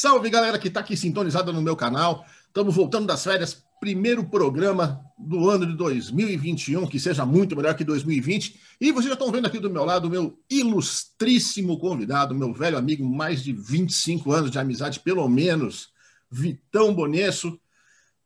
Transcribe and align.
Salve 0.00 0.30
galera 0.30 0.58
que 0.58 0.68
está 0.68 0.80
aqui 0.80 0.96
sintonizada 0.96 1.52
no 1.52 1.60
meu 1.60 1.76
canal. 1.76 2.24
Estamos 2.46 2.74
voltando 2.74 3.06
das 3.06 3.22
férias, 3.22 3.62
primeiro 3.78 4.24
programa 4.24 5.04
do 5.18 5.50
ano 5.50 5.66
de 5.66 5.76
2021, 5.76 6.86
que 6.86 6.98
seja 6.98 7.26
muito 7.26 7.54
melhor 7.54 7.74
que 7.74 7.84
2020. 7.84 8.58
E 8.80 8.92
vocês 8.92 9.08
já 9.08 9.12
estão 9.12 9.30
vendo 9.30 9.46
aqui 9.46 9.58
do 9.58 9.68
meu 9.68 9.84
lado 9.84 10.06
o 10.06 10.10
meu 10.10 10.38
ilustríssimo 10.48 11.78
convidado, 11.78 12.34
meu 12.34 12.50
velho 12.50 12.78
amigo, 12.78 13.04
mais 13.04 13.42
de 13.44 13.52
25 13.52 14.32
anos 14.32 14.50
de 14.50 14.58
amizade, 14.58 15.00
pelo 15.00 15.28
menos, 15.28 15.90
Vitão 16.30 16.94
Bonesso. 16.94 17.60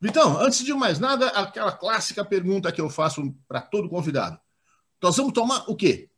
Vitão, 0.01 0.41
antes 0.41 0.65
de 0.65 0.73
mais 0.75 1.01
nada, 1.01 1.27
aquela 1.31 1.73
clássica 1.73 2.25
pergunta 2.25 2.71
que 2.71 2.81
eu 2.81 2.89
faço 2.89 3.35
para 3.49 3.61
todo 3.61 3.89
convidado. 3.89 4.39
Nós 5.03 5.17
vamos 5.17 5.33
tomar 5.33 5.65
o 5.69 5.75
quê? 5.75 6.09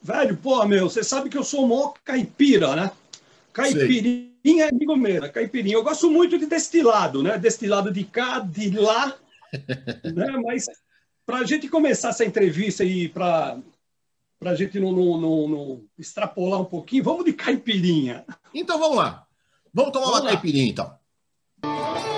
Velho, 0.00 0.34
pô, 0.38 0.64
meu, 0.64 0.88
você 0.88 1.04
sabe 1.04 1.28
que 1.28 1.36
eu 1.36 1.44
sou 1.44 1.68
mó 1.68 1.92
caipira, 2.02 2.74
né? 2.74 2.90
Caipirinha 3.54 4.64
é 4.64 4.68
amigo 4.68 4.96
meu, 4.96 5.22
né? 5.22 5.28
caipirinha. 5.28 5.76
Eu 5.76 5.84
gosto 5.84 6.10
muito 6.10 6.36
de 6.36 6.44
destilado, 6.44 7.22
né? 7.22 7.38
Destilado 7.38 7.90
de 7.90 8.02
cá, 8.02 8.40
de 8.40 8.70
lá. 8.70 9.16
né? 10.12 10.26
Mas 10.44 10.66
para 11.24 11.38
a 11.38 11.44
gente 11.44 11.68
começar 11.68 12.08
essa 12.08 12.24
entrevista 12.24 12.84
e 12.84 13.08
para 13.08 13.62
a 14.44 14.54
gente 14.56 14.80
não, 14.80 14.90
não, 14.90 15.20
não, 15.20 15.48
não, 15.48 15.84
extrapolar 15.96 16.60
um 16.60 16.64
pouquinho, 16.64 17.04
vamos 17.04 17.24
de 17.24 17.32
caipirinha. 17.32 18.24
Então 18.52 18.76
vamos 18.78 18.96
lá. 18.96 19.24
Vamos 19.72 19.92
tomar 19.92 20.06
vamos 20.06 20.20
uma 20.20 20.24
lá. 20.24 20.32
caipirinha, 20.32 20.68
então. 20.68 22.13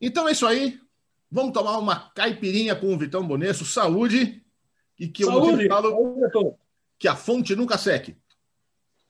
Então 0.00 0.28
é 0.28 0.32
isso 0.32 0.46
aí. 0.46 0.80
Vamos 1.30 1.52
tomar 1.52 1.78
uma 1.78 2.10
caipirinha 2.10 2.74
com 2.74 2.92
o 2.92 2.98
Vitão 2.98 3.26
Bonesso. 3.26 3.64
Saúde. 3.64 4.42
E 4.98 5.08
que 5.08 5.24
Saúde. 5.24 5.64
eu 5.64 5.68
falo 5.68 6.58
que 6.98 7.06
a 7.06 7.14
fonte 7.14 7.54
nunca 7.54 7.78
seque. 7.78 8.16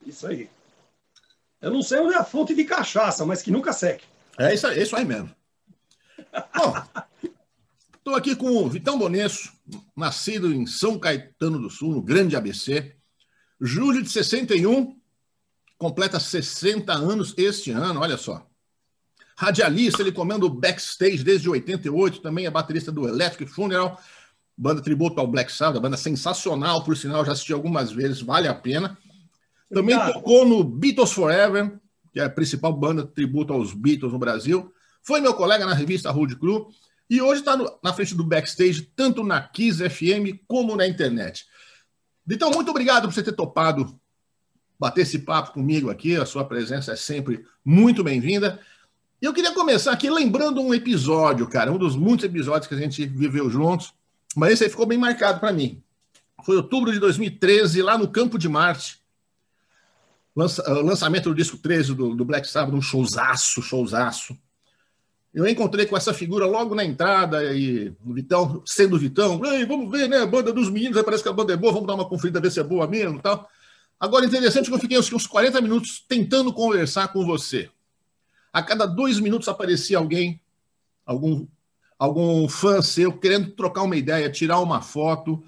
Isso 0.05 0.27
aí. 0.27 0.49
Eu 1.61 1.71
não 1.71 1.81
sei 1.81 1.99
onde 1.99 2.13
é 2.13 2.17
a 2.17 2.23
fonte 2.23 2.53
de 2.53 2.63
cachaça, 2.63 3.25
mas 3.25 3.41
que 3.41 3.51
nunca 3.51 3.73
seque. 3.73 4.05
É 4.37 4.53
isso, 4.53 4.67
é 4.67 4.81
isso 4.81 4.95
aí 4.95 5.03
mesmo. 5.03 5.33
Bom, 6.55 6.73
estou 7.97 8.15
aqui 8.15 8.35
com 8.35 8.47
o 8.47 8.69
Vitão 8.69 8.97
Bonesso, 8.97 9.51
nascido 9.95 10.53
em 10.53 10.65
São 10.65 10.97
Caetano 10.97 11.59
do 11.59 11.69
Sul, 11.69 11.91
no 11.91 12.01
grande 12.01 12.35
ABC. 12.35 12.95
Julho 13.59 14.01
de 14.01 14.09
61, 14.09 14.97
completa 15.77 16.19
60 16.19 16.93
anos 16.93 17.33
este 17.37 17.71
ano, 17.71 17.99
olha 17.99 18.17
só. 18.17 18.47
Radialista, 19.39 20.01
ele 20.01 20.11
comanda 20.11 20.45
o 20.45 20.49
backstage 20.49 21.23
desde 21.23 21.49
88, 21.49 22.19
também 22.19 22.45
é 22.45 22.51
baterista 22.51 22.91
do 22.91 23.07
Electric 23.07 23.49
Funeral, 23.49 23.97
banda 24.57 24.81
tributo 24.81 25.17
ao 25.17 25.25
Black 25.25 25.49
Sabbath, 25.49 25.81
banda 25.81 25.95
sensacional, 25.95 26.83
por 26.83 26.97
sinal, 26.97 27.23
já 27.23 27.31
assisti 27.31 27.53
algumas 27.53 27.89
vezes, 27.89 28.21
vale 28.21 28.49
a 28.49 28.53
pena. 28.53 28.97
Também 29.73 29.95
Obrigado. 29.95 30.15
tocou 30.15 30.45
no 30.45 30.61
Beatles 30.61 31.13
Forever, 31.13 31.79
que 32.11 32.19
é 32.19 32.25
a 32.25 32.29
principal 32.29 32.73
banda 32.73 33.05
tributo 33.05 33.53
aos 33.53 33.73
Beatles 33.73 34.11
no 34.11 34.19
Brasil. 34.19 34.73
Foi 35.01 35.21
meu 35.21 35.33
colega 35.33 35.65
na 35.65 35.73
revista 35.73 36.11
Road 36.11 36.35
Crew 36.35 36.67
e 37.09 37.21
hoje 37.21 37.39
está 37.39 37.57
na 37.81 37.93
frente 37.93 38.13
do 38.15 38.25
backstage, 38.25 38.91
tanto 38.93 39.23
na 39.23 39.39
Kiss 39.39 39.81
FM 39.89 40.43
como 40.49 40.75
na 40.75 40.85
internet. 40.85 41.45
Então, 42.29 42.51
muito 42.51 42.71
obrigado 42.71 43.03
por 43.03 43.13
você 43.13 43.23
ter 43.23 43.31
topado 43.31 43.97
bater 44.77 45.03
esse 45.03 45.19
papo 45.19 45.53
comigo 45.53 45.89
aqui. 45.89 46.17
A 46.17 46.25
sua 46.25 46.43
presença 46.43 46.91
é 46.91 46.97
sempre 46.97 47.45
muito 47.63 48.03
bem-vinda. 48.03 48.59
E 49.21 49.25
eu 49.25 49.33
queria 49.33 49.53
começar 49.53 49.91
aqui 49.91 50.09
lembrando 50.09 50.61
um 50.61 50.73
episódio, 50.73 51.45
cara, 51.47 51.71
um 51.71 51.77
dos 51.77 51.95
muitos 51.95 52.25
episódios 52.25 52.67
que 52.67 52.73
a 52.73 52.77
gente 52.77 53.05
viveu 53.05 53.49
juntos, 53.49 53.93
mas 54.33 54.53
esse 54.53 54.63
aí 54.63 54.69
ficou 54.69 54.85
bem 54.85 54.97
marcado 54.97 55.41
para 55.41 55.51
mim. 55.51 55.83
Foi 56.45 56.55
outubro 56.55 56.93
de 56.93 56.99
2013, 56.99 57.81
lá 57.81 57.97
no 57.97 58.07
Campo 58.07 58.37
de 58.37 58.47
Marte, 58.47 59.01
lança, 60.33 60.63
uh, 60.71 60.81
lançamento 60.81 61.27
do 61.29 61.35
disco 61.35 61.57
13 61.57 61.93
do, 61.93 62.15
do 62.15 62.23
Black 62.23 62.47
Sabbath, 62.47 62.73
um 62.73 62.81
showzaço, 62.81 63.61
showzaço. 63.61 64.37
Eu 65.33 65.45
encontrei 65.45 65.85
com 65.85 65.97
essa 65.97 66.13
figura 66.13 66.45
logo 66.45 66.73
na 66.73 66.85
entrada, 66.85 67.53
e 67.53 67.93
o 68.05 68.13
Vitão, 68.13 68.63
sendo 68.65 68.95
o 68.95 68.99
Vitão, 68.99 69.43
Ei, 69.45 69.65
vamos 69.65 69.91
ver, 69.91 70.07
né? 70.07 70.19
A 70.19 70.25
banda 70.25 70.53
dos 70.53 70.69
meninos, 70.69 71.01
parece 71.03 71.23
que 71.23 71.29
a 71.29 71.33
banda 71.33 71.51
é 71.51 71.57
boa, 71.57 71.73
vamos 71.73 71.87
dar 71.87 71.95
uma 71.95 72.07
conferida, 72.07 72.39
ver 72.39 72.51
se 72.51 72.59
é 72.61 72.63
boa 72.63 72.87
mesmo 72.87 73.21
tal. 73.21 73.49
Agora, 73.99 74.25
interessante 74.25 74.69
que 74.69 74.73
eu 74.73 74.79
fiquei 74.79 74.97
uns 74.97 75.27
40 75.27 75.59
minutos 75.59 76.05
tentando 76.07 76.53
conversar 76.53 77.09
com 77.09 77.25
você. 77.25 77.69
A 78.51 78.61
cada 78.63 78.85
dois 78.85 79.19
minutos 79.19 79.47
aparecia 79.47 79.97
alguém, 79.97 80.41
algum, 81.05 81.47
algum 81.97 82.47
fã 82.47 82.81
seu, 82.81 83.11
querendo 83.11 83.51
trocar 83.51 83.83
uma 83.83 83.95
ideia, 83.95 84.29
tirar 84.29 84.59
uma 84.59 84.81
foto. 84.81 85.43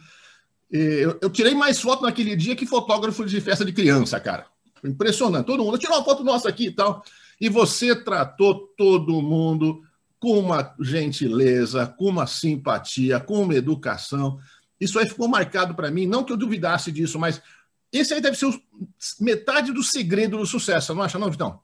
Eu, 0.69 1.17
eu 1.21 1.29
tirei 1.29 1.53
mais 1.53 1.79
foto 1.79 2.03
naquele 2.03 2.35
dia 2.35 2.55
que 2.55 2.65
fotógrafo 2.65 3.25
de 3.25 3.41
festa 3.41 3.65
de 3.65 3.73
criança, 3.73 4.19
cara. 4.19 4.45
Impressionante. 4.83 5.45
Todo 5.45 5.63
mundo, 5.63 5.77
tirou 5.77 5.97
uma 5.97 6.05
foto 6.05 6.23
nossa 6.23 6.49
aqui 6.49 6.67
e 6.67 6.71
tal. 6.71 7.03
E 7.39 7.49
você 7.49 7.95
tratou 7.95 8.73
todo 8.77 9.21
mundo 9.21 9.83
com 10.19 10.37
uma 10.37 10.75
gentileza, 10.79 11.87
com 11.87 12.05
uma 12.05 12.27
simpatia, 12.27 13.19
com 13.19 13.41
uma 13.41 13.55
educação. 13.55 14.39
Isso 14.79 14.99
aí 14.99 15.07
ficou 15.07 15.27
marcado 15.27 15.73
para 15.73 15.89
mim. 15.89 16.05
Não 16.05 16.23
que 16.23 16.31
eu 16.31 16.37
duvidasse 16.37 16.91
disso, 16.91 17.17
mas 17.17 17.41
esse 17.91 18.13
aí 18.13 18.21
deve 18.21 18.37
ser 18.37 18.47
metade 19.19 19.73
do 19.73 19.83
segredo 19.83 20.37
do 20.37 20.45
sucesso, 20.45 20.93
não 20.95 21.03
acha, 21.03 21.19
não, 21.19 21.29
Vitão? 21.29 21.59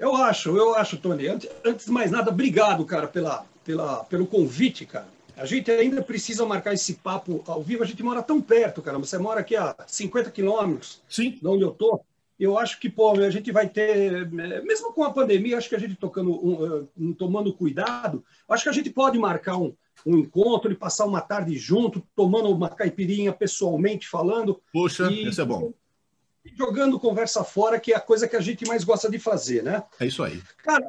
Eu 0.00 0.16
acho, 0.16 0.56
eu 0.56 0.74
acho, 0.76 0.96
Tony. 0.96 1.28
Antes 1.28 1.84
de 1.84 1.92
mais 1.92 2.10
nada, 2.10 2.30
obrigado, 2.30 2.86
cara, 2.86 3.06
pela, 3.06 3.44
pela, 3.62 4.02
pelo 4.04 4.26
convite, 4.26 4.86
cara. 4.86 5.06
A 5.36 5.44
gente 5.44 5.70
ainda 5.70 6.00
precisa 6.00 6.46
marcar 6.46 6.72
esse 6.72 6.94
papo 6.94 7.44
ao 7.46 7.62
vivo. 7.62 7.82
A 7.82 7.86
gente 7.86 8.02
mora 8.02 8.22
tão 8.22 8.40
perto, 8.40 8.80
cara. 8.80 8.98
Você 8.98 9.18
mora 9.18 9.40
aqui 9.40 9.54
a 9.54 9.76
50 9.86 10.30
quilômetros 10.30 11.02
de 11.06 11.38
onde 11.44 11.62
eu 11.62 11.70
tô. 11.70 12.00
Eu 12.38 12.58
acho 12.58 12.80
que, 12.80 12.88
pô, 12.88 13.10
a 13.10 13.28
gente 13.28 13.52
vai 13.52 13.68
ter, 13.68 14.22
é, 14.22 14.62
mesmo 14.62 14.94
com 14.94 15.04
a 15.04 15.12
pandemia, 15.12 15.58
acho 15.58 15.68
que 15.68 15.74
a 15.74 15.78
gente 15.78 15.94
tocando, 15.96 16.32
um, 16.32 16.88
um, 16.98 17.12
tomando 17.12 17.52
cuidado, 17.52 18.24
acho 18.48 18.62
que 18.62 18.70
a 18.70 18.72
gente 18.72 18.88
pode 18.88 19.18
marcar 19.18 19.58
um, 19.58 19.74
um 20.06 20.16
encontro 20.16 20.72
e 20.72 20.74
passar 20.74 21.04
uma 21.04 21.20
tarde 21.20 21.58
junto, 21.58 22.02
tomando 22.16 22.48
uma 22.48 22.70
caipirinha 22.70 23.30
pessoalmente 23.30 24.08
falando. 24.08 24.58
Puxa, 24.72 25.10
e, 25.10 25.28
isso 25.28 25.42
é 25.42 25.44
bom 25.44 25.74
jogando 26.56 26.98
conversa 26.98 27.44
fora, 27.44 27.78
que 27.78 27.92
é 27.92 27.96
a 27.96 28.00
coisa 28.00 28.28
que 28.28 28.36
a 28.36 28.40
gente 28.40 28.66
mais 28.66 28.84
gosta 28.84 29.10
de 29.10 29.18
fazer, 29.18 29.62
né? 29.62 29.82
É 29.98 30.06
isso 30.06 30.22
aí. 30.22 30.40
Cara, 30.58 30.84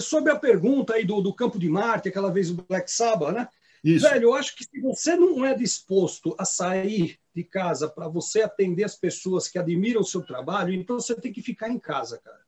sobre 0.00 0.32
a 0.32 0.36
pergunta 0.36 0.94
aí 0.94 1.04
do, 1.04 1.20
do 1.20 1.34
Campo 1.34 1.58
de 1.58 1.68
Marte, 1.68 2.08
aquela 2.08 2.30
vez 2.30 2.50
o 2.50 2.64
Black 2.68 2.90
Sabbath, 2.90 3.34
né? 3.34 3.48
Isso. 3.82 4.08
Velho, 4.08 4.24
eu 4.24 4.34
acho 4.34 4.54
que 4.54 4.64
se 4.64 4.80
você 4.80 5.16
não 5.16 5.44
é 5.44 5.54
disposto 5.54 6.34
a 6.38 6.44
sair 6.44 7.18
de 7.34 7.42
casa 7.42 7.88
para 7.88 8.08
você 8.08 8.42
atender 8.42 8.84
as 8.84 8.94
pessoas 8.94 9.48
que 9.48 9.58
admiram 9.58 10.02
o 10.02 10.04
seu 10.04 10.20
trabalho, 10.22 10.74
então 10.74 11.00
você 11.00 11.14
tem 11.14 11.32
que 11.32 11.40
ficar 11.40 11.70
em 11.70 11.78
casa, 11.78 12.18
cara. 12.18 12.40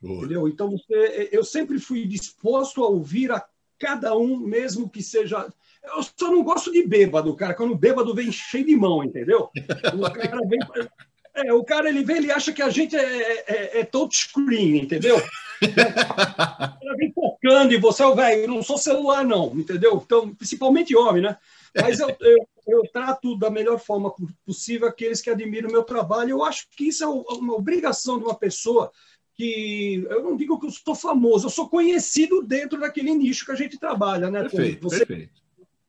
Boa. 0.00 0.18
Entendeu? 0.18 0.48
Então 0.48 0.70
você, 0.70 1.28
eu 1.30 1.44
sempre 1.44 1.78
fui 1.78 2.06
disposto 2.06 2.82
a 2.82 2.88
ouvir 2.88 3.30
a 3.30 3.46
cada 3.78 4.16
um, 4.16 4.36
mesmo 4.38 4.88
que 4.88 5.02
seja. 5.02 5.46
Eu 5.82 6.02
só 6.02 6.30
não 6.30 6.42
gosto 6.42 6.72
de 6.72 6.82
bêbado, 6.86 7.34
cara. 7.36 7.54
Quando 7.54 7.72
o 7.72 7.78
bêbado 7.78 8.14
vem 8.14 8.32
cheio 8.32 8.66
de 8.66 8.76
mão, 8.76 9.04
entendeu? 9.04 9.50
O 9.96 10.10
cara 10.10 10.40
vem. 10.46 10.58
É, 11.46 11.52
o 11.52 11.64
cara 11.64 11.88
ele 11.88 12.04
vem, 12.04 12.18
ele 12.18 12.30
acha 12.30 12.52
que 12.52 12.62
a 12.62 12.70
gente 12.70 12.96
é, 12.96 13.00
é, 13.00 13.44
é, 13.46 13.80
é 13.80 13.84
touchscreen, 13.84 14.78
entendeu? 14.78 15.20
Ela 15.60 16.96
vem 16.96 17.12
focando 17.12 17.72
e 17.72 17.78
você, 17.78 18.02
oh, 18.02 18.14
velho, 18.14 18.42
eu 18.42 18.48
não 18.48 18.62
sou 18.62 18.78
celular, 18.78 19.24
não, 19.24 19.52
entendeu? 19.54 20.02
Então, 20.04 20.34
principalmente 20.34 20.96
homem, 20.96 21.22
né? 21.22 21.36
Mas 21.74 22.00
eu, 22.00 22.08
eu, 22.20 22.48
eu, 22.66 22.82
trato 22.92 23.36
da 23.38 23.50
melhor 23.50 23.78
forma 23.78 24.12
possível 24.44 24.88
aqueles 24.88 25.20
que 25.20 25.30
admiram 25.30 25.68
o 25.68 25.72
meu 25.72 25.84
trabalho. 25.84 26.30
Eu 26.30 26.44
acho 26.44 26.66
que 26.76 26.88
isso 26.88 27.04
é 27.04 27.06
uma 27.06 27.54
obrigação 27.54 28.18
de 28.18 28.24
uma 28.24 28.34
pessoa 28.34 28.90
que 29.34 30.04
eu 30.10 30.22
não 30.22 30.36
digo 30.36 30.58
que 30.58 30.66
eu 30.66 30.70
estou 30.70 30.94
famoso, 30.94 31.46
eu 31.46 31.50
sou 31.50 31.68
conhecido 31.68 32.42
dentro 32.42 32.78
daquele 32.78 33.14
nicho 33.14 33.46
que 33.46 33.52
a 33.52 33.56
gente 33.56 33.78
trabalha, 33.78 34.30
né? 34.30 34.42
Perfeito, 34.42 34.82
você... 34.82 35.06
perfeito. 35.06 35.40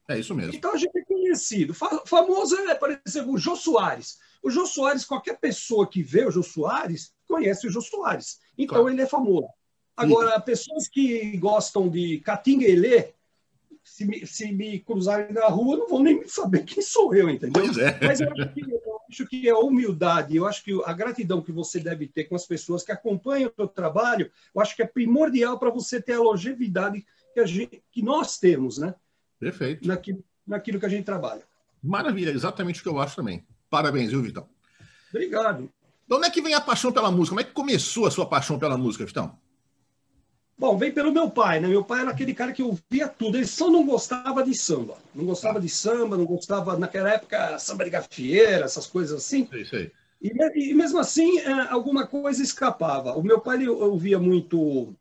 É 0.08 0.20
isso 0.20 0.36
mesmo. 0.36 0.54
Então 0.54 0.74
a 0.74 0.78
gente 0.78 0.98
é 0.98 1.04
conhecido. 1.04 1.74
Famoso 1.74 2.56
é, 2.58 2.76
por 2.76 3.00
exemplo, 3.06 3.34
o 3.34 3.38
Jô 3.38 3.56
Soares. 3.56 4.20
O 4.42 4.50
Jô 4.50 4.66
Soares, 4.66 5.06
qualquer 5.06 5.40
pessoa 5.40 5.88
que 5.88 6.02
vê 6.02 6.26
o 6.26 6.32
Jô 6.32 6.42
Soares, 6.42 7.14
conhece 7.28 7.68
o 7.68 7.70
Jô 7.70 7.82
Soares. 7.82 8.40
Então 8.58 8.80
claro. 8.80 8.90
ele 8.90 9.02
é 9.02 9.06
famoso. 9.06 9.48
Agora, 9.96 10.36
Sim. 10.36 10.42
pessoas 10.42 10.88
que 10.88 11.38
gostam 11.38 11.88
de 11.88 12.20
Catinguelê, 12.20 13.14
se 13.84 14.06
me, 14.06 14.26
se 14.26 14.52
me 14.52 14.80
cruzarem 14.80 15.34
na 15.34 15.48
rua, 15.48 15.78
não 15.78 15.88
vão 15.88 16.02
nem 16.02 16.28
saber 16.28 16.64
quem 16.64 16.82
sou 16.82 17.14
eu, 17.14 17.30
entendeu? 17.30 17.64
É. 17.80 18.08
Mas 18.08 18.22
eu 18.22 18.32
acho, 18.32 18.54
que, 18.54 18.62
eu 18.62 19.00
acho 19.10 19.28
que 19.28 19.50
a 19.50 19.58
humildade, 19.58 20.36
eu 20.36 20.48
acho 20.48 20.64
que 20.64 20.72
a 20.86 20.94
gratidão 20.94 21.42
que 21.42 21.52
você 21.52 21.80
deve 21.80 22.08
ter 22.08 22.26
com 22.26 22.36
as 22.36 22.46
pessoas 22.46 22.84
que 22.84 22.92
acompanham 22.92 23.50
o 23.50 23.54
seu 23.56 23.68
trabalho, 23.68 24.32
eu 24.54 24.62
acho 24.62 24.76
que 24.76 24.82
é 24.82 24.88
primordial 24.88 25.60
para 25.60 25.70
você 25.70 26.02
ter 26.02 26.14
a 26.14 26.22
longevidade 26.22 27.06
que, 27.34 27.46
gente, 27.46 27.84
que 27.92 28.02
nós 28.02 28.38
temos, 28.38 28.78
né? 28.78 28.96
Perfeito. 29.40 29.88
Naquilo, 29.88 30.24
naquilo 30.46 30.80
que 30.80 30.86
a 30.86 30.90
gente 30.90 31.06
trabalha. 31.06 31.44
Maravilha, 31.82 32.30
exatamente 32.30 32.80
o 32.80 32.84
que 32.84 32.90
eu 32.90 33.00
acho 33.00 33.16
também. 33.16 33.44
Parabéns, 33.72 34.12
viu, 34.12 34.22
Vitão? 34.22 34.50
Obrigado. 35.10 35.72
De 36.06 36.16
onde 36.16 36.28
é 36.28 36.30
que 36.30 36.42
vem 36.42 36.54
a 36.54 36.60
paixão 36.60 36.92
pela 36.92 37.10
música? 37.10 37.30
Como 37.30 37.40
é 37.40 37.44
que 37.46 37.54
começou 37.54 38.06
a 38.06 38.12
sua 38.12 38.26
paixão 38.26 38.60
pela 38.60 38.78
música, 38.78 39.06
Vitão? 39.06 39.40
Bom, 40.58 40.78
vem 40.78 40.92
pelo 40.92 41.12
meu 41.12 41.32
pai, 41.32 41.62
né? 41.62 41.70
Meu 41.70 41.84
pai 41.84 42.02
era 42.02 42.12
aquele 42.12 42.34
cara 42.34 42.52
que 42.52 42.62
ouvia 42.62 43.08
tudo. 43.08 43.38
Ele 43.38 43.48
só 43.48 43.72
não 43.72 43.86
gostava 43.86 44.44
de 44.44 44.54
samba. 44.54 44.98
Não 45.16 45.26
gostava 45.26 45.60
de 45.60 45.70
samba, 45.70 46.18
não 46.18 46.26
gostava, 46.26 46.78
naquela 46.78 47.12
época, 47.14 47.58
samba 47.58 47.86
de 47.86 47.92
gafieira, 47.92 48.66
essas 48.66 48.86
coisas 48.86 49.18
assim. 49.18 49.48
Isso 49.54 49.76
aí. 49.76 49.90
E, 50.22 50.70
e 50.72 50.74
mesmo 50.74 51.00
assim, 51.00 51.40
é, 51.40 51.52
alguma 51.70 52.06
coisa 52.06 52.44
escapava. 52.44 53.14
O 53.14 53.24
meu 53.24 53.40
pai 53.40 53.56
ele 53.56 53.70
ouvia 53.70 54.20
muito 54.20 54.94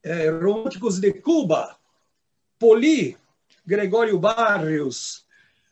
é, 0.00 0.30
Românticos 0.30 1.00
de 1.00 1.12
Cuba, 1.12 1.76
Poli, 2.56 3.18
Gregório 3.66 4.16
Barrios, 4.16 5.23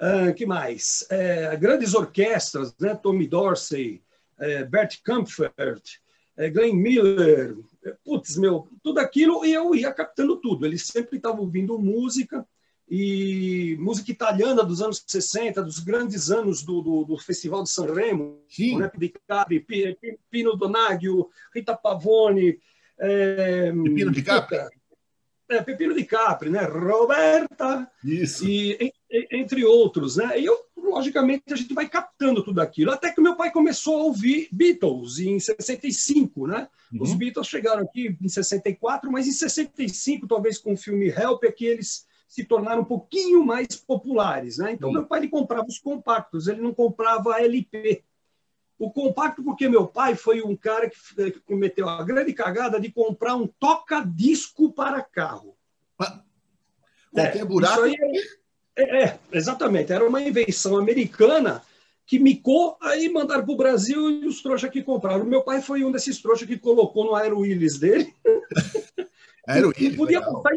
uh, 0.03 0.35
que 0.35 0.45
mais? 0.45 1.07
É, 1.09 1.57
grandes 1.57 1.95
orquestras, 1.95 2.75
né? 2.79 2.95
Tommy 2.95 3.27
Dorsey, 3.27 4.03
é, 4.39 4.65
Bert 4.65 5.01
Kaempfert, 5.03 6.01
é, 6.37 6.51
Glenn 6.51 6.75
Miller, 6.75 7.57
putz, 8.05 8.37
meu, 8.37 8.69
tudo 8.83 8.99
aquilo, 8.99 9.45
e 9.45 9.53
eu 9.53 9.75
ia 9.75 9.93
captando 9.93 10.37
tudo. 10.37 10.67
Ele 10.67 10.79
sempre 10.79 11.17
estava 11.17 11.41
ouvindo 11.41 11.79
música, 11.79 12.47
e 12.95 13.75
música 13.81 14.11
italiana 14.11 14.63
dos 14.63 14.83
anos 14.83 15.03
60, 15.07 15.63
dos 15.63 15.79
grandes 15.79 16.31
anos 16.31 16.63
do, 16.63 16.83
do, 16.83 17.05
do 17.05 17.17
Festival 17.17 17.63
de 17.63 17.71
Sanremo, 17.71 18.45
Sim. 18.49 18.81
né, 18.81 18.91
de 18.95 19.15
Capri, 19.27 19.67
Pino 20.31 20.55
Donaggio, 20.57 21.31
Rita 21.55 21.75
Pavone, 21.75 22.59
é, 22.99 23.73
Pepino 23.73 24.11
de 24.11 24.23
Capri? 24.23 24.59
É, 25.49 25.63
Pepino 25.63 25.95
de 25.95 26.05
Capri, 26.05 26.51
né? 26.51 26.65
Roberta, 26.65 27.91
Isso. 28.05 28.47
e 28.47 28.93
entre 29.31 29.65
outros, 29.65 30.17
né? 30.17 30.41
E 30.41 30.45
eu, 30.45 30.59
logicamente, 30.77 31.53
a 31.53 31.57
gente 31.57 31.75
vai 31.75 31.89
captando 31.89 32.43
tudo 32.43 32.61
aquilo. 32.61 32.91
Até 32.91 33.13
que 33.13 33.21
meu 33.21 33.37
pai 33.37 33.51
começou 33.51 34.01
a 34.01 34.05
ouvir 34.05 34.49
Beatles 34.51 35.19
em 35.19 35.39
65, 35.39 36.47
né? 36.47 36.69
Uhum. 36.93 37.03
Os 37.03 37.15
Beatles 37.15 37.47
chegaram 37.47 37.83
aqui 37.83 38.17
em 38.21 38.29
64, 38.29 39.11
mas 39.11 39.27
em 39.27 39.33
65, 39.33 40.27
talvez 40.27 40.59
com 40.59 40.73
o 40.73 40.77
filme 40.77 41.09
Help, 41.09 41.45
é 41.45 41.53
que 41.53 41.67
eles 41.67 42.07
se 42.27 42.45
tornaram 42.45 42.81
um 42.81 42.87
pouquinho 42.87 43.45
mais 43.45 43.77
populares, 43.77 44.57
né? 44.57 44.73
Então, 44.73 44.89
uhum. 44.89 44.95
meu 44.95 45.07
pai 45.07 45.21
ele 45.21 45.29
comprava 45.29 45.67
os 45.67 45.79
compactos, 45.79 46.49
ele 46.49 46.63
não 46.63 46.73
comprava 46.73 47.41
LP. 47.41 48.03
O 48.79 48.91
compacto, 48.91 49.45
porque 49.45 49.69
meu 49.69 49.87
pai 49.87 50.17
foi 50.17 50.43
um 50.43 50.57
cara 50.57 50.91
que 50.91 51.41
cometeu 51.47 51.89
a 51.89 52.03
grande 52.03 52.33
cagada 52.33 52.81
de 52.81 52.91
comprar 52.91 53.37
um 53.37 53.47
toca-disco 53.47 54.73
para 54.73 55.03
carro. 55.03 55.55
Qualquer 57.13 57.43
é, 57.43 57.45
buraco. 57.45 57.83
É, 58.77 59.05
é, 59.05 59.19
exatamente. 59.33 59.93
Era 59.93 60.07
uma 60.07 60.23
invenção 60.23 60.77
americana 60.77 61.63
que 62.07 62.19
micou, 62.19 62.77
aí 62.81 63.09
mandaram 63.09 63.45
para 63.45 63.53
o 63.53 63.57
Brasil 63.57 64.11
e 64.11 64.27
os 64.27 64.43
trouxas 64.43 64.71
que 64.71 64.83
compraram. 64.83 65.25
Meu 65.25 65.43
pai 65.43 65.63
foi 65.63 65.85
um 65.85 65.93
desses 65.93 66.21
trouxas 66.21 66.47
que 66.47 66.59
colocou 66.59 67.05
no 67.05 67.15
Aero 67.15 67.41
Willis 67.41 67.79
dele. 67.79 68.13
Aero 69.47 69.69
Willis, 69.69 69.91
não, 69.91 69.97
podia 69.97 70.21
passar, 70.21 70.51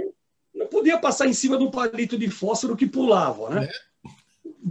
não 0.54 0.68
podia 0.68 0.98
passar 0.98 1.28
em 1.28 1.34
cima 1.34 1.58
de 1.58 1.64
um 1.64 1.72
palito 1.72 2.18
de 2.18 2.30
fósforo 2.30 2.76
que 2.76 2.86
pulava, 2.86 3.50
né? 3.50 3.70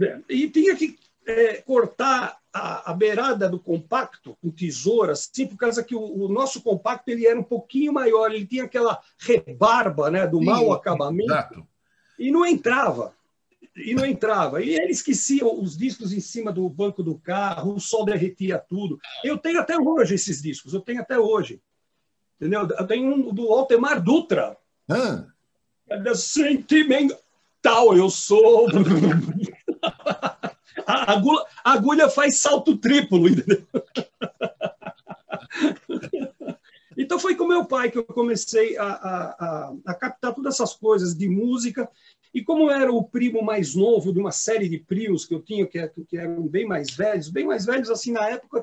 É. 0.01 0.19
E 0.29 0.49
tinha 0.49 0.75
que 0.75 0.97
é, 1.25 1.55
cortar 1.61 2.37
a, 2.53 2.91
a, 2.91 2.93
beirada 2.93 3.49
do 3.49 3.59
compacto 3.59 4.37
com 4.41 4.51
tesoura, 4.51 5.13
assim, 5.13 5.47
por 5.47 5.57
causa 5.57 5.83
que 5.83 5.95
o, 5.95 6.01
o, 6.01 6.29
nosso 6.29 6.61
compacto 6.61 7.09
ele 7.09 7.25
era 7.25 7.39
um 7.39 7.43
pouquinho 7.43 7.91
maior, 7.91 8.31
ele 8.31 8.45
tinha 8.45 8.65
aquela 8.65 9.01
rebarba 9.17 10.11
né, 10.11 10.27
do 10.27 10.39
Sim, 10.39 10.45
mau 10.45 10.71
acabamento 10.71 11.31
exato. 11.31 11.67
e 12.19 12.31
não 12.31 12.45
entrava. 12.45 13.14
E 13.75 13.93
não 13.93 14.05
entrava. 14.05 14.61
E 14.61 14.73
ele 14.73 14.91
esquecia 14.91 15.45
os 15.45 15.77
discos 15.77 16.13
em 16.13 16.21
cima 16.21 16.51
do 16.51 16.67
banco 16.69 17.03
do 17.03 17.17
carro, 17.17 17.75
o 17.75 17.79
sol 17.79 18.05
derretia 18.05 18.57
tudo. 18.57 18.97
Eu 19.23 19.37
tenho 19.37 19.59
até 19.59 19.77
hoje 19.77 20.15
esses 20.15 20.41
discos, 20.41 20.73
eu 20.73 20.81
tenho 20.81 21.01
até 21.01 21.19
hoje. 21.19 21.61
Entendeu? 22.39 22.67
Eu 22.77 22.87
tenho 22.87 23.13
um 23.13 23.33
do 23.33 23.51
Altemar 23.51 24.01
Dutra. 24.01 24.57
Ah. 24.89 25.25
É 25.89 26.13
sentimental, 26.15 27.95
eu 27.95 28.09
sou. 28.09 28.67
a 30.87 31.13
agulha, 31.13 31.45
a 31.63 31.73
agulha 31.73 32.09
faz 32.09 32.39
salto 32.39 32.77
triplo, 32.77 33.27
entendeu? 33.27 33.65
Então 36.97 37.19
foi 37.19 37.35
com 37.35 37.45
meu 37.45 37.65
pai 37.65 37.91
que 37.91 37.97
eu 37.97 38.05
comecei 38.05 38.77
a, 38.77 38.85
a, 38.85 39.73
a, 39.85 39.93
captar 39.93 40.33
todas 40.33 40.55
essas 40.55 40.73
coisas 40.73 41.15
de 41.15 41.27
música. 41.27 41.89
E 42.35 42.43
como 42.43 42.69
era 42.69 42.91
o 42.91 43.01
primo 43.01 43.41
mais 43.41 43.73
novo 43.73 44.11
de 44.11 44.19
uma 44.19 44.29
série 44.29 44.67
de 44.67 44.77
primos 44.77 45.25
que 45.25 45.33
eu 45.33 45.41
tinha, 45.41 45.65
que, 45.65 45.79
que 46.05 46.17
eram 46.17 46.45
bem 46.45 46.67
mais 46.67 46.91
velhos, 46.91 47.29
bem 47.29 47.45
mais 47.45 47.65
velhos 47.65 47.89
assim 47.89 48.11
na 48.11 48.27
época, 48.27 48.61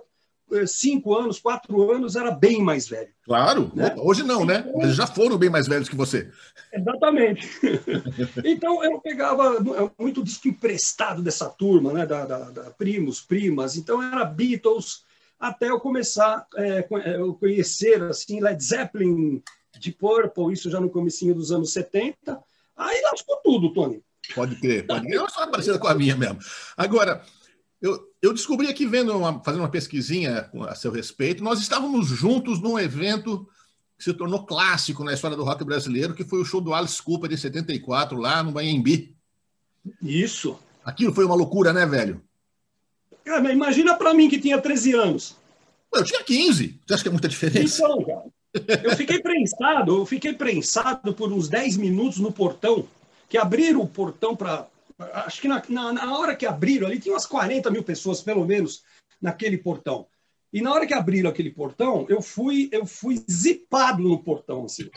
eh, 0.52 0.66
cinco 0.66 1.16
anos, 1.16 1.40
quatro 1.40 1.90
anos, 1.90 2.14
era 2.14 2.30
bem 2.30 2.60
mais 2.60 2.86
velho. 2.86 3.08
Claro, 3.24 3.72
né? 3.74 3.94
hoje 3.96 4.24
não, 4.24 4.44
né? 4.44 4.70
Eles 4.74 4.94
já 4.94 5.06
foram 5.06 5.38
bem 5.38 5.48
mais 5.48 5.66
velhos 5.66 5.88
que 5.88 5.96
você. 5.96 6.30
Exatamente. 6.70 7.48
então 8.44 8.84
eu 8.84 9.00
pegava 9.00 9.56
muito 9.98 10.22
disco 10.22 10.48
emprestado 10.48 11.22
dessa 11.22 11.48
turma, 11.48 11.94
né? 11.94 12.04
Da, 12.04 12.26
da, 12.26 12.50
da 12.50 12.70
primos, 12.72 13.22
primas. 13.22 13.78
Então 13.78 14.02
era 14.02 14.22
Beatles, 14.26 15.02
até 15.40 15.70
eu 15.70 15.80
começar 15.80 16.46
é, 16.56 16.86
eu 17.18 17.32
conhecer 17.36 18.02
assim 18.02 18.38
Led 18.38 18.62
Zeppelin, 18.62 19.42
de 19.78 19.92
Purple, 19.92 20.52
isso 20.52 20.70
já 20.70 20.78
no 20.78 20.90
comecinho 20.90 21.34
dos 21.34 21.50
anos 21.50 21.72
70. 21.72 22.38
Aí 22.82 23.00
lascou 23.02 23.36
tudo, 23.42 23.72
Tony. 23.72 24.02
Pode 24.34 24.56
crer, 24.56 24.86
pode 24.86 25.06
crer. 25.06 25.16
É 25.16 25.20
uma 25.20 25.28
história 25.28 25.50
parecida 25.50 25.78
com 25.78 25.88
a 25.88 25.94
minha 25.94 26.16
mesmo. 26.16 26.38
Agora, 26.76 27.24
eu, 27.80 28.00
eu 28.20 28.32
descobri 28.32 28.68
aqui, 28.68 28.86
vendo 28.86 29.16
uma, 29.16 29.42
fazendo 29.42 29.62
uma 29.62 29.70
pesquisinha 29.70 30.50
a 30.68 30.74
seu 30.74 30.92
respeito, 30.92 31.42
nós 31.42 31.60
estávamos 31.60 32.06
juntos 32.06 32.60
num 32.60 32.78
evento 32.78 33.46
que 33.98 34.04
se 34.04 34.14
tornou 34.14 34.46
clássico 34.46 35.04
na 35.04 35.12
história 35.12 35.36
do 35.36 35.44
rock 35.44 35.64
brasileiro, 35.64 36.14
que 36.14 36.24
foi 36.24 36.40
o 36.40 36.44
show 36.44 36.60
do 36.60 36.72
Alice 36.72 37.02
Cooper 37.02 37.28
de 37.28 37.36
74, 37.36 38.18
lá 38.18 38.42
no 38.42 38.52
Banhembi. 38.52 39.16
Isso. 40.00 40.58
Aquilo 40.84 41.12
foi 41.12 41.24
uma 41.24 41.34
loucura, 41.34 41.72
né, 41.72 41.84
velho? 41.84 42.22
Cara, 43.24 43.52
imagina 43.52 43.96
para 43.96 44.14
mim 44.14 44.28
que 44.28 44.40
tinha 44.40 44.60
13 44.60 44.92
anos. 44.94 45.36
Eu 45.92 46.04
tinha 46.04 46.22
15. 46.22 46.80
Você 46.86 46.94
acha 46.94 47.02
que 47.02 47.08
é 47.08 47.12
muita 47.12 47.28
diferença? 47.28 47.84
Então, 47.84 48.04
cara. 48.04 48.24
Eu 48.84 48.96
fiquei 48.96 49.20
prensado, 49.20 49.98
eu 49.98 50.06
fiquei 50.06 50.32
prensado 50.34 51.14
por 51.14 51.32
uns 51.32 51.48
10 51.48 51.78
minutos 51.78 52.18
no 52.18 52.30
portão, 52.30 52.86
que 53.28 53.38
abriram 53.38 53.80
o 53.80 53.88
portão 53.88 54.36
para 54.36 54.68
acho 54.98 55.40
que 55.40 55.48
na, 55.48 55.62
na, 55.68 55.92
na, 55.92 56.18
hora 56.18 56.36
que 56.36 56.46
abriram, 56.46 56.86
ali 56.86 57.00
tinha 57.00 57.14
umas 57.14 57.26
40 57.26 57.70
mil 57.70 57.82
pessoas, 57.82 58.20
pelo 58.20 58.44
menos, 58.44 58.82
naquele 59.20 59.58
portão. 59.58 60.06
E 60.52 60.60
na 60.60 60.72
hora 60.72 60.86
que 60.86 60.94
abriram 60.94 61.30
aquele 61.30 61.50
portão, 61.50 62.06
eu 62.08 62.20
fui, 62.20 62.68
eu 62.70 62.84
fui 62.84 63.22
zipado 63.30 64.02
no 64.02 64.22
portão, 64.22 64.66
assim. 64.66 64.88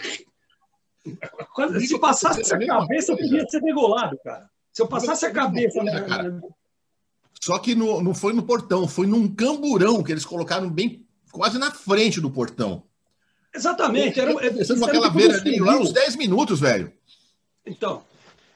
Se 1.87 1.97
passasse 1.99 2.53
a 2.53 2.67
cabeça, 2.67 3.13
eu 3.13 3.17
podia 3.17 3.47
ser 3.47 3.61
degolado, 3.61 4.19
cara. 4.23 4.49
Se 4.73 4.81
eu 4.81 4.87
passasse 4.87 5.25
a 5.25 5.31
cabeça. 5.31 5.79
Coisa, 5.79 6.41
Só 7.41 7.57
que 7.59 7.73
no, 7.73 8.01
não 8.01 8.13
foi 8.13 8.33
no 8.33 8.43
portão, 8.43 8.87
foi 8.87 9.07
num 9.07 9.33
camburão 9.33 10.03
que 10.03 10.11
eles 10.11 10.25
colocaram 10.25 10.69
bem 10.69 11.05
quase 11.31 11.57
na 11.57 11.71
frente 11.71 12.19
do 12.19 12.29
portão. 12.29 12.83
Exatamente. 13.55 14.19
Era, 14.19 14.31
era, 14.31 14.45
era 14.47 14.85
aquela 14.85 15.09
beira 15.09 15.37
ali, 15.37 15.59
lá 15.59 15.77
uns 15.77 15.93
10 15.93 16.17
minutos, 16.17 16.59
velho. 16.59 16.91
Então, 17.65 18.03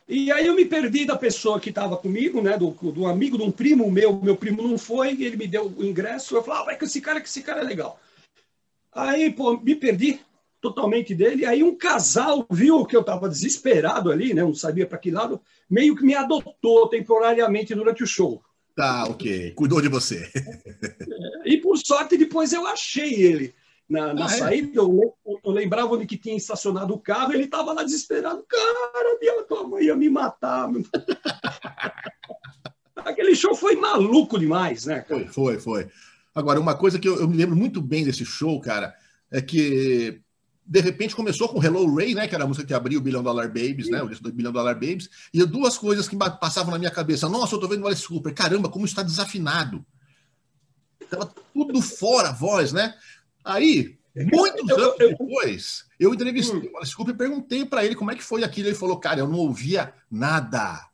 e 0.07 0.31
aí 0.31 0.47
eu 0.47 0.55
me 0.55 0.65
perdi 0.65 1.05
da 1.05 1.15
pessoa 1.15 1.59
que 1.59 1.69
estava 1.69 1.95
comigo, 1.95 2.41
né? 2.41 2.57
Do, 2.57 2.71
do 2.71 3.05
amigo 3.05 3.37
de 3.37 3.43
um 3.43 3.51
primo 3.51 3.89
meu, 3.89 4.19
meu 4.19 4.35
primo 4.35 4.67
não 4.67 4.77
foi, 4.77 5.11
ele 5.11 5.37
me 5.37 5.47
deu 5.47 5.73
o 5.77 5.85
ingresso, 5.85 6.35
eu 6.35 6.43
falei, 6.43 6.61
ah, 6.61 6.65
vai 6.65 6.77
que 6.77 6.85
esse 6.85 6.99
cara, 6.99 7.21
que 7.21 7.27
esse 7.27 7.41
cara 7.41 7.61
é 7.61 7.63
legal. 7.63 7.99
Aí, 8.91 9.31
pô, 9.31 9.57
me 9.57 9.75
perdi 9.75 10.19
totalmente 10.59 11.15
dele. 11.15 11.45
Aí 11.45 11.63
um 11.63 11.75
casal 11.75 12.45
viu 12.51 12.85
que 12.85 12.95
eu 12.95 13.01
estava 13.01 13.29
desesperado 13.29 14.11
ali, 14.11 14.33
né? 14.33 14.41
Não 14.41 14.53
sabia 14.53 14.85
para 14.85 14.97
que 14.97 15.11
lado, 15.11 15.39
meio 15.69 15.95
que 15.95 16.03
me 16.03 16.15
adotou 16.15 16.89
temporariamente 16.89 17.73
durante 17.73 18.03
o 18.03 18.07
show. 18.07 18.41
Tá, 18.75 19.05
ok. 19.05 19.51
Cuidou 19.51 19.79
de 19.79 19.89
você. 19.89 20.29
e 21.45 21.57
por 21.57 21.77
sorte, 21.77 22.17
depois 22.17 22.51
eu 22.51 22.65
achei 22.65 23.13
ele 23.13 23.53
na, 23.89 24.13
na 24.13 24.27
ah, 24.27 24.33
é? 24.33 24.37
saída, 24.37 24.79
é? 24.79 24.83
eu, 24.83 25.13
eu, 25.43 25.51
lembrava 25.51 25.93
onde 25.93 26.05
que 26.05 26.17
tinha 26.17 26.37
estacionado 26.37 26.93
o 26.93 26.99
carro, 26.99 27.33
ele 27.33 27.45
estava 27.45 27.73
lá 27.73 27.83
desesperado. 27.83 28.43
Cara, 28.47 29.17
minha 29.19 29.43
tua 29.43 29.67
mãe 29.67 29.85
ia 29.85 29.95
me 29.95 30.09
matar. 30.09 30.69
Aquele 32.97 33.35
show 33.35 33.55
foi 33.55 33.75
maluco 33.75 34.37
demais, 34.37 34.85
né? 34.85 35.01
Cara? 35.01 35.21
Foi, 35.21 35.27
foi, 35.27 35.59
foi. 35.59 35.87
Agora, 36.35 36.59
uma 36.59 36.75
coisa 36.75 36.99
que 36.99 37.07
eu, 37.07 37.19
eu, 37.19 37.27
me 37.27 37.35
lembro 37.35 37.55
muito 37.55 37.81
bem 37.81 38.05
desse 38.05 38.23
show, 38.23 38.61
cara, 38.61 38.93
é 39.31 39.41
que 39.41 40.21
de 40.63 40.81
repente 40.81 41.15
começou 41.15 41.49
com 41.49 41.63
Hello 41.63 41.95
Ray, 41.95 42.13
né? 42.13 42.27
Que 42.27 42.35
era 42.35 42.43
a 42.43 42.47
música 42.47 42.67
que 42.67 42.73
abriu 42.75 42.99
o 42.99 43.01
Billion 43.01 43.23
Dollar 43.23 43.47
Babies, 43.47 43.87
Sim. 43.87 43.93
né? 43.93 44.03
O 44.03 44.07
disco 44.07 44.23
do 44.23 44.31
Billion 44.31 44.51
Dollar 44.51 44.75
Babies. 44.75 45.09
E 45.33 45.43
duas 45.43 45.79
coisas 45.79 46.07
que 46.07 46.15
passavam 46.15 46.71
na 46.71 46.77
minha 46.77 46.91
cabeça. 46.91 47.27
Nossa, 47.27 47.55
eu 47.55 47.59
tô 47.59 47.67
vendo 47.67 47.83
o 47.83 47.87
Alice 47.87 48.07
Cooper. 48.07 48.35
Caramba, 48.35 48.69
como 48.69 48.85
está 48.85 49.01
desafinado. 49.01 49.83
Tava 51.09 51.33
tudo 51.53 51.81
fora 51.81 52.29
a 52.29 52.33
voz, 52.33 52.71
né? 52.71 52.93
Aí, 53.43 53.97
muitos 54.15 54.69
anos 54.69 54.95
depois, 54.97 55.85
eu 55.99 56.13
entrevistei 56.13 56.69
o 56.73 56.77
Alice 56.77 56.95
Cooper 56.95 57.13
e 57.13 57.17
perguntei 57.17 57.65
para 57.65 57.85
ele 57.85 57.95
como 57.95 58.11
é 58.11 58.15
que 58.15 58.23
foi 58.23 58.43
aquilo. 58.43 58.67
Ele 58.67 58.75
falou, 58.75 58.97
cara, 58.97 59.19
eu 59.19 59.27
não 59.27 59.39
ouvia 59.39 59.93
nada. 60.09 60.89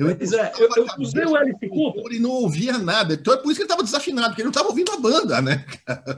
Eu, 0.00 0.08
é, 0.08 0.16
eu, 0.58 0.68
eu 0.76 0.86
usei 0.98 1.26
o 1.26 1.36
Alice 1.36 1.68
Cooper. 1.68 2.12
E 2.12 2.18
não 2.18 2.30
ouvia 2.30 2.78
nada. 2.78 3.12
Então 3.12 3.34
é 3.34 3.36
por 3.36 3.50
isso 3.50 3.56
que 3.56 3.62
ele 3.62 3.64
estava 3.64 3.82
desafinado, 3.82 4.28
porque 4.28 4.40
ele 4.40 4.46
não 4.46 4.50
estava 4.50 4.68
ouvindo 4.68 4.90
a 4.92 4.96
banda, 4.96 5.42
né? 5.42 5.66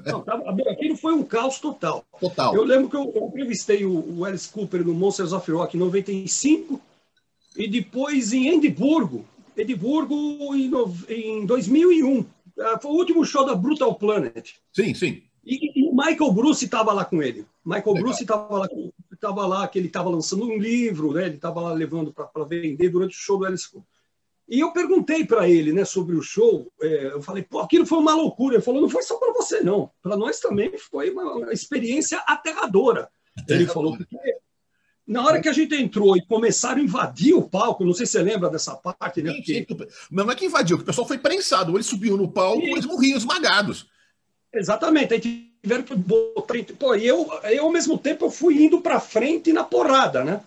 Não, 0.07 0.23
tava, 0.23 0.45
aquilo 0.71 0.97
foi 0.97 1.13
um 1.13 1.25
caos 1.25 1.59
total. 1.59 2.05
Total. 2.21 2.55
Eu 2.55 2.63
lembro 2.63 2.89
que 2.89 2.95
eu, 2.95 3.13
eu 3.13 3.27
entrevistei 3.27 3.85
o, 3.85 4.19
o, 4.19 4.25
Alice 4.25 4.49
Cooper 4.49 4.85
no 4.85 4.95
Monsters 4.95 5.33
of 5.33 5.51
Rock 5.51 5.77
em 5.77 5.81
95 5.81 6.81
e 7.57 7.67
depois 7.67 8.33
em 8.33 8.51
Edimburgo, 8.51 9.25
Edimburgo 9.57 10.55
em, 10.55 10.71
em 11.09 11.45
2001. 11.45 12.25
Ah, 12.61 12.79
foi 12.81 12.93
o 12.93 12.95
último 12.95 13.25
show 13.25 13.45
da 13.45 13.57
Brutal 13.57 13.97
Planet. 13.97 14.53
Sim, 14.73 14.95
sim. 14.95 15.23
E, 15.45 15.89
o 15.89 15.95
Michael 15.95 16.33
Bruce 16.33 16.65
estava 16.65 16.93
lá 16.93 17.05
com 17.05 17.23
ele. 17.23 17.47
Michael 17.65 17.95
Legal. 17.95 18.03
Bruce 18.03 18.23
estava 18.23 18.57
lá 18.57 19.47
lá, 19.47 19.69
que 19.69 19.79
ele 19.79 19.87
estava 19.87 20.09
lançando 20.09 20.45
um 20.45 20.59
livro, 20.59 21.13
né? 21.13 21.27
ele 21.27 21.37
estava 21.37 21.61
lá 21.61 21.73
levando 21.73 22.13
para 22.13 22.45
vender 22.45 22.89
durante 22.89 23.17
o 23.17 23.21
show 23.21 23.39
do 23.39 23.45
Alice 23.45 23.71
Cooper. 23.71 23.87
E 24.49 24.61
eu 24.61 24.73
perguntei 24.73 25.25
para 25.25 25.49
ele 25.49 25.73
né, 25.73 25.85
sobre 25.85 26.17
o 26.17 26.23
show, 26.23 26.71
é, 26.83 27.07
eu 27.07 27.23
falei, 27.23 27.43
pô, 27.43 27.61
aquilo 27.61 27.87
foi 27.87 27.99
uma 27.99 28.15
loucura. 28.15 28.57
Ele 28.57 28.63
falou, 28.63 28.83
não 28.83 28.91
foi 28.91 29.03
só 29.03 29.17
para 29.17 29.33
você, 29.33 29.61
não. 29.61 29.91
Para 30.03 30.17
nós 30.17 30.41
também 30.41 30.77
foi 30.77 31.11
uma, 31.11 31.37
uma 31.37 31.53
experiência 31.53 32.19
aterradora. 32.27 33.09
Ele 33.49 33.67
falou, 33.67 33.97
porque 33.97 34.17
na 35.07 35.25
hora 35.25 35.41
que 35.41 35.49
a 35.49 35.53
gente 35.53 35.75
entrou 35.75 36.17
e 36.17 36.27
começaram 36.27 36.81
a 36.81 36.85
invadir 36.85 37.35
o 37.35 37.49
palco, 37.49 37.85
não 37.85 37.95
sei 37.95 38.05
se 38.05 38.13
você 38.13 38.23
lembra 38.23 38.51
dessa 38.51 38.75
parte, 38.77 39.23
né? 39.23 39.33
Porque... 39.33 39.67
Não 40.11 40.31
é 40.31 40.35
que 40.35 40.47
invadiu, 40.47 40.77
o 40.77 40.85
pessoal 40.85 41.07
foi 41.07 41.19
prensado, 41.19 41.75
ele 41.75 41.83
subiu 41.83 42.17
no 42.17 42.31
palco, 42.31 42.63
e 42.63 42.73
eles 42.73 42.85
morriam 42.85 43.17
esmagados. 43.17 43.87
Exatamente, 44.53 45.15
aí 45.15 45.21
tiveram 45.21 45.83
que 45.83 45.95
botar. 45.95 46.55
Pô, 46.79 46.95
e 46.95 47.07
eu, 47.07 47.27
eu, 47.45 47.65
ao 47.65 47.73
mesmo 47.73 47.97
tempo, 47.97 48.27
eu 48.27 48.31
fui 48.31 48.63
indo 48.63 48.81
para 48.81 49.01
frente 49.01 49.53
na 49.53 49.65
porrada, 49.65 50.23
né? 50.23 50.43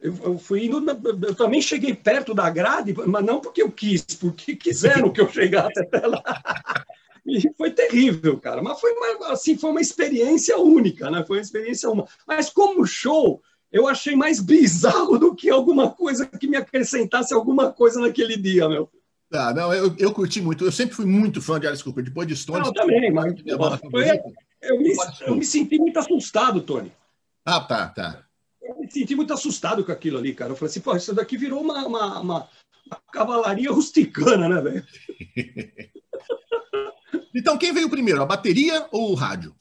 Eu, 0.00 0.16
eu 0.24 0.38
fui 0.38 0.66
indo. 0.66 0.84
Eu 1.26 1.34
também 1.34 1.62
cheguei 1.62 1.94
perto 1.94 2.34
da 2.34 2.50
grade, 2.50 2.92
mas 3.06 3.24
não 3.24 3.40
porque 3.40 3.62
eu 3.62 3.70
quis, 3.70 4.02
porque 4.02 4.56
quiseram 4.56 5.12
que 5.12 5.20
eu 5.20 5.28
chegasse 5.28 5.80
até 5.80 6.06
lá. 6.06 6.22
E 7.24 7.40
foi 7.56 7.70
terrível, 7.70 8.36
cara. 8.36 8.60
Mas 8.60 8.80
foi 8.80 8.90
uma, 8.92 9.32
assim, 9.32 9.56
foi 9.56 9.70
uma 9.70 9.80
experiência 9.80 10.58
única, 10.58 11.08
né? 11.08 11.24
Foi 11.24 11.36
uma 11.36 11.42
experiência 11.42 11.88
uma. 11.88 12.04
Mas 12.26 12.50
como 12.50 12.84
show, 12.84 13.40
eu 13.70 13.86
achei 13.86 14.16
mais 14.16 14.40
bizarro 14.40 15.16
do 15.18 15.32
que 15.32 15.48
alguma 15.48 15.88
coisa 15.88 16.26
que 16.26 16.48
me 16.48 16.56
acrescentasse 16.56 17.32
alguma 17.32 17.72
coisa 17.72 18.00
naquele 18.00 18.36
dia, 18.36 18.68
meu. 18.68 18.90
Ah, 19.32 19.54
não, 19.54 19.72
eu, 19.72 19.94
eu 19.98 20.12
curti 20.12 20.40
muito. 20.40 20.64
Eu 20.64 20.72
sempre 20.72 20.94
fui 20.94 21.06
muito 21.06 21.40
fã 21.40 21.58
de 21.58 21.66
Alice 21.66 21.82
Cooper. 21.82 22.04
Depois 22.04 22.28
de 22.28 22.36
Stones. 22.36 22.66
Não, 22.66 22.72
também, 22.72 23.10
mas. 23.10 23.34
Foi, 23.90 24.04
eu, 24.60 24.78
me, 24.78 24.94
eu 25.22 25.36
me 25.36 25.44
senti 25.44 25.78
muito 25.78 25.98
assustado, 25.98 26.60
Tony. 26.60 26.92
Ah, 27.44 27.60
tá, 27.60 27.88
tá. 27.88 28.24
Eu 28.60 28.78
me 28.78 28.90
senti 28.90 29.16
muito 29.16 29.32
assustado 29.32 29.84
com 29.84 29.90
aquilo 29.90 30.18
ali, 30.18 30.34
cara. 30.34 30.52
Eu 30.52 30.56
falei 30.56 30.70
assim, 30.70 30.80
pô, 30.80 30.94
isso 30.94 31.14
daqui 31.14 31.36
virou 31.36 31.60
uma, 31.60 31.84
uma, 31.86 32.20
uma, 32.20 32.48
uma 32.86 33.00
cavalaria 33.10 33.70
rusticana, 33.70 34.48
né, 34.48 34.60
velho? 34.60 34.86
então, 37.34 37.58
quem 37.58 37.72
veio 37.72 37.90
primeiro, 37.90 38.22
a 38.22 38.26
bateria 38.26 38.86
ou 38.92 39.10
o 39.10 39.14
rádio? 39.14 39.54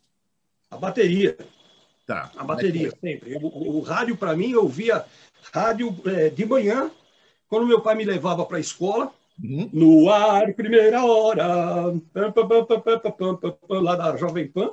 A 0.69 0.77
bateria. 0.77 1.37
Tá. 2.05 2.31
A 2.35 2.43
bateria, 2.43 2.91
sempre. 3.01 3.35
O, 3.41 3.77
o 3.77 3.81
rádio, 3.81 4.17
para 4.17 4.35
mim, 4.35 4.51
eu 4.51 4.67
via 4.67 5.05
rádio 5.53 5.95
é, 6.05 6.29
de 6.29 6.45
manhã, 6.45 6.91
quando 7.47 7.67
meu 7.67 7.81
pai 7.81 7.95
me 7.95 8.05
levava 8.05 8.45
para 8.45 8.57
a 8.57 8.61
escola. 8.61 9.13
No 9.43 10.07
ar, 10.09 10.53
primeira 10.53 11.03
hora, 11.03 11.91
lá 13.69 13.95
da 13.95 14.15
Jovem 14.15 14.47
Pan. 14.47 14.71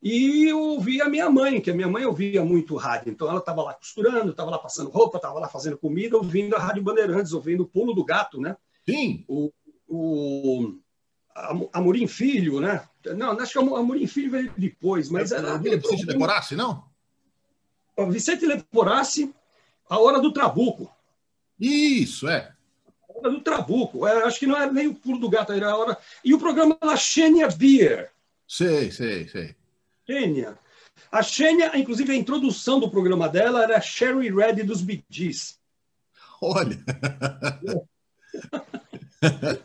E 0.00 0.46
eu 0.46 0.60
ouvia 0.60 1.06
a 1.06 1.08
minha 1.08 1.28
mãe, 1.28 1.60
que 1.60 1.72
a 1.72 1.74
minha 1.74 1.88
mãe 1.88 2.04
ouvia 2.04 2.44
muito 2.44 2.76
rádio. 2.76 3.10
Então 3.10 3.28
ela 3.28 3.40
estava 3.40 3.62
lá 3.64 3.74
costurando, 3.74 4.30
estava 4.30 4.50
lá 4.50 4.58
passando 4.58 4.90
roupa, 4.90 5.18
estava 5.18 5.40
lá 5.40 5.48
fazendo 5.48 5.76
comida, 5.76 6.16
ouvindo 6.16 6.54
a 6.54 6.60
Rádio 6.60 6.84
Bandeirantes, 6.84 7.32
ouvindo 7.32 7.64
o 7.64 7.66
Pulo 7.66 7.92
do 7.92 8.04
Gato, 8.04 8.40
né? 8.40 8.56
Sim. 8.88 9.24
O, 9.26 9.52
o 9.88 10.78
Amorim 11.72 12.06
Filho, 12.06 12.60
né? 12.60 12.86
Não, 13.16 13.32
acho 13.32 13.52
que 13.52 13.58
o 13.58 13.74
Amorim 13.74 14.06
Filho 14.06 14.30
veio 14.30 14.52
depois, 14.56 15.10
mas 15.10 15.32
era. 15.32 15.56
Aquele 15.56 15.78
Vicente 15.78 16.06
Leporace, 16.06 16.54
não? 16.54 16.84
O 17.96 18.06
Vicente 18.06 18.46
Leporace, 18.46 19.34
A 19.90 19.98
Hora 19.98 20.20
do 20.20 20.32
Trabuco. 20.32 20.88
Isso, 21.58 22.28
é 22.28 22.56
do 23.22 23.40
Trabuco. 23.40 24.06
É, 24.06 24.24
acho 24.24 24.38
que 24.38 24.46
não 24.46 24.56
era 24.56 24.72
nem 24.72 24.88
o 24.88 24.94
pulo 24.94 25.18
do 25.18 25.28
gato, 25.28 25.52
era 25.52 25.70
a 25.70 25.76
hora. 25.76 25.98
E 26.24 26.34
o 26.34 26.38
programa 26.38 26.76
da 26.80 26.96
Xênia 26.96 27.48
Beer. 27.48 28.10
Sei, 28.46 28.90
sei, 28.90 29.28
sei. 29.28 29.54
Xênia. 30.06 30.58
A 31.10 31.22
Xênia, 31.22 31.76
inclusive, 31.76 32.12
a 32.12 32.16
introdução 32.16 32.80
do 32.80 32.90
programa 32.90 33.28
dela 33.28 33.62
era 33.62 33.80
Sherry 33.80 34.30
Red 34.30 34.64
dos 34.64 34.82
Bee 34.82 35.04
Gees. 35.08 35.58
Olha! 36.40 36.78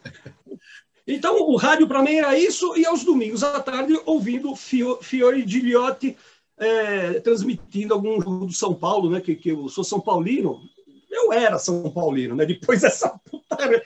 então, 1.07 1.39
o 1.41 1.55
rádio 1.55 1.87
para 1.87 2.01
mim 2.01 2.15
era 2.15 2.37
isso, 2.37 2.75
e 2.77 2.85
aos 2.85 3.03
domingos 3.03 3.43
à 3.43 3.59
tarde, 3.59 3.99
ouvindo 4.05 4.55
Fiore 4.55 5.47
Gigliotti 5.47 6.17
é, 6.57 7.19
transmitindo 7.19 7.93
algum 7.93 8.21
jogo 8.21 8.45
do 8.45 8.53
São 8.53 8.73
Paulo, 8.73 9.09
né? 9.09 9.21
Que, 9.21 9.35
que 9.35 9.49
eu 9.49 9.67
sou 9.69 9.83
São 9.83 9.99
Paulino, 9.99 10.61
eu 11.13 11.31
era 11.31 11.59
São 11.59 11.89
Paulino, 11.91 12.35
né? 12.35 12.45
Depois 12.45 12.81
dessa 12.81 13.09
putaria. 13.29 13.83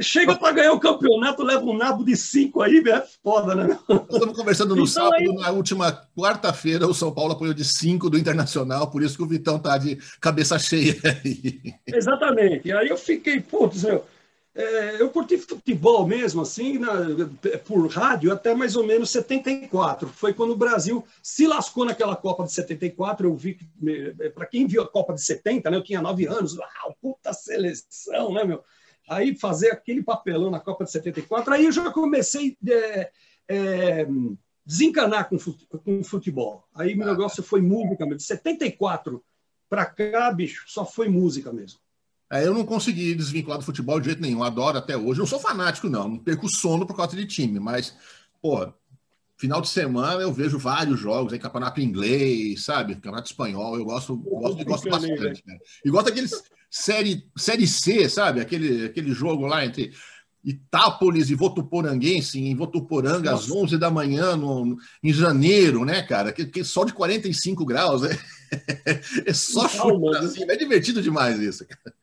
Chega 0.00 0.34
para 0.34 0.52
ganhar 0.52 0.72
o 0.72 0.80
campeonato, 0.80 1.44
leva 1.44 1.64
um 1.64 1.76
nabo 1.76 2.04
de 2.04 2.16
cinco 2.16 2.60
aí, 2.60 2.82
é 2.88 3.04
foda, 3.22 3.54
né? 3.54 3.78
estamos 3.88 4.36
conversando 4.36 4.74
no 4.74 4.82
então, 4.82 4.86
sábado, 4.86 5.14
aí... 5.16 5.34
na 5.36 5.50
última 5.52 5.92
quarta-feira, 6.16 6.88
o 6.88 6.92
São 6.92 7.12
Paulo 7.12 7.32
apoiou 7.32 7.54
de 7.54 7.64
cinco 7.64 8.10
do 8.10 8.18
Internacional, 8.18 8.90
por 8.90 9.04
isso 9.04 9.16
que 9.16 9.22
o 9.22 9.28
Vitão 9.28 9.56
tá 9.56 9.78
de 9.78 9.96
cabeça 10.20 10.58
cheia 10.58 10.96
aí. 11.04 11.74
Exatamente. 11.86 12.68
E 12.68 12.72
aí 12.72 12.88
eu 12.88 12.96
fiquei, 12.96 13.40
putz, 13.40 13.84
meu, 13.84 14.04
é, 14.54 15.02
eu 15.02 15.10
curti 15.10 15.36
futebol 15.36 16.06
mesmo, 16.06 16.42
assim, 16.42 16.78
na, 16.78 16.92
por 17.66 17.88
rádio, 17.88 18.32
até 18.32 18.54
mais 18.54 18.76
ou 18.76 18.86
menos 18.86 19.10
74. 19.10 20.08
Foi 20.08 20.32
quando 20.32 20.52
o 20.52 20.56
Brasil 20.56 21.04
se 21.20 21.44
lascou 21.46 21.84
naquela 21.84 22.14
Copa 22.14 22.44
de 22.44 22.52
74. 22.52 23.26
Eu 23.26 23.34
vi, 23.34 23.58
é, 24.20 24.28
para 24.30 24.46
quem 24.46 24.66
viu 24.66 24.82
a 24.82 24.88
Copa 24.88 25.12
de 25.12 25.22
70, 25.22 25.68
né, 25.70 25.76
eu 25.76 25.82
tinha 25.82 26.00
nove 26.00 26.26
anos, 26.26 26.56
uau, 26.56 26.96
puta 27.00 27.32
seleção, 27.32 28.32
né, 28.32 28.44
meu? 28.44 28.62
Aí 29.08 29.34
fazer 29.34 29.72
aquele 29.72 30.02
papelão 30.02 30.50
na 30.50 30.60
Copa 30.60 30.84
de 30.84 30.92
74, 30.92 31.52
aí 31.52 31.64
eu 31.64 31.72
já 31.72 31.90
comecei 31.90 32.56
a 32.64 32.70
é, 32.70 33.10
é, 33.48 34.06
desencanar 34.64 35.28
com, 35.28 35.36
com 35.78 36.04
futebol. 36.04 36.64
Aí 36.74 36.96
o 36.96 37.02
ah. 37.02 37.06
negócio 37.06 37.42
foi 37.42 37.60
música 37.60 38.04
mesmo. 38.04 38.18
De 38.18 38.22
74 38.22 39.22
para 39.68 39.84
cá, 39.84 40.30
bicho, 40.30 40.64
só 40.68 40.86
foi 40.86 41.08
música 41.08 41.52
mesmo. 41.52 41.80
É, 42.34 42.44
eu 42.44 42.52
não 42.52 42.64
consegui 42.64 43.14
desvincular 43.14 43.60
do 43.60 43.64
futebol 43.64 44.00
de 44.00 44.06
jeito 44.06 44.20
nenhum, 44.20 44.42
adoro 44.42 44.76
até 44.76 44.96
hoje. 44.96 45.20
Não 45.20 45.26
sou 45.26 45.38
fanático, 45.38 45.88
não, 45.88 46.08
não 46.08 46.18
perco 46.18 46.48
sono 46.48 46.84
por 46.84 46.96
causa 46.96 47.14
de 47.14 47.24
time, 47.26 47.60
mas, 47.60 47.94
pô, 48.42 48.72
final 49.36 49.60
de 49.60 49.68
semana 49.68 50.20
eu 50.20 50.32
vejo 50.32 50.58
vários 50.58 50.98
jogos, 50.98 51.32
aí, 51.32 51.38
campeonato 51.38 51.80
inglês, 51.80 52.64
sabe? 52.64 52.96
Campeonato 52.96 53.30
espanhol, 53.30 53.76
eu 53.78 53.84
gosto, 53.84 54.16
gosto, 54.16 54.58
eu 54.58 54.64
gosto 54.64 54.90
bastante. 54.90 55.44
Cara. 55.44 55.58
E 55.84 55.88
gosto 55.88 56.06
daqueles 56.06 56.42
série, 56.68 57.24
série 57.38 57.68
C, 57.68 58.08
sabe? 58.08 58.40
Aquele, 58.40 58.86
aquele 58.86 59.12
jogo 59.12 59.46
lá 59.46 59.64
entre 59.64 59.92
Itápolis 60.42 61.30
e 61.30 61.36
Votuporanguense, 61.36 62.40
em 62.40 62.56
Votuporanga, 62.56 63.30
Nossa. 63.30 63.44
às 63.44 63.50
11 63.52 63.78
da 63.78 63.92
manhã, 63.92 64.34
no, 64.34 64.76
em 65.04 65.12
janeiro, 65.12 65.84
né, 65.84 66.02
cara? 66.02 66.32
Que, 66.32 66.46
que 66.46 66.64
sol 66.64 66.84
de 66.84 66.92
45 66.94 67.64
graus, 67.64 68.02
é, 68.02 68.18
é 69.24 69.32
só 69.32 69.68
chuva, 69.68 70.18
assim, 70.18 70.42
é 70.42 70.56
divertido 70.56 71.00
demais 71.00 71.38
isso, 71.38 71.64
cara. 71.64 71.94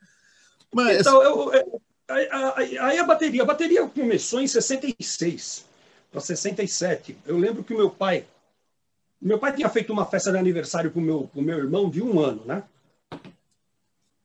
Mas... 0.74 1.01
Então, 1.01 1.22
eu, 1.22 1.54
eu, 1.54 1.82
aí 2.10 2.98
a 2.98 3.04
bateria, 3.04 3.44
a 3.44 3.46
bateria 3.46 3.88
começou 3.88 4.42
em 4.42 4.48
66 4.48 5.66
para 6.12 6.22
67. 6.22 7.18
Eu 7.25 7.38
lembro 7.38 7.63
que 7.63 7.74
o 7.74 7.78
meu 7.78 7.90
pai, 7.90 8.25
meu 9.22 9.40
pai 9.40 9.54
tinha 9.54 9.70
feito 9.70 9.94
uma 9.94 10.06
festa 10.06 10.32
de 10.32 10.38
aniversário 10.38 10.92
com 10.92 11.00
o 11.00 11.04
meu, 11.04 11.30
com 11.34 11.42
meu 11.42 11.58
irmão 11.58 11.90
de 11.90 12.01
um 12.01 12.20
ano, 12.20 12.44
né? 12.46 12.63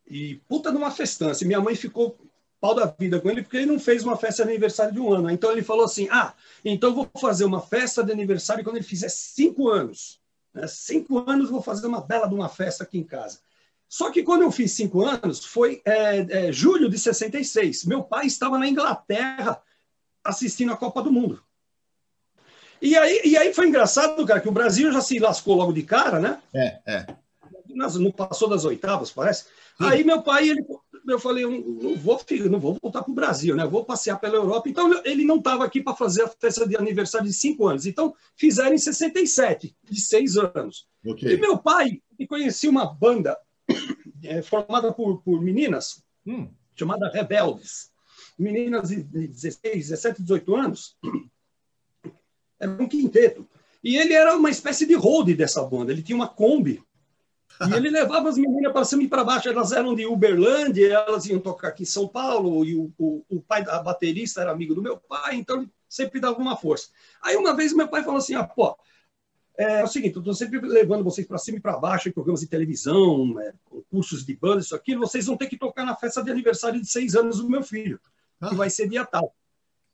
E 0.09 0.37
puta 0.49 0.71
numa 0.71 0.91
festança. 0.91 1.43
E 1.43 1.47
minha 1.47 1.61
mãe 1.61 1.75
ficou 1.75 2.17
pau 2.61 2.75
da 2.75 2.87
vida 2.87 3.21
com 3.21 3.31
ele 3.31 3.43
porque 3.43 3.59
ele 3.59 3.67
não 3.67 3.79
fez 3.79 4.03
uma 4.03 4.17
festa 4.17 4.45
de 4.45 4.50
aniversário 4.50 4.93
de 4.93 5.00
um 5.00 5.12
ano. 5.12 5.31
Então 5.31 5.50
ele 5.53 5.62
falou 5.62 5.85
assim: 5.85 6.09
ah, 6.11 6.35
então 6.65 6.95
vou 6.95 7.09
fazer 7.21 7.45
uma 7.45 7.61
festa 7.61 8.03
de 8.03 8.12
aniversário 8.12 8.65
quando 8.65 8.76
ele 8.76 8.85
fizer 8.85 9.09
cinco 9.09 9.69
anos. 9.69 10.21
Né? 10.55 10.67
Cinco 10.67 11.29
anos 11.29 11.50
vou 11.50 11.62
fazer 11.62 11.87
uma 11.87 12.00
bela 12.00 12.29
de 12.29 12.35
uma 12.35 12.49
festa 12.49 12.85
aqui 12.85 12.99
em 12.99 13.05
casa. 13.05 13.41
Só 13.88 14.11
que 14.11 14.23
quando 14.23 14.43
eu 14.43 14.50
fiz 14.50 14.73
cinco 14.73 15.05
anos, 15.05 15.45
foi 15.45 15.81
é, 15.85 16.49
é, 16.49 16.52
julho 16.52 16.88
de 16.88 16.99
66. 16.99 17.85
Meu 17.85 18.02
pai 18.02 18.26
estava 18.26 18.59
na 18.59 18.69
Inglaterra 18.69 19.61
assistindo 20.25 20.73
a 20.73 20.76
Copa 20.76 21.02
do 21.02 21.12
Mundo. 21.12 21.43
E 22.83 22.97
aí, 22.97 23.23
e 23.25 23.37
aí 23.37 23.55
foi 23.55 23.69
engraçado, 23.69 24.25
cara, 24.26 24.40
que 24.40 24.49
o 24.49 24.52
Brasil 24.52 24.93
já 24.93 25.00
se 25.00 25.19
lascou 25.19 25.55
logo 25.55 25.73
de 25.73 25.83
cara, 25.83 26.19
né? 26.19 26.40
É, 26.55 26.81
é. 26.87 27.07
Não 27.69 28.11
passou 28.11 28.49
das 28.49 28.64
oitavas, 28.64 29.11
parece. 29.11 29.45
Sim. 29.45 29.85
Aí 29.85 30.05
meu 30.05 30.23
pai, 30.23 30.49
ele, 30.49 30.64
eu 31.07 31.19
falei, 31.19 31.45
eu 31.45 31.50
não 31.50 31.97
vou, 31.97 32.21
não 32.50 32.61
vou 32.61 32.78
voltar 32.81 33.02
para 33.02 33.11
o 33.11 33.14
Brasil, 33.14 33.55
né? 33.55 33.64
Eu 33.64 33.71
vou 33.71 33.85
passear 33.85 34.19
pela 34.19 34.35
Europa. 34.35 34.69
Então 34.69 35.02
ele 35.05 35.25
não 35.25 35.37
estava 35.37 35.64
aqui 35.64 35.83
para 35.83 35.95
fazer 35.95 36.23
a 36.23 36.28
festa 36.28 36.66
de 36.66 36.76
aniversário 36.76 37.26
de 37.26 37.33
cinco 37.33 37.66
anos. 37.66 37.87
Então 37.87 38.14
fizeram 38.35 38.75
em 38.75 38.78
67, 38.78 39.76
de 39.85 40.00
seis 40.00 40.37
anos. 40.37 40.87
Okay. 41.05 41.35
E 41.35 41.37
meu 41.38 41.59
pai, 41.59 42.00
conhecia 42.28 42.71
uma 42.71 42.87
banda 42.93 43.37
é, 44.26 44.42
formada 44.42 44.92
por, 44.92 45.23
por 45.23 45.40
meninas, 45.40 46.02
hum. 46.26 46.49
chamada 46.75 47.11
Rebeldes. 47.11 47.90
Meninas 48.38 48.88
de 48.88 49.02
16, 49.02 49.88
17, 49.88 50.23
18 50.23 50.56
anos. 50.56 50.97
Era 52.59 52.71
um 52.71 52.88
quinteto. 52.88 53.47
E 53.85 53.97
ele 53.97 54.14
era 54.14 54.35
uma 54.35 54.50
espécie 54.50 54.87
de 54.87 54.95
hold 54.95 55.28
dessa 55.37 55.62
banda. 55.62 55.92
Ele 55.92 56.02
tinha 56.02 56.16
uma 56.16 56.26
Kombi. 56.26 56.83
E 57.68 57.73
ele 57.73 57.88
levava 57.90 58.28
as 58.28 58.37
meninas 58.37 58.73
para 58.73 58.85
cima 58.85 59.02
e 59.02 59.09
para 59.09 59.23
baixo. 59.23 59.49
Elas 59.49 59.73
eram 59.73 59.95
de 59.95 60.06
Uberlândia, 60.06 60.92
elas 60.92 61.26
iam 61.26 61.38
tocar 61.38 61.68
aqui 61.68 61.85
em 61.85 61.87
São 61.87 62.09
Paulo. 62.09 62.64
E 62.64 62.75
o, 62.75 62.92
o, 62.99 63.25
o 63.28 63.40
pai 63.40 63.62
da 63.62 63.80
baterista 63.80 64.40
era 64.40 64.50
amigo 64.50 64.75
do 64.75 64.83
meu 64.83 64.97
pai, 64.97 65.37
então 65.37 65.59
ele 65.59 65.71
sempre 65.88 66.18
dava 66.18 66.38
uma 66.38 66.56
força. 66.56 66.88
Aí 67.23 67.37
uma 67.37 67.54
vez 67.54 67.73
meu 67.73 67.87
pai 67.87 68.02
falou 68.02 68.18
assim: 68.18 68.35
ah, 68.35 68.45
pô, 68.45 68.76
é, 69.59 69.81
é 69.81 69.85
o 69.85 69.87
seguinte, 69.87 70.17
eu 70.17 70.21
estou 70.21 70.35
sempre 70.35 70.61
levando 70.61 71.05
vocês 71.05 71.27
para 71.27 71.39
cima 71.39 71.59
e 71.59 71.61
para 71.61 71.79
baixo 71.79 72.09
em 72.09 72.13
programas 72.13 72.41
de 72.41 72.47
televisão, 72.47 73.39
é, 73.41 73.53
concursos 73.65 74.25
de 74.25 74.37
banda, 74.37 74.61
isso 74.61 74.75
aqui. 74.75 74.97
Vocês 74.97 75.27
vão 75.27 75.37
ter 75.37 75.47
que 75.47 75.59
tocar 75.59 75.85
na 75.85 75.97
festa 75.97 76.23
de 76.23 76.31
aniversário 76.31 76.81
de 76.81 76.87
seis 76.87 77.15
anos 77.15 77.39
do 77.39 77.49
meu 77.49 77.63
filho, 77.63 77.99
que 78.39 78.55
ah. 78.55 78.55
vai 78.55 78.71
ser 78.71 78.89
dia 78.89 79.05
tal. 79.05 79.35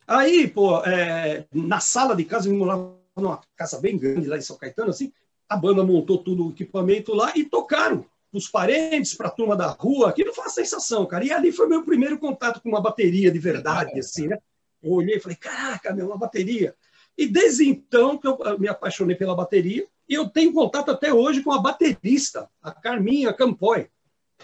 Aí, 0.06 0.48
pô, 0.48 0.84
é, 0.84 1.46
na 1.52 1.80
sala 1.80 2.16
de 2.16 2.24
casa, 2.24 2.48
eu 2.48 2.54
morava 2.54 2.96
numa 3.16 3.40
casa 3.56 3.80
bem 3.80 3.96
grande 3.96 4.28
lá 4.28 4.36
em 4.36 4.42
São 4.42 4.56
Caetano, 4.56 4.90
assim, 4.90 5.12
a 5.48 5.56
banda 5.56 5.84
montou 5.84 6.18
todo 6.18 6.46
o 6.46 6.50
equipamento 6.50 7.14
lá 7.14 7.32
e 7.36 7.44
tocaram 7.44 8.04
os 8.32 8.48
parentes, 8.48 9.14
para 9.14 9.28
a 9.28 9.30
turma 9.30 9.54
da 9.54 9.68
rua. 9.68 10.08
Aquilo 10.08 10.32
foi 10.32 10.44
uma 10.44 10.50
sensação, 10.50 11.04
cara. 11.04 11.24
E 11.24 11.30
ali 11.30 11.52
foi 11.52 11.68
meu 11.68 11.84
primeiro 11.84 12.18
contato 12.18 12.60
com 12.62 12.70
uma 12.70 12.80
bateria 12.80 13.30
de 13.30 13.38
verdade, 13.38 13.98
assim, 14.00 14.26
né? 14.26 14.38
Eu 14.82 14.92
olhei 14.92 15.16
e 15.16 15.20
falei, 15.20 15.36
caraca, 15.36 15.94
meu, 15.94 16.06
uma 16.06 16.16
bateria. 16.16 16.74
E 17.16 17.26
desde 17.26 17.68
então 17.68 18.16
que 18.18 18.26
eu 18.26 18.38
me 18.58 18.68
apaixonei 18.68 19.16
pela 19.16 19.34
bateria, 19.34 19.86
e 20.08 20.14
eu 20.14 20.28
tenho 20.28 20.52
contato 20.52 20.90
até 20.90 21.12
hoje 21.12 21.42
com 21.42 21.52
a 21.52 21.60
baterista, 21.60 22.48
a 22.62 22.70
Carminha 22.70 23.32
Campoy. 23.32 23.88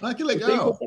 Ah, 0.01 0.15
que 0.15 0.25
legal! 0.25 0.79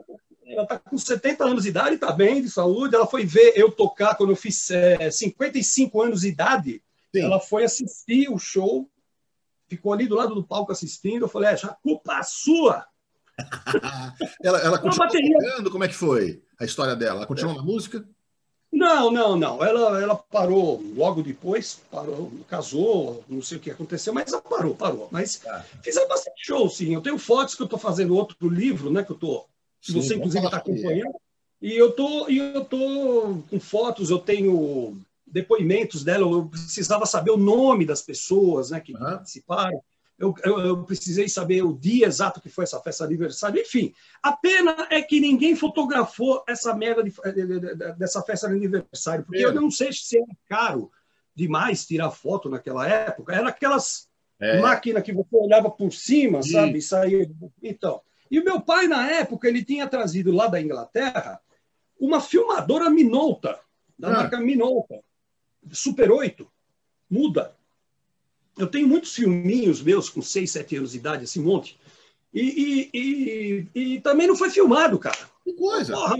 Ela 0.45 0.63
está 0.63 0.79
com 0.79 0.97
70 0.97 1.45
anos 1.45 1.63
de 1.63 1.69
idade, 1.69 1.95
está 1.95 2.11
bem 2.11 2.41
de 2.41 2.49
saúde. 2.49 2.95
Ela 2.95 3.07
foi 3.07 3.25
ver 3.25 3.53
eu 3.55 3.71
tocar 3.71 4.15
quando 4.15 4.31
eu 4.31 4.35
fiz 4.35 4.69
é, 4.71 5.09
55 5.09 6.01
anos 6.01 6.21
de 6.21 6.29
idade. 6.29 6.83
Sim. 7.13 7.21
Ela 7.21 7.39
foi 7.39 7.63
assistir 7.63 8.29
o 8.29 8.37
show, 8.37 8.89
ficou 9.67 9.93
ali 9.93 10.07
do 10.07 10.15
lado 10.15 10.35
do 10.35 10.43
palco 10.43 10.71
assistindo. 10.71 11.23
Eu 11.23 11.29
falei, 11.29 11.51
é, 11.51 11.57
já 11.57 11.69
culpa 11.69 12.19
é 12.19 12.23
sua. 12.23 12.85
ela 14.43 14.59
ela 14.59 14.79
continuou 14.79 15.09
tocando? 15.09 15.71
Como 15.71 15.83
é 15.83 15.87
que 15.87 15.95
foi 15.95 16.43
a 16.59 16.65
história 16.65 16.95
dela? 16.95 17.19
Ela 17.19 17.27
continuou 17.27 17.55
na 17.55 17.63
música? 17.63 18.05
Não, 18.71 19.11
não, 19.11 19.35
não. 19.35 19.63
Ela, 19.63 20.01
ela 20.01 20.15
parou 20.15 20.81
logo 20.95 21.21
depois, 21.21 21.81
parou, 21.91 22.31
casou, 22.47 23.23
não 23.27 23.41
sei 23.41 23.57
o 23.57 23.59
que 23.59 23.69
aconteceu, 23.69 24.13
mas 24.13 24.31
ela 24.31 24.41
parou, 24.41 24.73
parou. 24.73 25.09
Mas 25.11 25.41
ah. 25.45 25.63
fiz 25.83 25.95
bastante 26.07 26.45
show, 26.45 26.69
sim. 26.69 26.93
Eu 26.93 27.01
tenho 27.01 27.17
fotos 27.17 27.53
que 27.53 27.61
eu 27.61 27.65
estou 27.65 27.77
fazendo 27.77 28.15
outro 28.15 28.49
livro, 28.49 28.89
né? 28.89 29.03
Que 29.03 29.11
eu 29.11 29.17
tô, 29.17 29.45
sim, 29.81 30.01
você 30.01 30.15
inclusive 30.15 30.45
está 30.45 30.57
acompanhando. 30.57 31.13
E 31.61 31.73
eu 31.73 31.91
tô, 31.91 32.29
e 32.29 32.37
eu 32.37 32.63
tô 32.65 33.43
com 33.49 33.59
fotos, 33.59 34.09
eu 34.09 34.17
tenho 34.17 34.97
depoimentos 35.27 36.03
dela, 36.03 36.25
eu 36.25 36.45
precisava 36.45 37.05
saber 37.05 37.31
o 37.31 37.37
nome 37.37 37.85
das 37.85 38.01
pessoas 38.01 38.71
né, 38.71 38.79
que 38.79 38.93
participaram 38.93 39.81
eu, 40.21 40.35
eu, 40.43 40.59
eu, 40.59 40.83
precisei 40.83 41.27
saber 41.27 41.63
o 41.63 41.73
dia 41.73 42.05
exato 42.05 42.39
que 42.39 42.47
foi 42.47 42.63
essa 42.63 42.79
festa 42.79 43.07
de 43.07 43.13
aniversário. 43.15 43.59
Enfim, 43.59 43.91
a 44.21 44.31
pena 44.31 44.87
é 44.91 45.01
que 45.01 45.19
ninguém 45.19 45.55
fotografou 45.55 46.43
essa 46.47 46.75
merda 46.75 47.03
de, 47.03 47.11
dessa 47.97 48.21
festa 48.21 48.47
de 48.47 48.53
aniversário, 48.53 49.25
porque 49.25 49.39
é. 49.39 49.45
eu 49.45 49.53
não 49.53 49.71
sei 49.71 49.91
se 49.91 50.17
era 50.17 50.27
caro 50.47 50.91
demais 51.35 51.87
tirar 51.87 52.11
foto 52.11 52.49
naquela 52.49 52.87
época. 52.87 53.33
Era 53.33 53.49
aquelas 53.49 54.07
é. 54.39 54.61
máquinas 54.61 55.01
que 55.01 55.11
você 55.11 55.35
olhava 55.35 55.71
por 55.71 55.91
cima, 55.91 56.43
Sim. 56.43 56.51
sabe? 56.51 56.77
E 56.77 56.81
saía. 56.81 57.31
Então. 57.63 57.99
E 58.29 58.39
o 58.39 58.45
meu 58.45 58.61
pai, 58.61 58.87
na 58.87 59.11
época, 59.11 59.47
ele 59.47 59.65
tinha 59.65 59.87
trazido 59.87 60.31
lá 60.31 60.47
da 60.47 60.61
Inglaterra 60.61 61.41
uma 61.99 62.21
filmadora 62.21 62.89
Minolta, 62.89 63.59
da 63.97 64.09
ah. 64.09 64.11
marca 64.11 64.39
Minolta, 64.39 65.01
Super 65.71 66.11
8, 66.11 66.47
muda 67.09 67.55
eu 68.61 68.67
tenho 68.67 68.87
muitos 68.87 69.15
filminhos 69.15 69.81
meus 69.81 70.09
com 70.09 70.21
6, 70.21 70.49
7 70.49 70.77
anos 70.77 70.91
de 70.91 70.97
idade, 70.97 71.23
esse 71.23 71.39
monte. 71.39 71.79
E, 72.33 72.89
e, 72.93 72.99
e, 72.99 73.67
e, 73.95 74.01
também 74.01 74.27
não 74.27 74.35
foi 74.35 74.49
filmado, 74.49 74.97
cara. 74.97 75.17
Que 75.43 75.53
coisa. 75.53 75.93
Porra, 75.93 76.17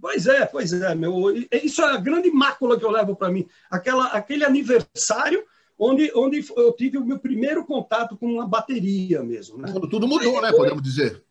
pois 0.00 0.26
é, 0.26 0.46
pois 0.46 0.72
é, 0.72 0.94
meu. 0.94 1.34
Isso 1.50 1.82
é 1.82 1.86
a 1.86 1.96
grande 1.96 2.30
mácula 2.30 2.78
que 2.78 2.84
eu 2.84 2.90
levo 2.90 3.16
para 3.16 3.30
mim. 3.30 3.48
Aquela, 3.70 4.06
aquele 4.08 4.44
aniversário 4.44 5.44
onde, 5.78 6.12
onde 6.14 6.44
eu 6.56 6.72
tive 6.72 6.98
o 6.98 7.04
meu 7.04 7.18
primeiro 7.18 7.64
contato 7.64 8.16
com 8.16 8.26
uma 8.26 8.46
bateria 8.46 9.22
mesmo. 9.22 9.58
Né? 9.58 9.72
Quando 9.72 9.88
tudo 9.88 10.06
mudou, 10.06 10.40
né? 10.40 10.52
Podemos 10.52 10.82
dizer. 10.82 11.24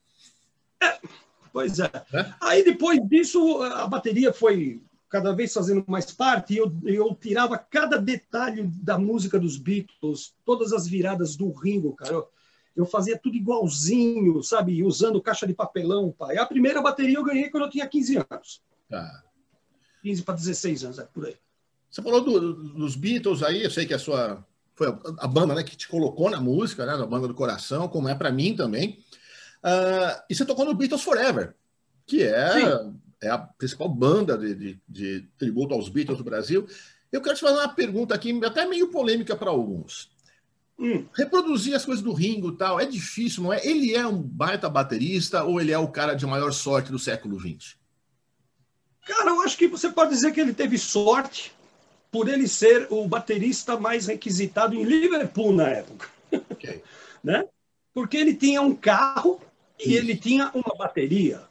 É, 0.82 0.98
pois 1.54 1.80
é. 1.80 1.92
é. 2.14 2.34
Aí 2.42 2.64
depois 2.64 3.00
disso, 3.08 3.62
a 3.62 3.88
bateria 3.88 4.34
foi 4.34 4.82
cada 5.10 5.34
vez 5.34 5.54
fazendo 5.54 5.84
mais 5.88 6.12
parte, 6.12 6.54
e 6.54 6.58
eu, 6.58 6.72
eu 6.84 7.16
tirava 7.16 7.58
cada 7.58 7.98
detalhe 7.98 8.64
da 8.82 8.98
música 8.98 9.40
dos 9.40 9.58
Beatles, 9.58 10.34
todas 10.46 10.74
as 10.74 10.88
viradas 10.88 11.36
do 11.36 11.52
Ringo, 11.52 11.94
cara. 11.94 12.14
Eu, 12.14 12.28
eu 12.76 12.86
fazia 12.86 13.18
tudo 13.18 13.36
igualzinho, 13.36 14.44
sabe? 14.44 14.84
Usando 14.84 15.22
caixa 15.22 15.48
de 15.48 15.54
papelão, 15.54 16.12
pai. 16.12 16.38
A 16.38 16.46
primeira 16.46 16.82
bateria 16.82 17.18
eu 17.18 17.24
ganhei 17.24 17.50
quando 17.50 17.64
eu 17.64 17.70
tinha 17.70 17.88
15 17.88 18.18
anos. 18.30 18.62
Tá. 18.90 19.24
15 20.04 20.24
para 20.24 20.36
16 20.36 20.84
anos, 20.84 21.00
é 21.00 21.04
por 21.04 21.26
aí. 21.26 21.36
Você 21.90 22.02
falou 22.02 22.22
do, 22.22 22.54
dos 22.74 22.96
Beatles 22.96 23.42
aí, 23.42 23.64
eu 23.64 23.72
sei 23.72 23.86
que 23.86 23.94
a 23.94 24.00
sua 24.00 24.46
foi 24.76 24.88
a, 25.18 25.28
banda 25.28 25.56
né, 25.56 25.64
que 25.64 25.76
te 25.76 25.88
colocou 25.88 26.30
na 26.30 26.40
música, 26.40 26.86
né, 26.86 26.96
na 26.96 27.06
banda 27.08 27.28
do 27.28 27.34
coração, 27.34 27.88
como 27.88 28.10
é 28.10 28.14
para 28.14 28.32
mim 28.32 28.56
também. 28.56 29.00
Uh, 29.64 30.22
e 30.30 30.36
você 30.36 30.46
tocou 30.46 30.66
no 30.66 30.76
Beatles 30.76 31.02
Forever, 31.02 31.56
que 32.06 32.22
é 32.22 32.52
Sim 32.52 33.00
é 33.22 33.30
a 33.30 33.38
principal 33.38 33.90
banda 33.90 34.38
de, 34.38 34.56
de, 34.56 34.80
de, 34.88 35.28
tributo 35.38 35.74
aos 35.74 35.90
Beatles 35.90 36.18
do 36.18 36.24
Brasil. 36.24 36.68
Eu 37.12 37.22
quero 37.22 37.36
te 37.36 37.42
fazer 37.42 37.58
uma 37.58 37.70
pergunta 37.70 38.14
aqui, 38.14 38.40
até 38.46 38.66
meio 38.66 38.90
polêmica 38.90 39.36
para 39.36 39.50
alguns. 39.50 40.10
Hum, 40.80 41.08
reproduzir 41.16 41.74
as 41.74 41.84
coisas 41.84 42.04
do 42.04 42.14
Ringo 42.14 42.52
tal 42.52 42.80
é 42.80 42.86
difícil, 42.86 43.42
não 43.42 43.52
é? 43.52 43.66
Ele 43.66 43.96
é 43.96 44.06
um 44.06 44.22
baita 44.22 44.70
baterista 44.70 45.44
ou 45.44 45.60
ele 45.60 45.72
é 45.72 45.78
o 45.78 45.88
cara 45.88 46.14
de 46.14 46.26
maior 46.26 46.52
sorte 46.52 46.92
do 46.92 47.00
século 47.00 47.40
XX? 47.40 47.76
Cara, 49.04 49.32
eu 49.32 49.42
acho 49.42 49.58
que 49.58 49.68
você 49.68 49.90
pode 49.90 50.12
dizer 50.12 50.32
que 50.34 50.40
ele 50.40 50.54
teve 50.54 50.78
sorte 50.78 51.52
por 52.12 52.28
ele 52.28 52.48
ser 52.48 52.88
o 52.92 53.08
baterista 53.08 53.80
mais 53.80 54.08
requisitado 54.08 54.76
em 54.76 54.84
Liverpool 54.84 55.54
na 55.54 55.68
época. 55.68 56.10
Okay. 56.52 56.84
né? 57.24 57.46
Porque 57.94 58.18
ele 58.18 58.36
tinha 58.36 58.62
um 58.62 58.76
carro 58.76 59.42
e 59.80 59.90
Isso. 59.90 59.98
ele 59.98 60.16
tinha 60.16 60.52
uma 60.54 60.76
bateria. 60.78 61.47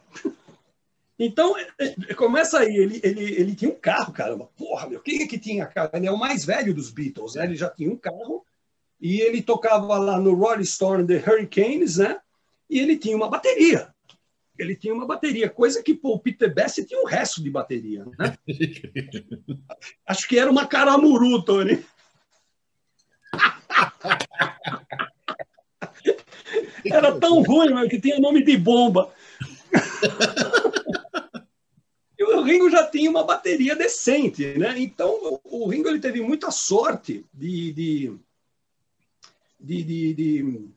Então, 1.19 1.57
é, 1.57 1.67
é, 1.79 2.15
começa 2.15 2.59
aí, 2.59 2.77
ele, 2.77 3.01
ele, 3.03 3.23
ele 3.23 3.55
tinha 3.55 3.71
um 3.71 3.75
carro, 3.75 4.13
caramba. 4.13 4.51
Porra, 4.57 4.87
meu, 4.89 5.01
quem 5.01 5.23
é 5.23 5.27
que 5.27 5.39
tinha 5.39 5.67
carro? 5.67 5.91
Ele 5.95 6.07
é 6.07 6.13
o 6.13 6.19
mais 6.19 6.45
velho 6.45 6.75
dos 6.75 6.91
Beatles, 6.91 7.35
né? 7.35 7.45
Ele 7.45 7.57
já 7.57 7.71
tinha 7.71 7.91
um 7.91 7.97
carro 7.97 8.45
e 9.01 9.21
ele 9.21 9.43
tocava 9.43 9.97
lá 9.99 10.21
no 10.21 10.35
Rolling 10.35 10.65
Stone 10.65 11.07
The 11.07 11.17
Hurricanes, 11.17 11.97
né? 11.97 12.19
E 12.69 12.79
ele 12.79 12.99
tinha 12.99 13.17
uma 13.17 13.31
bateria. 13.31 13.95
Ele 14.59 14.75
tinha 14.75 14.93
uma 14.93 15.07
bateria, 15.07 15.51
coisa 15.51 15.83
que 15.83 15.95
pô, 15.95 16.15
o 16.15 16.19
Peter 16.19 16.53
Best 16.53 16.85
tinha 16.85 17.01
o 17.03 17.07
resto 17.07 17.43
de 17.43 17.51
bateria, 17.51 18.07
né? 18.19 18.37
Acho 20.07 20.29
que 20.29 20.39
era 20.39 20.51
uma 20.51 20.67
caramuru, 20.67 21.43
Tony. 21.43 21.85
Era 26.85 27.19
tão 27.19 27.43
ruim, 27.43 27.71
mas 27.71 27.89
que 27.89 28.01
tinha 28.01 28.21
nome 28.21 28.45
de 28.45 28.57
bomba. 28.57 29.13
o 32.47 32.49
Ringo 32.49 32.71
já 32.71 32.87
tinha 32.87 33.11
uma 33.11 33.25
bateria 33.25 33.75
decente, 33.75 34.57
né? 34.57 34.79
Então 34.79 35.41
o 35.45 35.69
Ringo 35.69 35.89
ele 35.89 35.99
teve 35.99 36.21
muita 36.21 36.53
sorte 36.53 37.27
de, 37.35 37.73
de, 37.73 38.17
de, 39.59 39.83
de, 39.83 40.15
de, 40.15 40.69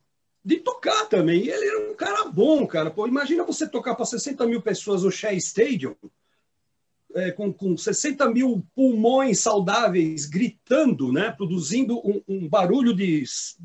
de 0.44 0.58
tocar 0.58 1.06
também. 1.06 1.48
ele 1.48 1.68
era 1.68 1.92
um 1.92 1.94
cara 1.94 2.26
bom, 2.26 2.66
cara. 2.66 2.90
Pô, 2.90 3.08
imagina 3.08 3.44
você 3.44 3.68
tocar 3.68 3.94
para 3.94 4.06
60 4.06 4.48
mil 4.48 4.62
pessoas 4.64 5.04
no 5.04 5.12
Shea 5.12 5.34
Stadium 5.34 5.96
é, 7.20 7.32
com, 7.32 7.54
com 7.54 7.78
60 7.78 8.30
mil 8.30 8.66
pulmões 8.76 9.40
saudáveis 9.40 10.26
gritando, 10.26 11.12
né, 11.12 11.32
produzindo 11.32 11.98
um, 12.00 12.22
um, 12.28 12.48
barulho 12.48 12.96
de 12.96 13.24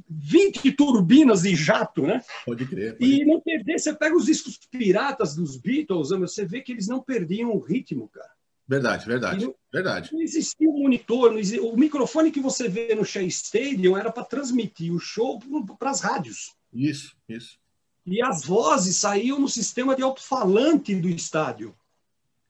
20 0.09 0.73
turbinas 0.73 1.43
de 1.43 1.55
jato, 1.55 2.03
né? 2.03 2.23
Pode 2.45 2.67
crer. 2.67 2.97
Pode. 2.97 3.11
E 3.11 3.25
não 3.25 3.41
perder, 3.41 3.79
você 3.79 3.95
pega 3.95 4.17
os 4.17 4.27
discos 4.27 4.59
piratas 4.71 5.35
dos 5.35 5.57
Beatles, 5.57 6.11
você 6.11 6.45
vê 6.45 6.61
que 6.61 6.73
eles 6.73 6.89
não 6.89 7.01
perdiam 7.01 7.51
o 7.51 7.61
ritmo, 7.61 8.09
cara. 8.09 8.31
Verdade, 8.67 9.07
verdade, 9.07 9.45
não, 9.45 9.55
verdade. 9.71 10.11
Não 10.13 10.23
existia 10.23 10.69
um 10.69 10.83
monitor, 10.83 11.31
não 11.31 11.39
existia, 11.39 11.63
o 11.63 11.77
microfone 11.77 12.31
que 12.31 12.41
você 12.41 12.67
vê 12.67 12.95
no 12.95 13.05
Shea 13.05 13.23
Stadium 13.25 13.97
era 13.97 14.11
para 14.11 14.25
transmitir 14.25 14.93
o 14.93 14.99
show 14.99 15.39
para 15.79 15.91
as 15.91 16.01
rádios. 16.01 16.55
Isso, 16.73 17.15
isso. 17.29 17.59
E 18.07 18.23
as 18.23 18.45
vozes 18.45 18.97
saíam 18.97 19.39
no 19.39 19.49
sistema 19.49 19.95
de 19.95 20.03
alto-falante 20.03 20.95
do 20.95 21.09
estádio. 21.09 21.75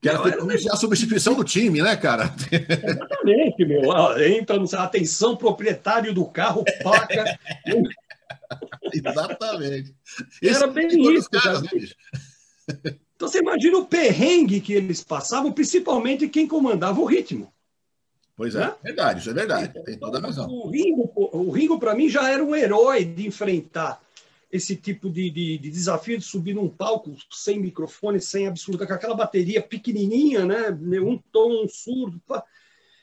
Que 0.01 0.09
era, 0.09 0.19
era 0.19 0.73
a 0.73 0.77
substituição 0.77 1.33
do 1.33 1.43
time, 1.43 1.81
né, 1.81 1.95
cara? 1.95 2.33
Exatamente, 2.51 3.65
meu. 3.65 3.81
Entra 4.21 4.57
no 4.59 4.67
atenção, 4.77 5.35
proprietário 5.35 6.13
do 6.13 6.25
carro, 6.25 6.63
placa. 6.81 7.39
Exatamente. 8.93 9.95
Era 10.43 10.67
bem 10.67 11.15
isso. 11.15 11.29
Caras, 11.29 11.61
né, 11.63 11.69
Então 13.15 13.27
você 13.27 13.39
imagina 13.39 13.77
o 13.77 13.85
perrengue 13.85 14.61
que 14.61 14.73
eles 14.73 15.03
passavam, 15.03 15.51
principalmente 15.51 16.27
quem 16.27 16.47
comandava 16.47 16.99
o 16.99 17.05
ritmo. 17.05 17.51
Pois 18.37 18.53
é, 18.53 18.59
né? 18.59 18.75
verdade, 18.83 19.21
isso 19.21 19.29
é 19.29 19.33
verdade, 19.33 19.83
tem 19.85 19.97
toda 19.97 20.17
a 20.17 20.21
razão. 20.21 20.49
O 20.49 20.69
Ringo, 20.69 21.09
o 21.15 21.49
Ringo 21.51 21.79
para 21.79 21.95
mim, 21.95 22.09
já 22.09 22.29
era 22.29 22.43
um 22.43 22.53
herói 22.53 23.05
de 23.05 23.25
enfrentar 23.25 24.01
esse 24.55 24.75
tipo 24.75 25.09
de, 25.09 25.29
de, 25.29 25.57
de, 25.57 25.69
desafio 25.69 26.17
de 26.17 26.23
subir 26.23 26.53
num 26.53 26.69
palco 26.69 27.15
sem 27.31 27.59
microfone, 27.59 28.21
sem 28.21 28.47
absoluta, 28.47 28.87
com 28.87 28.93
aquela 28.93 29.15
bateria 29.15 29.61
pequenininha, 29.61 30.45
né? 30.45 30.71
um 30.99 31.17
tom 31.31 31.67
surdo, 31.67 32.21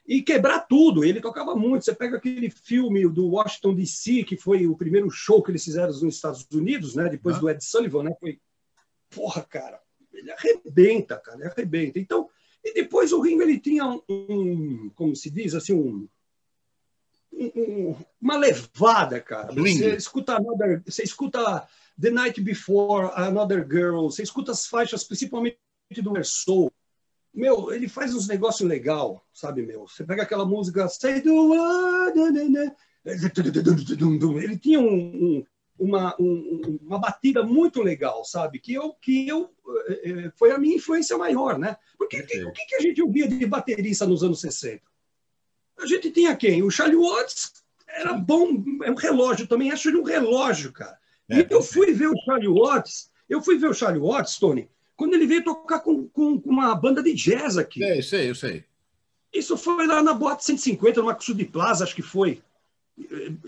e 0.07 0.23
quebrar 0.23 0.61
tudo. 0.61 1.05
Ele 1.05 1.21
tocava 1.21 1.55
muito. 1.55 1.85
Você 1.85 1.95
pega 1.95 2.17
aquele 2.17 2.51
filme 2.51 3.09
do 3.09 3.29
Washington 3.29 3.75
DC, 3.75 4.25
que 4.25 4.37
foi 4.37 4.67
o 4.67 4.77
primeiro 4.77 5.11
show 5.11 5.43
que 5.43 5.51
eles 5.51 5.65
fizeram 5.65 5.89
nos 5.89 6.03
Estados 6.03 6.47
Unidos, 6.51 6.95
né? 6.95 7.09
depois 7.09 7.37
ah. 7.37 7.41
do 7.41 7.51
Ed 7.51 7.65
Sullivan, 7.65 8.05
né? 8.05 8.17
foi. 8.19 8.41
Porra, 9.11 9.43
cara, 9.43 9.79
ele 10.13 10.31
arrebenta, 10.31 11.19
cara, 11.19 11.39
ele 11.39 11.49
arrebenta. 11.49 11.99
Então, 11.99 12.31
e 12.65 12.73
depois 12.73 13.13
o 13.13 13.21
Ringo 13.21 13.43
ele 13.43 13.61
tinha 13.61 13.85
um, 13.87 14.01
um 14.09 14.91
como 14.95 15.15
se 15.15 15.31
diz, 15.31 15.55
assim, 15.55 15.75
um, 15.75 16.09
uma 18.21 18.37
levada, 18.37 19.21
cara. 19.21 19.53
Você 19.53 19.95
escuta, 19.97 20.37
another, 20.37 20.83
você 20.85 21.03
escuta 21.03 21.67
The 22.01 22.11
Night 22.11 22.41
Before, 22.41 23.11
Another 23.15 23.67
Girl, 23.69 24.03
você 24.05 24.23
escuta 24.23 24.53
as 24.53 24.67
faixas, 24.67 25.05
principalmente 25.05 25.59
do 26.03 26.25
Soul. 26.25 26.73
Meu, 27.35 27.73
ele 27.73 27.89
faz 27.89 28.15
uns 28.15 28.29
negócios 28.29 28.69
legal, 28.69 29.27
sabe, 29.33 29.63
meu? 29.63 29.89
Você 29.89 30.05
pega 30.05 30.23
aquela 30.23 30.45
música 30.45 30.87
Say 30.89 31.21
the 31.23 31.31
word, 31.31 32.19
ele 34.39 34.59
tinha 34.59 34.79
um, 34.79 34.85
um, 34.87 35.45
uma, 35.79 36.15
um, 36.21 36.79
uma 36.83 36.99
batida 36.99 37.43
muito 37.43 37.81
legal, 37.81 38.25
sabe? 38.25 38.59
Que 38.61 38.75
eu, 38.75 38.93
que 38.95 39.27
eu 39.27 39.51
eh, 39.89 40.01
eh, 40.05 40.33
foi 40.37 40.53
a 40.53 40.59
minha 40.59 40.77
influência 40.77 41.17
maior, 41.17 41.59
né? 41.59 41.77
Porque 41.97 42.21
o 42.21 42.27
que, 42.53 42.67
que, 42.67 42.75
a 42.77 42.81
gente 42.81 43.03
ouvia 43.03 43.27
de 43.27 43.47
baterista 43.47 44.07
nos 44.07 44.23
anos 44.23 44.41
60? 44.41 44.92
A 45.83 45.87
gente 45.87 46.11
tinha 46.11 46.37
quem? 46.37 46.63
O 46.63 46.71
Charlie 46.71 46.97
Watts 46.97 47.53
era 47.89 48.15
bom, 48.15 48.65
é 48.85 48.91
um 48.91 48.95
relógio 48.95 49.47
também, 49.47 49.71
acho 49.71 49.89
ele 49.89 49.99
um 49.99 50.05
relógio, 50.05 50.73
cara. 50.73 50.97
É, 51.29 51.41
e 51.41 51.47
eu 51.51 51.63
fui 51.63 51.93
ver 51.93 52.09
o 52.09 52.17
Charlie 52.25 52.49
Watts, 52.49 53.11
eu 53.29 53.43
fui 53.43 53.59
ver 53.59 53.69
o 53.69 53.75
Charlie 53.75 54.01
Watts, 54.01 54.39
Tony, 54.39 54.69
quando 54.97 55.15
ele 55.15 55.27
veio 55.27 55.45
tocar 55.45 55.81
com, 55.81 56.09
com, 56.09 56.41
com 56.41 56.51
uma 56.51 56.75
banda 56.75 57.03
de 57.03 57.13
jazz 57.13 57.57
aqui. 57.57 57.83
É, 57.83 58.01
sei, 58.01 58.31
eu 58.31 58.35
sei. 58.35 58.65
Isso 59.33 59.57
foi 59.57 59.87
lá 59.87 60.03
na 60.03 60.13
Boate 60.13 60.45
150, 60.45 61.01
no 61.01 61.07
Maxu 61.07 61.35
de 61.35 61.45
Plaza, 61.47 61.85
acho 61.85 61.95
que 61.95 62.03
foi. 62.03 62.43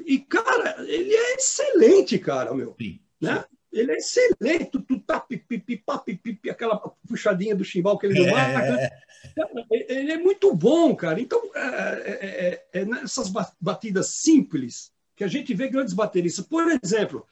E, 0.06 0.18
cara, 0.18 0.82
ele 0.88 1.14
é 1.14 1.34
excelente, 1.34 2.18
cara, 2.18 2.54
meu. 2.54 2.74
Sim. 2.80 2.98
Né? 3.20 3.44
Ele 3.70 3.92
é 3.92 3.96
excelente. 3.96 4.70
Tu, 4.70 4.80
tu 4.80 4.98
tá 5.00 5.20
pipi, 5.20 5.58
pipi, 5.58 6.48
aquela 6.48 6.78
puxadinha 7.06 7.54
do 7.54 7.64
chimbal 7.64 7.98
que 7.98 8.06
ele 8.06 8.24
não 8.24 8.30
marca. 8.32 8.90
É. 9.36 9.92
ele 9.92 10.12
é 10.12 10.18
muito 10.18 10.54
bom, 10.54 10.94
cara. 10.94 11.20
Então, 11.20 11.40
é, 11.54 11.60
é, 11.60 12.68
é, 12.72 12.80
é, 12.80 12.84
nessas 12.84 13.30
batidas 13.60 14.08
simples 14.08 14.92
que 15.16 15.24
a 15.24 15.28
gente 15.28 15.54
vê 15.54 15.68
grandes 15.68 15.94
bateristas. 15.94 16.46
Por 16.46 16.64
exemplo, 16.82 17.26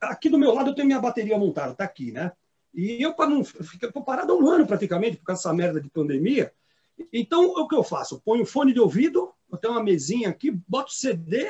aqui 0.00 0.28
do 0.28 0.38
meu 0.38 0.54
lado 0.54 0.70
eu 0.70 0.74
tenho 0.74 0.86
minha 0.86 1.00
bateria 1.00 1.38
montada, 1.38 1.74
tá 1.74 1.84
aqui, 1.84 2.12
né? 2.12 2.32
E 2.72 3.02
eu, 3.02 3.14
para 3.14 3.30
não. 3.30 3.44
Fico 3.44 4.04
parado 4.04 4.36
um 4.36 4.48
ano 4.48 4.66
praticamente 4.66 5.16
por 5.16 5.26
causa 5.26 5.42
dessa 5.42 5.54
merda 5.54 5.80
de 5.80 5.88
pandemia. 5.90 6.52
Então, 7.12 7.44
o 7.44 7.68
que 7.68 7.74
eu 7.74 7.82
faço? 7.82 8.16
Eu 8.16 8.20
ponho 8.20 8.46
fone 8.46 8.72
de 8.72 8.80
ouvido, 8.80 9.32
eu 9.50 9.58
tenho 9.58 9.74
uma 9.74 9.82
mesinha 9.82 10.28
aqui, 10.28 10.50
boto 10.50 10.92
CD 10.92 11.48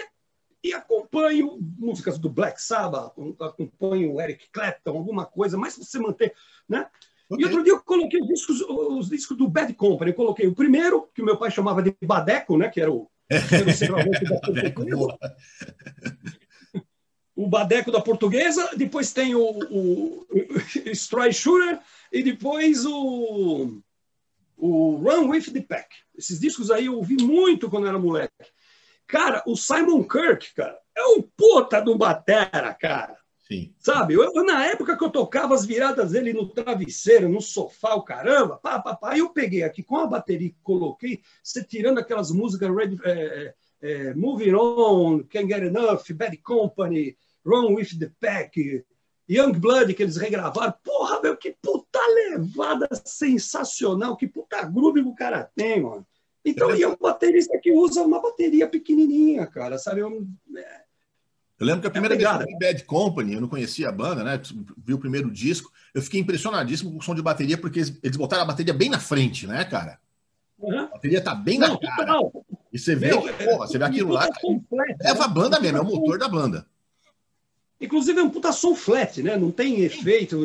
e 0.62 0.72
acompanho 0.72 1.58
músicas 1.78 2.18
do 2.18 2.30
Black 2.30 2.60
Sabbath, 2.60 3.12
acompanho 3.40 4.18
Eric 4.18 4.48
Clapton, 4.50 4.96
alguma 4.96 5.26
coisa, 5.26 5.58
para 5.58 5.70
você 5.70 5.98
manter, 5.98 6.34
né? 6.66 6.88
Okay. 7.28 7.42
E 7.42 7.46
outro 7.46 7.64
dia 7.64 7.72
eu 7.72 7.80
coloquei 7.80 8.20
os 8.20 8.28
discos, 8.28 8.60
os 8.60 9.08
discos 9.08 9.36
do 9.36 9.48
Bad 9.48 9.72
Company. 9.74 10.10
Eu 10.10 10.16
coloquei 10.16 10.46
o 10.46 10.54
primeiro, 10.54 11.08
que 11.14 11.22
o 11.22 11.24
meu 11.24 11.36
pai 11.36 11.50
chamava 11.50 11.82
de 11.82 11.94
Badeco, 12.02 12.56
né? 12.56 12.68
Que 12.68 12.80
era 12.80 12.90
o. 12.90 13.10
o 17.34 17.48
Badeco 17.48 17.90
da 17.90 18.00
portuguesa, 18.00 18.70
depois 18.76 19.12
tem 19.12 19.34
o, 19.34 19.42
o, 19.42 20.26
o 20.30 21.32
Shooter 21.32 21.80
e 22.12 22.22
depois 22.22 22.84
o 22.84 23.82
o 24.56 24.96
Run 24.96 25.28
With 25.28 25.52
The 25.52 25.62
Pack. 25.62 25.88
Esses 26.16 26.40
discos 26.40 26.70
aí 26.70 26.86
eu 26.86 26.96
ouvi 26.96 27.16
muito 27.22 27.68
quando 27.68 27.86
era 27.86 27.98
moleque. 27.98 28.32
Cara, 29.06 29.42
o 29.46 29.56
Simon 29.56 30.02
Kirk, 30.04 30.54
cara, 30.54 30.78
é 30.96 31.04
um 31.06 31.22
puta 31.22 31.80
do 31.80 31.96
batera, 31.96 32.72
cara. 32.74 33.16
Sim. 33.46 33.74
Sabe? 33.78 34.14
Eu, 34.14 34.32
na 34.44 34.64
época 34.66 34.96
que 34.96 35.04
eu 35.04 35.10
tocava 35.10 35.54
as 35.54 35.66
viradas 35.66 36.12
dele 36.12 36.32
no 36.32 36.48
travesseiro, 36.48 37.28
no 37.28 37.42
sofá, 37.42 37.94
o 37.94 38.02
caramba, 38.02 38.56
pá, 38.56 38.80
pá, 38.80 38.96
pá, 38.96 39.12
aí 39.12 39.18
eu 39.18 39.30
peguei 39.30 39.62
aqui 39.62 39.82
com 39.82 39.98
a 39.98 40.06
bateria 40.06 40.48
e 40.48 40.56
coloquei, 40.62 41.20
você 41.42 41.62
tirando 41.62 41.98
aquelas 41.98 42.30
músicas 42.30 42.74
Red, 42.74 42.96
é, 43.04 43.12
é, 43.12 43.54
é, 43.82 44.14
Moving 44.14 44.54
On, 44.54 45.22
Can't 45.24 45.46
Get 45.46 45.62
Enough, 45.62 46.02
Bad 46.14 46.36
Company, 46.38 47.16
Run 47.44 47.74
With 47.74 47.98
The 47.98 48.10
Pack, 48.18 48.84
Young 49.28 49.52
Blood 49.52 49.92
que 49.94 50.02
eles 50.02 50.16
regravaram. 50.16 50.74
Porra, 50.82 51.20
meu, 51.20 51.36
que 51.36 51.54
puta 51.60 52.00
levada 52.08 52.88
sensacional, 53.04 54.16
que 54.16 54.26
puta 54.26 54.64
groove 54.64 55.02
que 55.02 55.08
o 55.08 55.14
cara 55.14 55.50
tem, 55.54 55.82
mano. 55.82 56.06
Então, 56.44 56.74
e 56.74 56.82
é 56.82 56.88
um 56.88 56.96
baterista 56.96 57.58
que 57.58 57.72
usa 57.72 58.02
uma 58.02 58.20
bateria 58.20 58.68
pequenininha, 58.68 59.46
cara, 59.46 59.78
sabe? 59.78 60.00
Eu, 60.00 60.26
é... 60.56 60.83
eu 61.58 61.66
lembro 61.66 61.80
que 61.82 61.86
a 61.86 61.90
primeira 61.90 62.14
é 62.14 62.18
vez 62.18 62.28
que 62.28 62.42
eu 62.42 62.46
vi 62.46 62.58
Bad 62.58 62.84
Company, 62.84 63.34
eu 63.34 63.40
não 63.40 63.48
conhecia 63.48 63.88
a 63.88 63.92
banda, 63.92 64.24
né? 64.24 64.40
Vi 64.84 64.92
o 64.92 64.98
primeiro 64.98 65.30
disco, 65.30 65.70
eu 65.94 66.02
fiquei 66.02 66.20
impressionadíssimo 66.20 66.90
com 66.90 66.98
o 66.98 67.02
som 67.02 67.14
de 67.14 67.22
bateria, 67.22 67.56
porque 67.56 67.80
eles 68.02 68.16
botaram 68.16 68.42
a 68.42 68.46
bateria 68.46 68.74
bem 68.74 68.88
na 68.88 68.98
frente, 68.98 69.46
né, 69.46 69.64
cara? 69.64 69.98
Uhum. 70.58 70.80
A 70.80 70.86
bateria 70.86 71.20
tá 71.20 71.34
bem 71.34 71.58
não, 71.58 71.74
na 71.74 71.78
cara. 71.78 72.06
Não. 72.06 72.32
E 72.72 72.78
você 72.78 72.96
vê, 72.96 73.08
Meu, 73.08 73.22
porra, 73.22 73.66
você 73.68 73.78
vê 73.78 73.84
aquilo 73.84 74.12
lá, 74.12 74.28
leva 75.00 75.24
a 75.24 75.28
banda 75.28 75.60
mesmo, 75.60 75.78
é 75.78 75.80
o 75.80 75.84
motor 75.84 76.18
da 76.18 76.28
banda. 76.28 76.66
Inclusive 77.80 78.18
é 78.18 78.22
um 78.22 78.30
puta 78.30 78.50
som 78.50 78.74
flat, 78.74 79.22
né? 79.22 79.36
Não 79.36 79.50
tem 79.50 79.80
efeito, 79.82 80.44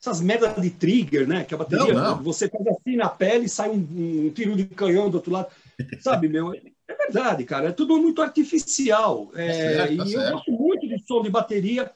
essas 0.00 0.20
merdas 0.20 0.60
de 0.60 0.70
trigger, 0.70 1.26
né? 1.26 1.44
Que 1.44 1.54
a 1.54 1.58
bateria, 1.58 1.94
não, 1.94 2.16
não. 2.16 2.22
você 2.22 2.48
pega 2.48 2.70
assim 2.70 2.96
na 2.96 3.08
pele 3.08 3.46
e 3.46 3.48
sai 3.48 3.70
um, 3.70 3.76
um, 3.76 4.30
tiro 4.30 4.54
de 4.54 4.66
canhão 4.66 5.08
do 5.08 5.14
outro 5.16 5.32
lado. 5.32 5.48
Sabe, 6.00 6.28
meu? 6.28 6.52
É 6.86 6.94
verdade, 6.94 7.44
cara. 7.44 7.68
É 7.68 7.72
tudo 7.72 7.96
muito 7.98 8.20
artificial. 8.20 9.30
É, 9.34 9.52
certo, 9.52 9.96
tá 9.96 10.04
e 10.04 10.08
certo. 10.08 10.26
eu 10.26 10.32
gosto 10.32 10.52
muito 10.52 10.88
de 10.88 11.06
som 11.06 11.22
de 11.22 11.30
bateria 11.30 11.90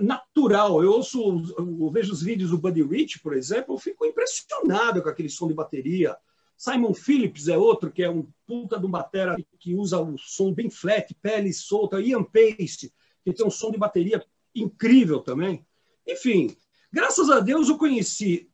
natural. 0.00 0.82
Eu 0.82 0.92
ouço, 0.92 1.54
eu 1.58 1.90
vejo 1.90 2.12
os 2.12 2.22
vídeos 2.22 2.50
do 2.50 2.58
Buddy 2.58 2.82
Rich, 2.82 3.20
por 3.20 3.34
exemplo, 3.34 3.74
eu 3.74 3.78
fico 3.78 4.04
impressionado 4.04 5.02
com 5.02 5.08
aquele 5.08 5.28
som 5.28 5.48
de 5.48 5.54
bateria. 5.54 6.16
Simon 6.56 6.92
Phillips 6.92 7.48
é 7.48 7.56
outro 7.56 7.90
que 7.90 8.02
é 8.02 8.10
um 8.10 8.26
puta 8.46 8.78
de 8.78 8.84
um 8.84 8.90
batera 8.90 9.36
que 9.60 9.74
usa 9.74 10.00
o 10.00 10.18
som 10.18 10.52
bem 10.52 10.68
flat, 10.68 11.14
pele 11.22 11.52
solta. 11.52 12.00
Ian 12.00 12.24
Pace 12.24 12.92
que 13.24 13.32
tem 13.32 13.46
um 13.46 13.50
som 13.50 13.70
de 13.70 13.78
bateria 13.78 14.24
incrível 14.54 15.20
também. 15.20 15.64
Enfim, 16.06 16.56
graças 16.92 17.30
a 17.30 17.40
Deus 17.40 17.68
eu 17.68 17.78
conheci 17.78 18.50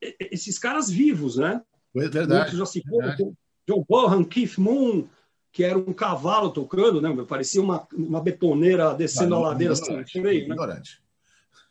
esses 0.00 0.58
caras 0.58 0.90
vivos, 0.90 1.36
né? 1.36 1.62
É 1.96 2.08
verdade. 2.08 2.56
já 2.56 2.66
se 2.66 2.80
verdade. 2.80 3.32
John 3.68 3.84
Bonham, 3.88 4.24
Keith 4.24 4.58
Moon, 4.58 5.06
que 5.52 5.62
era 5.62 5.78
um 5.78 5.92
cavalo 5.92 6.50
tocando, 6.50 7.00
né? 7.00 7.14
Parecia 7.28 7.62
uma, 7.62 7.86
uma 7.92 8.20
betoneira 8.20 8.94
descendo 8.94 9.34
a 9.36 9.38
ladeira 9.38 9.72
assim, 9.72 10.04
freio, 10.04 10.48
né? 10.48 10.82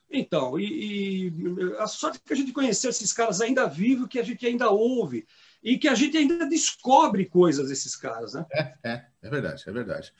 Então, 0.09 0.59
e, 0.59 1.27
e, 1.27 1.33
a 1.79 1.87
sorte 1.87 2.19
que 2.23 2.33
a 2.33 2.35
gente 2.35 2.51
conheceu 2.51 2.89
esses 2.89 3.11
caras 3.11 3.41
ainda 3.41 3.65
vivos, 3.65 4.07
que 4.07 4.19
a 4.19 4.23
gente 4.23 4.45
ainda 4.45 4.69
ouve 4.69 5.25
e 5.63 5.77
que 5.77 5.87
a 5.87 5.95
gente 5.95 6.15
ainda 6.15 6.45
descobre 6.45 7.25
coisas 7.25 7.69
desses 7.69 7.95
caras, 7.95 8.33
né? 8.33 8.45
É, 8.51 8.73
é, 8.83 9.05
é 9.23 9.29
verdade, 9.29 9.63
é 9.65 9.71
verdade. 9.71 10.13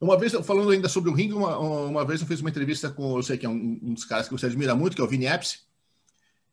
Uma 0.00 0.18
vez, 0.18 0.32
falando 0.44 0.70
ainda 0.70 0.88
sobre 0.88 1.10
o 1.10 1.14
ringue, 1.14 1.34
uma, 1.34 1.58
uma 1.58 2.04
vez 2.04 2.20
eu 2.20 2.26
fiz 2.26 2.40
uma 2.40 2.50
entrevista 2.50 2.90
com, 2.90 3.16
eu 3.16 3.22
sei 3.22 3.36
que 3.36 3.46
é 3.46 3.48
um, 3.48 3.78
um 3.82 3.94
dos 3.94 4.04
caras 4.04 4.28
que 4.28 4.32
você 4.32 4.46
admira 4.46 4.74
muito, 4.74 4.96
que 4.96 5.00
é 5.00 5.04
o 5.04 5.08
Vini 5.08 5.26
Epps, 5.26 5.66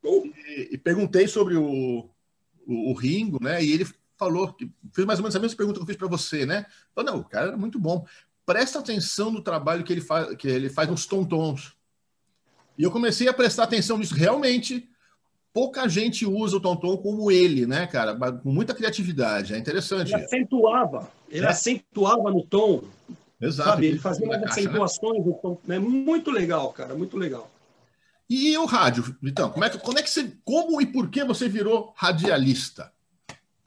e, 0.03 0.69
e, 0.71 0.77
perguntei 0.77 1.27
sobre 1.27 1.55
o, 1.55 2.09
o, 2.67 2.91
o, 2.91 2.93
Ringo, 2.93 3.41
né? 3.41 3.63
E 3.63 3.71
ele 3.71 3.87
falou, 4.21 4.53
que 4.53 4.69
fez 4.93 5.07
mais 5.07 5.17
ou 5.17 5.23
menos 5.23 5.35
a 5.35 5.39
mesma 5.39 5.57
pergunta 5.57 5.79
que 5.79 5.83
eu 5.83 5.87
fiz 5.87 5.95
para 5.95 6.07
você, 6.07 6.45
né? 6.45 6.67
Falou, 6.93 7.11
não, 7.11 7.19
o 7.21 7.23
cara 7.23 7.53
é 7.53 7.55
muito 7.55 7.79
bom. 7.79 8.05
Presta 8.45 8.77
atenção 8.77 9.31
no 9.31 9.41
trabalho 9.41 9.83
que 9.83 9.91
ele 9.91 10.01
faz, 10.01 10.35
que 10.35 10.47
ele 10.47 10.69
faz 10.69 10.87
nos 10.87 11.07
tontons. 11.07 11.73
E 12.77 12.83
eu 12.83 12.91
comecei 12.91 13.27
a 13.27 13.33
prestar 13.33 13.63
atenção 13.63 13.97
nisso. 13.97 14.13
Realmente, 14.13 14.87
pouca 15.51 15.87
gente 15.87 16.23
usa 16.23 16.57
o 16.57 16.59
tonton 16.59 16.97
como 16.97 17.31
ele, 17.31 17.65
né, 17.65 17.87
cara? 17.87 18.15
Com 18.15 18.51
muita 18.51 18.75
criatividade. 18.75 19.55
É 19.55 19.57
interessante. 19.57 20.13
Ele 20.13 20.23
acentuava, 20.23 21.11
ele 21.27 21.45
é. 21.45 21.49
acentuava 21.49 22.29
no 22.29 22.43
tom. 22.43 22.83
Exato. 23.41 23.69
Sabe? 23.71 23.87
Ele 23.87 23.99
fazia 23.99 24.27
umas 24.27 24.43
acentuações, 24.43 25.25
né? 25.25 25.33
então, 25.35 25.57
é 25.67 25.79
muito 25.79 26.29
legal, 26.29 26.71
cara, 26.71 26.93
muito 26.93 27.17
legal. 27.17 27.49
E 28.29 28.55
o 28.55 28.65
rádio, 28.65 29.15
então, 29.23 29.49
como 29.49 29.65
é 29.65 29.69
que, 29.69 29.77
como 29.79 29.97
é 29.97 30.03
que 30.03 30.09
você, 30.09 30.31
como 30.45 30.79
e 30.79 30.85
por 30.85 31.09
que 31.09 31.23
você 31.23 31.49
virou 31.49 31.91
radialista? 31.97 32.93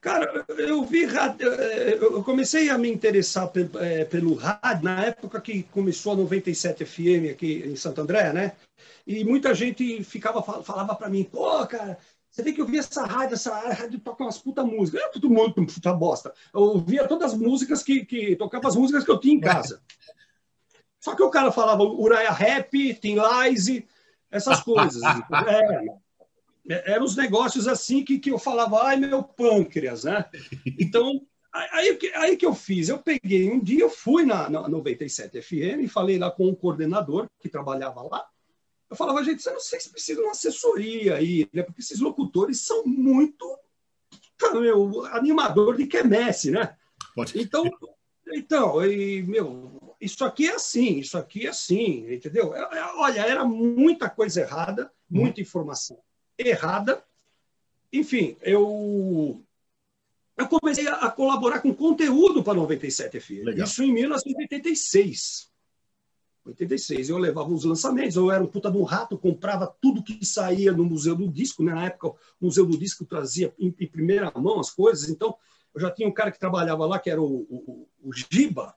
Cara, 0.04 0.44
eu 0.58 0.84
vi 0.84 1.06
rádio, 1.06 1.48
eu 1.48 2.22
comecei 2.22 2.68
a 2.68 2.76
me 2.76 2.90
interessar 2.90 3.50
é, 3.80 4.04
pelo 4.04 4.34
rádio 4.34 4.84
na 4.84 5.02
época 5.06 5.40
que 5.40 5.62
começou 5.62 6.12
a 6.12 6.16
97 6.16 6.84
FM 6.84 7.32
aqui 7.32 7.64
em 7.64 7.74
Santo 7.74 8.02
André, 8.02 8.30
né? 8.30 8.52
E 9.06 9.24
muita 9.24 9.54
gente 9.54 10.04
ficava 10.04 10.42
falava 10.62 10.94
para 10.94 11.08
mim, 11.08 11.24
pô, 11.24 11.66
cara, 11.66 11.96
você 12.30 12.42
tem 12.42 12.52
que 12.52 12.60
ouvir 12.60 12.80
essa 12.80 13.06
rádio, 13.06 13.32
essa 13.32 13.56
rádio 13.56 13.98
toca 13.98 14.24
umas 14.24 14.36
puta 14.36 14.62
músicas. 14.62 15.00
É 15.00 15.08
tudo 15.08 15.30
muito 15.30 15.64
puta 15.64 15.94
bosta. 15.94 16.34
Eu 16.52 16.60
ouvia 16.60 17.08
todas 17.08 17.32
as 17.32 17.38
músicas 17.38 17.82
que, 17.82 18.04
que 18.04 18.36
tocava 18.36 18.68
as 18.68 18.76
músicas 18.76 19.04
que 19.04 19.10
eu 19.10 19.18
tinha 19.18 19.34
em 19.34 19.40
casa. 19.40 19.80
Só 21.00 21.14
que 21.14 21.22
o 21.22 21.30
cara 21.30 21.50
falava 21.50 21.82
Uriah 21.82 22.30
Rap, 22.30 22.94
Tim 23.00 23.16
Lize, 23.16 23.88
essas 24.30 24.60
coisas. 24.60 25.00
é, 25.48 26.03
eram 26.68 27.04
os 27.04 27.16
negócios 27.16 27.68
assim 27.68 28.04
que, 28.04 28.18
que 28.18 28.30
eu 28.30 28.38
falava, 28.38 28.82
ai, 28.84 28.96
meu 28.96 29.22
pâncreas, 29.22 30.04
né? 30.04 30.24
Então, 30.80 31.20
aí, 31.52 31.98
aí 32.14 32.36
que 32.36 32.46
eu 32.46 32.54
fiz, 32.54 32.88
eu 32.88 32.98
peguei 32.98 33.50
um 33.50 33.60
dia, 33.60 33.80
eu 33.80 33.90
fui 33.90 34.24
na, 34.24 34.48
na 34.48 34.68
97 34.68 35.42
FM 35.42 35.82
e 35.82 35.88
falei 35.88 36.18
lá 36.18 36.30
com 36.30 36.44
o 36.44 36.50
um 36.50 36.54
coordenador 36.54 37.26
que 37.38 37.48
trabalhava 37.48 38.02
lá. 38.02 38.26
Eu 38.88 38.96
falava, 38.96 39.22
gente, 39.24 39.44
eu 39.44 39.52
não 39.52 39.60
sei 39.60 39.80
se 39.80 39.90
precisa 39.90 40.20
de 40.20 40.26
uma 40.26 40.32
assessoria 40.32 41.16
aí, 41.16 41.48
né? 41.52 41.62
Porque 41.62 41.80
esses 41.80 42.00
locutores 42.00 42.60
são 42.60 42.84
muito 42.86 43.58
meu, 44.60 45.04
animador 45.06 45.76
de 45.76 45.86
quermesse, 45.86 46.50
né? 46.50 46.76
Pode. 47.14 47.40
Então, 47.40 47.64
então 48.32 48.84
e, 48.86 49.22
meu, 49.22 49.96
isso 50.00 50.24
aqui 50.24 50.48
é 50.48 50.54
assim, 50.54 50.98
isso 50.98 51.16
aqui 51.16 51.46
é 51.46 51.50
assim, 51.50 52.12
entendeu? 52.12 52.54
É, 52.54 52.78
é, 52.78 52.84
olha, 52.96 53.20
era 53.20 53.44
muita 53.44 54.08
coisa 54.08 54.40
errada, 54.40 54.92
muita 55.08 55.40
informação 55.40 55.98
errada. 56.38 57.04
Enfim, 57.92 58.36
eu, 58.42 59.42
eu 60.36 60.48
comecei 60.48 60.86
a, 60.88 61.10
colaborar 61.10 61.60
com 61.60 61.74
conteúdo 61.74 62.42
para 62.42 62.54
97 62.54 63.20
FM. 63.20 63.30
Legal. 63.44 63.66
Isso 63.66 63.82
em 63.82 63.92
1986. 63.92 65.52
86. 66.44 67.08
Eu 67.08 67.18
levava 67.18 67.48
os 67.50 67.64
lançamentos, 67.64 68.16
eu 68.16 68.30
era 68.30 68.42
um 68.42 68.46
puta 68.46 68.70
de 68.70 68.76
um 68.76 68.82
rato, 68.82 69.16
comprava 69.16 69.74
tudo 69.80 70.02
que 70.02 70.24
saía 70.26 70.72
no 70.72 70.84
Museu 70.84 71.16
do 71.16 71.28
Disco. 71.28 71.62
Né? 71.62 71.74
Na 71.74 71.86
época, 71.86 72.08
o 72.08 72.16
Museu 72.40 72.66
do 72.66 72.76
Disco 72.76 73.04
trazia 73.04 73.54
em, 73.58 73.74
em 73.78 73.86
primeira 73.86 74.30
mão 74.36 74.60
as 74.60 74.70
coisas. 74.70 75.08
Então, 75.08 75.36
eu 75.74 75.80
já 75.80 75.90
tinha 75.90 76.08
um 76.08 76.12
cara 76.12 76.30
que 76.30 76.38
trabalhava 76.38 76.84
lá, 76.86 76.98
que 76.98 77.10
era 77.10 77.20
o, 77.20 77.46
o, 77.48 77.88
o 78.02 78.12
Giba, 78.12 78.74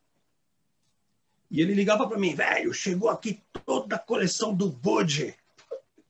e 1.50 1.62
ele 1.62 1.74
ligava 1.74 2.08
para 2.08 2.20
mim, 2.20 2.36
velho, 2.36 2.74
chegou 2.74 3.10
aqui 3.10 3.41
toda 3.65 3.96
a 3.96 4.00
coleção 4.00 4.54
do 4.54 4.70
Bud 4.70 5.34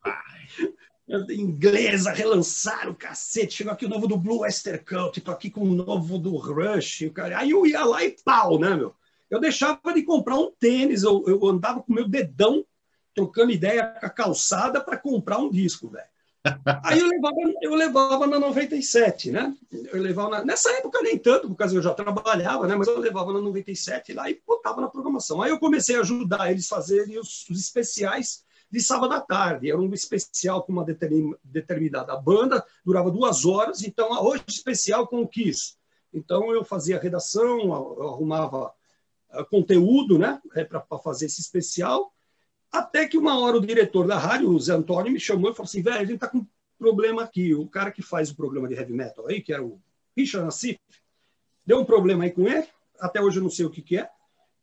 inglesa, 1.30 2.12
relançaram 2.12 2.91
o 2.91 2.96
cacete. 2.96 3.56
Chegou 3.56 3.72
aqui 3.72 3.86
o 3.86 3.89
novo 3.89 4.08
do 4.08 4.17
Blue 4.17 4.39
Western 4.39 4.80
Cult, 4.80 5.22
tô 5.22 5.32
aqui 5.32 5.50
com 5.50 5.62
o 5.62 5.74
novo 5.74 6.17
do 6.17 6.36
Rush. 6.36 7.10
Cara. 7.13 7.39
Aí 7.39 7.52
eu 7.52 7.65
ia 7.65 7.84
lá 7.86 8.04
e 8.04 8.15
pau, 8.24 8.60
né, 8.60 8.76
meu? 8.76 8.93
Eu 9.30 9.39
deixava 9.39 9.93
de 9.93 10.04
comprar 10.04 10.36
um 10.36 10.52
tênis, 10.52 11.04
eu, 11.04 11.24
eu 11.28 11.46
andava 11.46 11.82
com 11.82 11.93
meu 11.93 12.08
dedão 12.08 12.65
trocando 13.13 13.52
ideia 13.52 13.84
com 14.00 14.06
a 14.06 14.10
calçada 14.10 14.80
para 14.80 14.96
comprar 14.96 15.39
um 15.39 15.50
disco, 15.50 15.89
velho. 15.89 16.08
Aí 16.84 17.00
eu 17.00 17.08
levava, 17.08 17.36
eu 17.62 17.76
levava 17.76 18.28
na 18.28 18.39
97, 18.39 19.32
né? 19.32 19.54
Eu 19.72 20.02
levava 20.02 20.30
na, 20.30 20.46
nessa 20.46 20.72
época 20.72 21.02
nem 21.02 21.17
tanto, 21.17 21.48
porque 21.48 21.63
eu 21.63 21.82
já 21.82 21.93
trabalhava, 21.93 22.67
né? 22.67 22.76
Mas 22.76 22.88
eu 22.88 23.00
levava 23.00 23.34
na 23.34 23.41
97 23.41 24.13
lá 24.13 24.30
e 24.30 24.41
botava 24.46 24.80
na 24.80 24.88
programação. 24.88 25.41
Aí 25.41 25.52
eu 25.52 25.60
comecei 25.60 25.98
a 25.98 26.02
ajudar 26.02 26.52
eles 26.52 26.72
a 26.72 26.76
fazerem 26.76 27.20
os, 27.20 27.50
os 27.50 27.60
especiais 27.60 28.46
de 28.69 28.82
sábado 28.82 29.13
à 29.13 29.21
tarde. 29.21 29.69
Era 29.69 29.80
um 29.80 29.93
especial 29.93 30.63
com 30.63 30.71
uma 30.71 30.86
determinada 31.43 32.15
banda, 32.17 32.65
durava 32.86 33.10
duas 33.12 33.45
horas. 33.45 33.84
Então, 33.84 34.10
hoje 34.23 34.43
especial 34.47 35.08
com 35.08 35.21
o 35.21 35.27
Kiss. 35.27 35.75
Então, 36.13 36.51
eu 36.51 36.63
fazia 36.63 36.99
redação, 36.99 37.73
arrumava 37.73 38.73
eh, 39.32 39.43
conteúdo 39.45 40.17
né, 40.17 40.41
é, 40.56 40.63
para 40.63 40.82
fazer 40.99 41.25
esse 41.25 41.41
especial. 41.41 42.13
Até 42.71 43.08
que 43.08 43.17
uma 43.17 43.39
hora 43.39 43.58
o 43.58 43.65
diretor 43.65 44.08
da 44.08 44.17
rádio, 44.17 44.49
o 44.49 44.60
Zé 44.60 44.73
Antônio, 44.73 45.12
me 45.12 45.19
chamou 45.19 45.51
e 45.51 45.53
falou 45.53 45.67
assim: 45.67 45.82
velho, 45.82 45.97
a 45.97 46.06
gente 46.06 46.15
está 46.15 46.27
com 46.27 46.39
um 46.39 46.47
problema 46.77 47.23
aqui. 47.23 47.53
O 47.53 47.67
cara 47.67 47.91
que 47.91 48.01
faz 48.01 48.30
o 48.30 48.36
programa 48.36 48.67
de 48.67 48.75
heavy 48.75 48.93
metal 48.93 49.27
aí, 49.27 49.41
que 49.41 49.53
era 49.53 49.63
o 49.63 49.82
Richard 50.15 50.45
Nassif, 50.45 50.80
deu 51.65 51.80
um 51.80 51.86
problema 51.86 52.23
aí 52.23 52.32
com 52.32 52.47
ele. 52.47 52.67
Até 52.99 53.21
hoje 53.21 53.38
eu 53.38 53.43
não 53.43 53.49
sei 53.49 53.65
o 53.65 53.69
que, 53.69 53.82
que 53.82 53.97
é. 53.97 54.10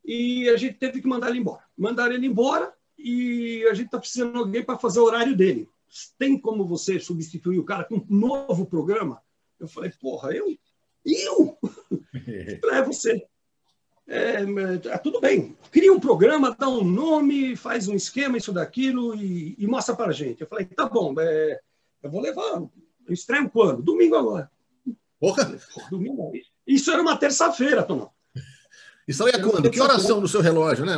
E 0.04 0.48
a 0.50 0.56
gente 0.56 0.74
teve 0.74 1.00
que 1.00 1.08
mandar 1.08 1.30
ele 1.30 1.38
embora. 1.38 1.62
Mandaram 1.76 2.14
ele 2.14 2.26
embora 2.26 2.74
e 2.98 3.53
a 3.68 3.74
gente 3.74 3.86
está 3.86 3.98
precisando 3.98 4.32
de 4.32 4.38
alguém 4.38 4.64
para 4.64 4.78
fazer 4.78 5.00
o 5.00 5.04
horário 5.04 5.36
dele. 5.36 5.68
Tem 6.18 6.38
como 6.38 6.66
você 6.66 6.98
substituir 6.98 7.58
o 7.58 7.64
cara 7.64 7.84
com 7.84 7.96
um 7.96 8.06
novo 8.08 8.66
programa? 8.66 9.20
Eu 9.58 9.68
falei, 9.68 9.92
porra, 10.00 10.32
eu? 10.32 10.56
Eu? 11.04 11.58
é 12.72 12.82
você. 12.82 13.24
É, 14.06 14.42
é, 14.42 14.98
tudo 14.98 15.18
bem, 15.18 15.56
cria 15.70 15.92
um 15.92 15.98
programa, 16.00 16.54
dá 16.58 16.68
um 16.68 16.84
nome, 16.84 17.56
faz 17.56 17.88
um 17.88 17.94
esquema, 17.94 18.36
isso 18.36 18.52
daquilo 18.52 19.14
e, 19.14 19.54
e 19.58 19.66
mostra 19.66 19.96
para 19.96 20.10
a 20.10 20.12
gente. 20.12 20.42
Eu 20.42 20.46
falei, 20.46 20.66
tá 20.66 20.86
bom, 20.86 21.14
é, 21.18 21.58
eu 22.02 22.10
vou 22.10 22.20
levar. 22.20 22.62
Eu 23.06 23.14
estreio 23.14 23.48
quando? 23.48 23.82
Domingo 23.82 24.16
agora. 24.16 24.50
Porra! 25.18 25.58
Domingo. 25.90 26.32
Isso 26.66 26.90
era 26.90 27.00
uma 27.00 27.16
terça-feira, 27.16 27.82
Tomão. 27.82 28.10
Isso 29.06 29.24
aí 29.24 29.32
é 29.32 29.38
quando? 29.38 29.70
Que 29.70 29.80
oração 29.80 30.20
no 30.20 30.28
seu 30.28 30.40
relógio, 30.40 30.84
né? 30.84 30.96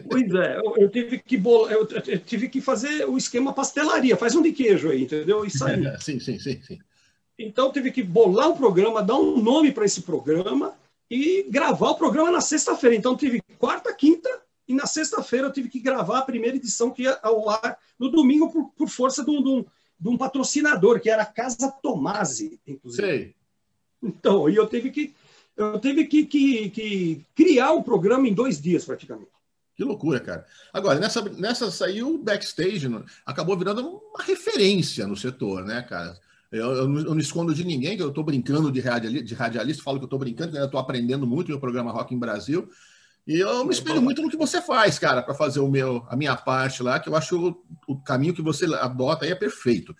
Pois 0.00 0.34
é, 0.34 0.58
eu, 0.58 0.74
eu 0.76 0.90
tive 0.90 1.18
que 1.18 1.36
bolar, 1.36 1.72
eu, 1.72 1.88
eu, 1.88 2.18
tive 2.18 2.48
que 2.48 2.60
fazer 2.60 3.04
o 3.08 3.16
esquema 3.16 3.52
pastelaria, 3.52 4.16
faz 4.16 4.34
um 4.34 4.42
de 4.42 4.52
queijo 4.52 4.90
aí, 4.90 5.02
entendeu? 5.02 5.44
Isso 5.44 5.64
aí. 5.64 5.82
sim, 6.00 6.18
sim, 6.18 6.38
sim, 6.38 6.60
sim. 6.62 6.78
Então 7.38 7.72
tive 7.72 7.90
que 7.90 8.02
bolar 8.02 8.50
um 8.50 8.56
programa, 8.56 9.02
dar 9.02 9.16
um 9.16 9.40
nome 9.42 9.70
para 9.70 9.84
esse 9.84 10.02
programa 10.02 10.74
e 11.10 11.46
gravar 11.48 11.90
o 11.90 11.96
programa 11.96 12.30
na 12.30 12.40
sexta-feira. 12.40 12.96
Então 12.96 13.16
tive 13.16 13.42
quarta, 13.58 13.94
quinta 13.94 14.28
e 14.66 14.74
na 14.74 14.86
sexta-feira 14.86 15.46
eu 15.46 15.52
tive 15.52 15.68
que 15.68 15.78
gravar 15.78 16.18
a 16.18 16.22
primeira 16.22 16.56
edição 16.56 16.90
que 16.90 17.02
ia 17.02 17.18
ao 17.22 17.48
ar 17.48 17.78
no 17.98 18.10
domingo 18.10 18.50
por, 18.50 18.70
por 18.70 18.88
força 18.88 19.24
de 19.24 19.30
um, 19.30 19.42
de, 19.42 19.48
um, 19.48 19.64
de 20.00 20.08
um, 20.08 20.16
patrocinador, 20.16 21.00
que 21.00 21.10
era 21.10 21.22
a 21.22 21.26
Casa 21.26 21.70
Tomasi, 21.82 22.58
inclusive. 22.66 23.06
Sei. 23.06 23.34
Então, 24.02 24.48
e 24.48 24.56
eu 24.56 24.66
tive 24.66 24.90
que 24.90 25.14
eu 25.56 25.80
tive 25.80 26.04
que, 26.04 26.26
que, 26.26 26.70
que 26.70 27.24
criar 27.34 27.72
o 27.72 27.82
programa 27.82 28.28
em 28.28 28.34
dois 28.34 28.60
dias, 28.60 28.84
praticamente. 28.84 29.30
Que 29.76 29.84
loucura, 29.84 30.18
cara. 30.18 30.46
Agora, 30.72 30.98
nessa, 30.98 31.22
nessa 31.22 31.70
saiu 31.70 32.14
o 32.14 32.18
backstage, 32.18 32.88
acabou 33.26 33.58
virando 33.58 33.86
uma 33.86 34.24
referência 34.24 35.06
no 35.06 35.16
setor, 35.16 35.64
né, 35.64 35.82
cara? 35.82 36.18
Eu, 36.50 36.72
eu, 36.72 36.88
não, 36.88 37.00
eu 37.00 37.10
não 37.10 37.18
escondo 37.18 37.54
de 37.54 37.62
ninguém 37.62 37.96
que 37.96 38.02
eu 38.02 38.08
estou 38.08 38.24
brincando 38.24 38.72
de, 38.72 38.80
radialista, 38.80 39.24
de 39.24 39.34
radialista, 39.34 39.82
falo 39.82 39.98
que 39.98 40.04
eu 40.04 40.06
estou 40.06 40.18
brincando, 40.18 40.52
que 40.52 40.58
eu 40.58 40.64
estou 40.64 40.80
aprendendo 40.80 41.26
muito 41.26 41.52
no 41.52 41.60
programa 41.60 41.92
Rock 41.92 42.14
em 42.14 42.18
Brasil. 42.18 42.68
E 43.26 43.38
eu 43.38 43.64
me 43.64 43.72
espelho 43.72 44.00
muito 44.00 44.22
no 44.22 44.30
que 44.30 44.36
você 44.36 44.62
faz, 44.62 44.98
cara, 44.98 45.20
para 45.20 45.34
fazer 45.34 45.60
o 45.60 45.68
meu, 45.68 46.06
a 46.08 46.16
minha 46.16 46.36
parte 46.36 46.82
lá, 46.82 46.98
que 46.98 47.08
eu 47.08 47.16
acho 47.16 47.48
o, 47.48 47.64
o 47.86 48.00
caminho 48.00 48.32
que 48.32 48.40
você 48.40 48.64
adota 48.76 49.24
aí 49.26 49.32
é 49.32 49.34
perfeito. 49.34 49.94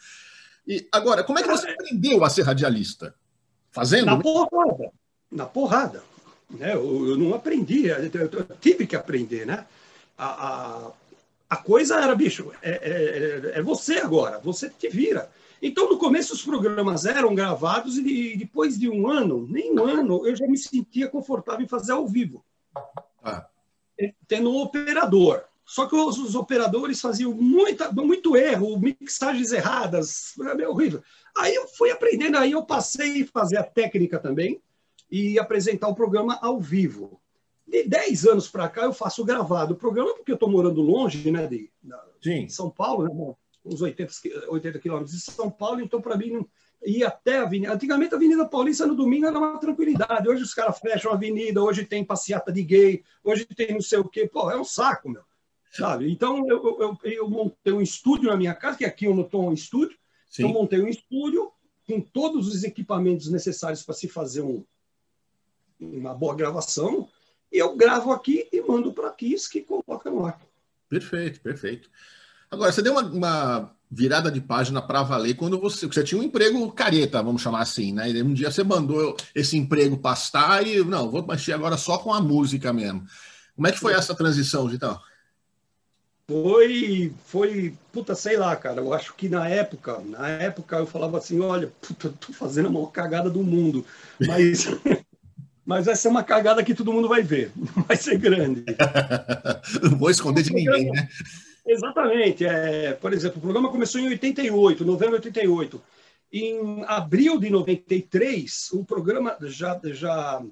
E 0.66 0.88
agora, 0.90 1.22
como 1.22 1.38
é 1.38 1.42
que 1.42 1.48
você 1.48 1.68
aprendeu 1.68 2.24
a 2.24 2.30
ser 2.30 2.42
radialista? 2.42 3.14
Fazendo? 3.70 4.06
Na 4.06 4.18
porrada. 4.18 4.92
Na 5.30 5.44
porrada. 5.44 6.02
Né? 6.50 6.74
Eu, 6.74 7.09
eu 7.09 7.16
não 7.16 7.35
aprendi, 7.35 7.87
eu, 7.87 8.44
tive 8.61 8.87
que 8.87 8.96
aprender, 8.96 9.46
né? 9.46 9.66
A, 10.16 10.26
a, 10.26 10.92
a 11.50 11.56
coisa 11.56 12.00
era, 12.00 12.14
bicho, 12.14 12.52
é, 12.62 12.70
é, 12.70 13.59
é, 13.59 13.62
você 13.62 13.98
agora, 13.98 14.38
você 14.38 14.70
te 14.70 14.88
vira. 14.88 15.30
Então, 15.61 15.88
no 15.88 15.98
começo, 15.98 16.35
os 16.35 16.42
programas 16.42 17.04
eram 17.06 17.35
gravados 17.35 17.96
e 17.98 18.37
depois 18.37 18.78
de 18.78 18.88
um 18.88 19.09
ano, 19.09 19.46
nem 19.48 19.72
um 19.72 19.85
ano, 19.85 20.26
eu 20.26 20.37
já 20.37 20.46
me 20.46 20.56
sentia 20.56 21.09
confortável 21.09 21.64
em 21.64 21.68
fazer 21.68 21.92
ao 21.92 22.06
vivo. 22.06 22.44
Ah. 23.22 23.46
Tendo 24.28 24.50
um 24.50 24.59
operador. 24.59 25.44
Só 25.64 25.87
que 25.87 25.96
os, 25.96 26.16
os, 26.18 26.37
operadores 26.37 27.00
faziam 27.00 27.32
muita, 27.32 27.90
muito 27.90 28.37
erro, 28.37 28.78
mixagens 28.78 29.50
erradas, 29.50 30.32
era 30.38 30.54
meio 30.54 30.70
horrível. 30.70 31.02
Aí 31.37 31.54
eu 31.54 31.66
fui 31.66 31.90
aprendendo, 31.90 32.38
aí 32.38 32.52
eu 32.52 32.62
passei 32.62 33.22
a 33.22 33.26
fazer 33.26 33.59
a 33.59 33.64
técnica 33.64 34.18
também, 34.20 34.61
e 35.11 35.38
apresentar 35.38 35.88
o 35.88 35.95
programa 35.95 36.38
ao 36.42 36.61
vivo. 36.61 37.21
De 37.66 37.85
10 37.85 38.27
anos 38.27 38.49
para 38.49 38.69
cá, 38.69 38.83
eu 38.83 38.92
faço 38.92 39.25
gravado 39.25 39.75
o 39.75 39.77
programa, 39.77 40.14
porque 40.14 40.31
eu 40.31 40.37
estou 40.37 40.51
morando 40.51 40.81
longe 40.81 41.31
né, 41.31 41.47
de, 41.47 41.71
de 42.21 42.49
São 42.49 42.71
Paulo, 42.71 43.05
né, 43.05 43.35
uns 43.64 43.83
80, 43.83 44.12
80 44.49 44.79
quilômetros 44.79 45.12
de 45.12 45.21
São 45.21 45.51
Paulo, 45.51 45.81
então, 45.81 46.01
para 46.01 46.16
mim, 46.16 46.47
ir 46.85 47.05
até 47.05 47.38
a 47.38 47.42
avenida. 47.42 47.73
Antigamente, 47.73 48.14
a 48.14 48.16
Avenida 48.16 48.47
Paulista 48.47 48.87
no 48.87 48.95
domingo 48.95 49.27
era 49.27 49.37
uma 49.37 49.59
tranquilidade. 49.59 50.29
Hoje 50.29 50.42
os 50.42 50.55
caras 50.55 50.79
fecham 50.79 51.11
a 51.11 51.14
avenida, 51.14 51.62
hoje 51.62 51.85
tem 51.85 52.05
passeata 52.05 52.53
de 52.53 52.62
gay, 52.62 53.03
hoje 53.25 53.45
tem 53.45 53.73
não 53.73 53.81
sei 53.81 53.99
o 53.99 54.09
quê. 54.09 54.29
Pô, 54.29 54.51
é 54.51 54.59
um 54.59 54.64
saco, 54.64 55.09
meu. 55.09 55.23
Sabe? 55.73 56.11
Então, 56.11 56.49
eu, 56.49 56.64
eu, 56.81 56.99
eu 57.03 57.29
montei 57.29 57.73
um 57.73 57.83
estúdio 57.83 58.31
na 58.31 58.37
minha 58.37 58.55
casa, 58.55 58.79
que 58.79 58.85
aqui 58.85 59.07
eu 59.07 59.14
não 59.14 59.25
estou 59.25 59.49
um 59.49 59.53
estúdio. 59.53 59.99
Sim. 60.31 60.45
Eu 60.45 60.49
montei 60.51 60.81
um 60.81 60.88
estúdio 60.88 61.51
com 61.87 62.01
todos 62.01 62.49
os 62.49 62.64
equipamentos 62.64 63.31
necessários 63.31 63.83
para 63.83 63.95
se 63.95 64.09
fazer 64.09 64.42
um, 64.42 64.64
uma 65.80 66.14
boa 66.14 66.34
gravação, 66.34 67.08
e 67.52 67.58
eu 67.58 67.76
gravo 67.76 68.12
aqui 68.12 68.48
e 68.52 68.60
mando 68.60 68.92
para 68.92 69.08
a 69.08 69.12
Kiss 69.12 69.48
que 69.48 69.62
coloca 69.62 70.10
no 70.10 70.26
ar. 70.26 70.40
Perfeito, 70.88 71.40
perfeito. 71.40 71.88
Agora, 72.50 72.72
você 72.72 72.82
deu 72.82 72.92
uma, 72.92 73.02
uma, 73.02 73.76
virada 73.90 74.30
de 74.30 74.40
página 74.40 74.82
para 74.82 75.02
valer 75.02 75.34
quando 75.34 75.58
você, 75.60 75.86
você 75.86 76.02
tinha 76.02 76.20
um 76.20 76.24
emprego 76.24 76.70
careta, 76.72 77.22
vamos 77.22 77.42
chamar 77.42 77.60
assim, 77.60 77.92
né? 77.92 78.10
E 78.10 78.22
um 78.22 78.32
dia 78.32 78.50
você 78.50 78.64
mandou 78.64 79.16
esse 79.34 79.56
emprego 79.56 79.96
pastar 79.96 80.66
e 80.66 80.84
não, 80.84 81.10
vou 81.10 81.26
mexer 81.26 81.52
agora 81.52 81.76
só 81.76 81.98
com 81.98 82.12
a 82.12 82.20
música 82.20 82.72
mesmo. 82.72 83.06
Como 83.54 83.66
é 83.66 83.72
que 83.72 83.80
foi 83.80 83.94
essa 83.94 84.14
transição, 84.14 84.68
Vitão? 84.68 85.00
Foi, 86.28 87.14
foi, 87.24 87.78
puta, 87.92 88.16
sei 88.16 88.36
lá, 88.36 88.56
cara. 88.56 88.80
Eu 88.80 88.92
acho 88.92 89.14
que 89.14 89.28
na 89.28 89.48
época, 89.48 90.00
na 90.00 90.28
época 90.28 90.76
eu 90.76 90.86
falava 90.86 91.18
assim, 91.18 91.40
olha, 91.40 91.72
puta, 91.80 92.12
tô 92.20 92.32
fazendo 92.32 92.66
a 92.66 92.70
maior 92.70 92.86
cagada 92.86 93.30
do 93.30 93.44
mundo, 93.44 93.86
mas 94.20 94.66
mas 95.66 95.88
essa 95.88 96.07
é 96.07 96.11
uma 96.11 96.22
cagada 96.22 96.62
que 96.62 96.74
todo 96.74 96.92
mundo 96.92 97.09
vai 97.09 97.22
ver, 97.22 97.50
vai 97.88 97.96
ser 97.96 98.16
grande. 98.16 98.64
Não 99.83 99.98
vou 99.98 100.09
esconder 100.09 100.44
de 100.44 100.55
ninguém, 100.55 100.92
né? 100.92 101.09
Exatamente. 101.66 102.46
É, 102.46 102.92
por 102.92 103.12
exemplo, 103.12 103.38
o 103.38 103.40
programa 103.40 103.68
começou 103.68 104.00
em 104.00 104.07
88, 104.07 104.85
novembro 104.85 105.18
de 105.18 105.26
88. 105.26 105.83
Em 106.33 106.85
abril 106.87 107.40
de 107.40 107.50
93, 107.50 108.70
o 108.72 108.85
programa 108.85 109.37
já, 109.42 109.81
já, 109.85 110.42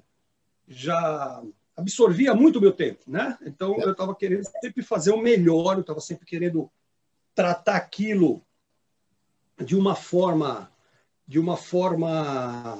já 0.67 1.41
absorvia 1.77 2.33
muito 2.33 2.59
o 2.59 2.61
meu 2.61 2.73
tempo, 2.73 2.99
né? 3.07 3.37
Então 3.45 3.79
eu 3.79 3.91
estava 3.91 4.13
querendo 4.13 4.43
sempre 4.61 4.83
fazer 4.83 5.11
o 5.11 5.21
melhor, 5.21 5.75
eu 5.75 5.81
estava 5.81 6.01
sempre 6.01 6.25
querendo 6.25 6.69
tratar 7.33 7.77
aquilo 7.77 8.41
de 9.63 9.75
uma 9.75 9.95
forma 9.95 10.69
de 11.27 11.39
uma 11.39 11.57
forma 11.57 12.77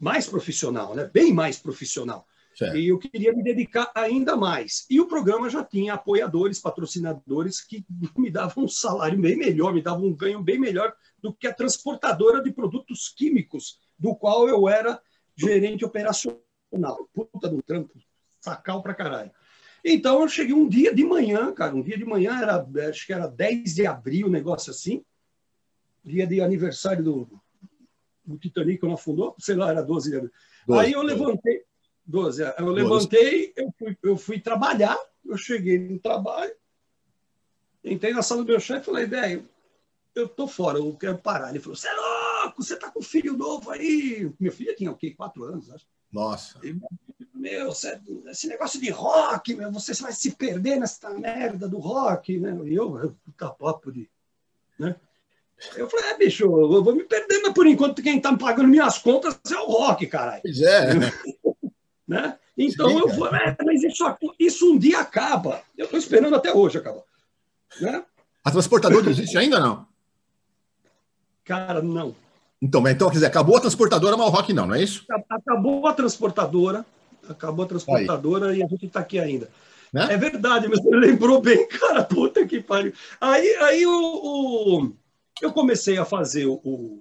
mais 0.00 0.26
profissional, 0.26 0.94
né? 0.94 1.08
Bem 1.12 1.32
mais 1.32 1.58
profissional. 1.58 2.26
Certo. 2.56 2.76
E 2.76 2.88
eu 2.88 2.98
queria 2.98 3.32
me 3.32 3.44
dedicar 3.44 3.92
ainda 3.94 4.34
mais. 4.34 4.86
E 4.90 5.00
o 5.00 5.06
programa 5.06 5.48
já 5.48 5.62
tinha 5.62 5.94
apoiadores, 5.94 6.58
patrocinadores 6.58 7.60
que 7.60 7.84
me 8.16 8.30
davam 8.30 8.64
um 8.64 8.68
salário 8.68 9.20
bem 9.20 9.36
melhor, 9.36 9.72
me 9.72 9.82
davam 9.82 10.06
um 10.06 10.14
ganho 10.14 10.42
bem 10.42 10.58
melhor 10.58 10.92
do 11.22 11.32
que 11.32 11.46
a 11.46 11.54
transportadora 11.54 12.42
de 12.42 12.50
produtos 12.50 13.08
químicos, 13.08 13.78
do 13.98 14.16
qual 14.16 14.48
eu 14.48 14.68
era 14.68 15.00
gerente 15.36 15.84
operacional. 15.84 17.08
Puta 17.14 17.48
do 17.48 17.62
trampo, 17.62 17.98
sacal 18.40 18.82
pra 18.82 18.94
caralho. 18.94 19.30
Então 19.84 20.20
eu 20.20 20.28
cheguei 20.28 20.54
um 20.54 20.68
dia 20.68 20.94
de 20.94 21.04
manhã, 21.04 21.52
cara, 21.52 21.74
um 21.74 21.82
dia 21.82 21.96
de 21.96 22.04
manhã, 22.04 22.40
era, 22.40 22.66
acho 22.88 23.06
que 23.06 23.12
era 23.12 23.26
10 23.26 23.74
de 23.74 23.86
abril, 23.86 24.26
um 24.26 24.30
negócio 24.30 24.70
assim, 24.70 25.02
dia 26.04 26.26
de 26.26 26.40
aniversário 26.40 27.02
do, 27.02 27.40
do 28.30 28.38
Titanic, 28.38 28.78
quando 28.78 28.94
afundou, 28.94 29.34
sei 29.38 29.56
lá, 29.56 29.70
era 29.70 29.82
12 29.82 30.10
de 30.10 30.16
abril. 30.16 30.32
12, 30.66 30.80
Aí 30.80 30.92
eu 30.92 31.02
levantei, 31.02 31.62
12. 32.06 32.42
É. 32.42 32.54
Eu 32.58 32.68
levantei, 32.68 33.52
eu 33.56 33.74
fui, 33.78 33.98
eu 34.02 34.16
fui 34.16 34.40
trabalhar, 34.40 34.98
eu 35.24 35.36
cheguei 35.36 35.78
no 35.78 35.98
trabalho, 35.98 36.54
entrei 37.84 38.12
na 38.12 38.22
sala 38.22 38.42
do 38.42 38.48
meu 38.48 38.60
chefe 38.60 38.82
e 38.82 38.84
falei, 38.84 39.06
velho, 39.06 39.48
eu 40.14 40.28
tô 40.28 40.46
fora, 40.46 40.78
eu 40.78 40.96
quero 40.96 41.18
parar. 41.18 41.50
Ele 41.50 41.60
falou, 41.60 41.76
você 41.76 41.88
é 41.88 41.94
louco, 41.94 42.62
você 42.62 42.76
tá 42.76 42.90
com 42.90 43.00
um 43.00 43.02
filho 43.02 43.36
novo 43.36 43.70
aí. 43.70 44.32
Meu 44.38 44.52
filho 44.52 44.74
tinha 44.76 44.90
o 44.90 44.96
quê? 44.96 45.10
Quatro 45.10 45.44
anos, 45.44 45.70
acho. 45.70 45.86
Nossa. 46.12 46.60
meu, 47.34 47.70
esse 47.70 48.48
negócio 48.48 48.80
de 48.80 48.90
rock, 48.90 49.54
meu, 49.54 49.70
você 49.70 49.94
vai 50.02 50.12
se 50.12 50.32
perder 50.32 50.76
nessa 50.76 51.10
merda 51.10 51.68
do 51.68 51.78
rock, 51.78 52.38
né? 52.38 52.58
E 52.64 52.74
eu, 52.74 53.16
puta 53.24 53.48
papo 53.50 53.92
de. 53.92 54.10
Né? 54.78 54.96
Eu 55.76 55.88
falei, 55.88 56.10
é, 56.10 56.16
bicho, 56.16 56.44
eu 56.44 56.82
vou 56.82 56.94
me 56.94 57.04
perder, 57.04 57.40
mas 57.42 57.52
por 57.52 57.66
enquanto 57.66 58.02
quem 58.02 58.20
tá 58.20 58.36
pagando 58.36 58.68
minhas 58.68 58.98
contas 58.98 59.38
é 59.50 59.56
o 59.56 59.66
rock, 59.66 60.06
caralho. 60.06 60.42
Pois 60.42 60.60
é. 60.60 60.90
Né? 62.08 62.36
Então 62.58 62.88
Sim, 62.88 62.98
eu 62.98 63.08
vou, 63.10 63.28
é, 63.28 63.56
mas 63.64 63.84
isso, 63.84 64.04
isso 64.36 64.72
um 64.72 64.76
dia 64.76 64.98
acaba. 64.98 65.62
Eu 65.78 65.84
estou 65.84 65.96
esperando 65.96 66.34
até 66.34 66.52
hoje 66.52 66.76
acabar. 66.76 67.02
Né? 67.80 68.02
A 68.42 68.50
transportadora 68.50 69.08
existe 69.08 69.38
ainda 69.38 69.60
não? 69.60 69.86
Cara, 71.44 71.80
não. 71.80 72.16
Então, 72.60 72.86
então, 72.88 73.08
quer 73.08 73.14
dizer, 73.14 73.26
acabou 73.26 73.56
a 73.56 73.60
transportadora, 73.60 74.16
mas 74.16 74.26
o 74.26 74.30
rock 74.30 74.52
não, 74.52 74.66
não 74.66 74.74
é 74.74 74.82
isso? 74.82 75.04
Acabou 75.30 75.86
a 75.86 75.94
transportadora, 75.94 76.84
acabou 77.28 77.64
a 77.64 77.68
transportadora 77.68 78.50
Aí. 78.50 78.58
e 78.58 78.62
a 78.64 78.66
gente 78.66 78.86
está 78.86 79.00
aqui 79.00 79.20
ainda. 79.20 79.48
Né? 79.92 80.08
É 80.10 80.16
verdade, 80.16 80.68
mas 80.68 80.82
você 80.82 80.96
lembrou 80.96 81.40
bem, 81.40 81.66
cara, 81.70 82.04
puta 82.04 82.44
que 82.46 82.60
pariu. 82.60 82.92
Aí, 83.20 83.56
aí 83.56 83.86
o, 83.86 83.92
o 83.92 84.92
eu 85.44 85.52
comecei 85.52 85.98
a 85.98 86.04
fazer 86.04 86.46
o, 86.46 87.00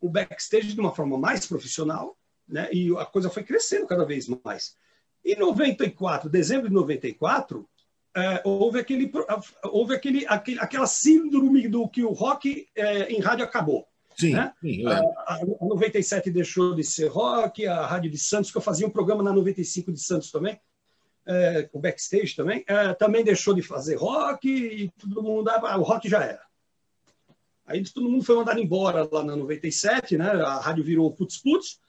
o 0.00 0.08
backstage 0.08 0.72
de 0.72 0.80
uma 0.80 0.94
forma 0.94 1.18
mais 1.18 1.46
profissional, 1.46 2.16
né? 2.48 2.68
E 2.72 2.94
a 2.96 3.04
coisa 3.04 3.30
foi 3.30 3.42
crescendo 3.42 3.86
cada 3.86 4.04
vez 4.04 4.28
mais. 4.44 4.76
Em 5.24 5.36
94, 5.36 6.30
dezembro 6.30 6.68
de 6.68 6.74
94, 6.74 7.68
é, 8.14 8.40
houve, 8.44 8.78
aquele, 8.78 9.10
houve 9.64 9.94
aquele, 9.94 10.26
aquele, 10.26 10.60
aquela 10.60 10.86
síndrome 10.86 11.68
do 11.68 11.88
que 11.88 12.02
o 12.02 12.12
rock 12.12 12.68
é, 12.74 13.12
em 13.12 13.20
rádio 13.20 13.44
acabou. 13.44 13.86
Sim, 14.16 14.32
né? 14.32 14.54
sim 14.60 14.86
a, 14.86 14.98
a, 15.26 15.40
97 15.60 16.30
deixou 16.30 16.74
de 16.74 16.82
ser 16.82 17.08
rock, 17.08 17.66
a 17.66 17.84
Rádio 17.84 18.10
de 18.10 18.16
Santos, 18.16 18.50
que 18.50 18.56
eu 18.56 18.62
fazia 18.62 18.86
um 18.86 18.90
programa 18.90 19.22
na 19.22 19.32
95 19.32 19.92
de 19.92 20.00
Santos 20.00 20.30
também, 20.30 20.58
é, 21.26 21.68
o 21.72 21.78
backstage 21.78 22.34
também, 22.34 22.64
é, 22.66 22.94
também 22.94 23.22
deixou 23.22 23.52
de 23.52 23.60
fazer 23.60 23.96
rock 23.96 24.48
e 24.48 24.88
todo 24.92 25.22
mundo, 25.22 25.50
ah, 25.50 25.76
o 25.76 25.82
rock 25.82 26.08
já 26.08 26.22
era. 26.22 26.45
Aí 27.66 27.82
todo 27.84 28.08
mundo 28.08 28.24
foi 28.24 28.36
mandado 28.36 28.60
embora 28.60 29.08
lá 29.10 29.24
na 29.24 29.34
97, 29.34 30.16
né? 30.16 30.30
A 30.30 30.60
rádio 30.60 30.84
virou 30.84 31.12
putz 31.12 31.38
putz, 31.38 31.80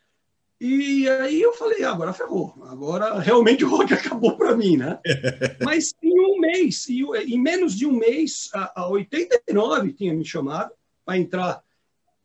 e 0.59 1.07
aí 1.07 1.39
eu 1.39 1.53
falei, 1.53 1.83
ah, 1.83 1.91
agora 1.91 2.11
ferrou, 2.13 2.55
agora 2.63 3.19
realmente 3.19 3.63
o 3.63 3.69
rock 3.69 3.93
acabou 3.93 4.35
para 4.35 4.57
mim, 4.57 4.75
né? 4.75 4.99
Mas 5.63 5.93
em 6.01 6.19
um 6.19 6.39
mês, 6.39 6.87
em 6.89 7.39
menos 7.39 7.75
de 7.75 7.85
um 7.85 7.91
mês, 7.91 8.49
a 8.53 8.87
89 8.89 9.93
tinha 9.93 10.13
me 10.13 10.25
chamado 10.25 10.71
para 11.05 11.17
entrar 11.17 11.63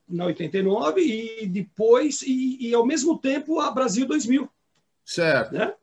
na 0.09 0.25
89 0.27 1.01
e 1.03 1.47
depois, 1.47 2.23
e, 2.23 2.69
e, 2.69 2.75
ao 2.75 2.87
mesmo 2.87 3.19
tempo 3.19 3.61
a 3.61 3.71
Brasil 3.71 4.07
2000. 4.07 4.49
Certo. 5.05 5.53
Né? 5.53 5.75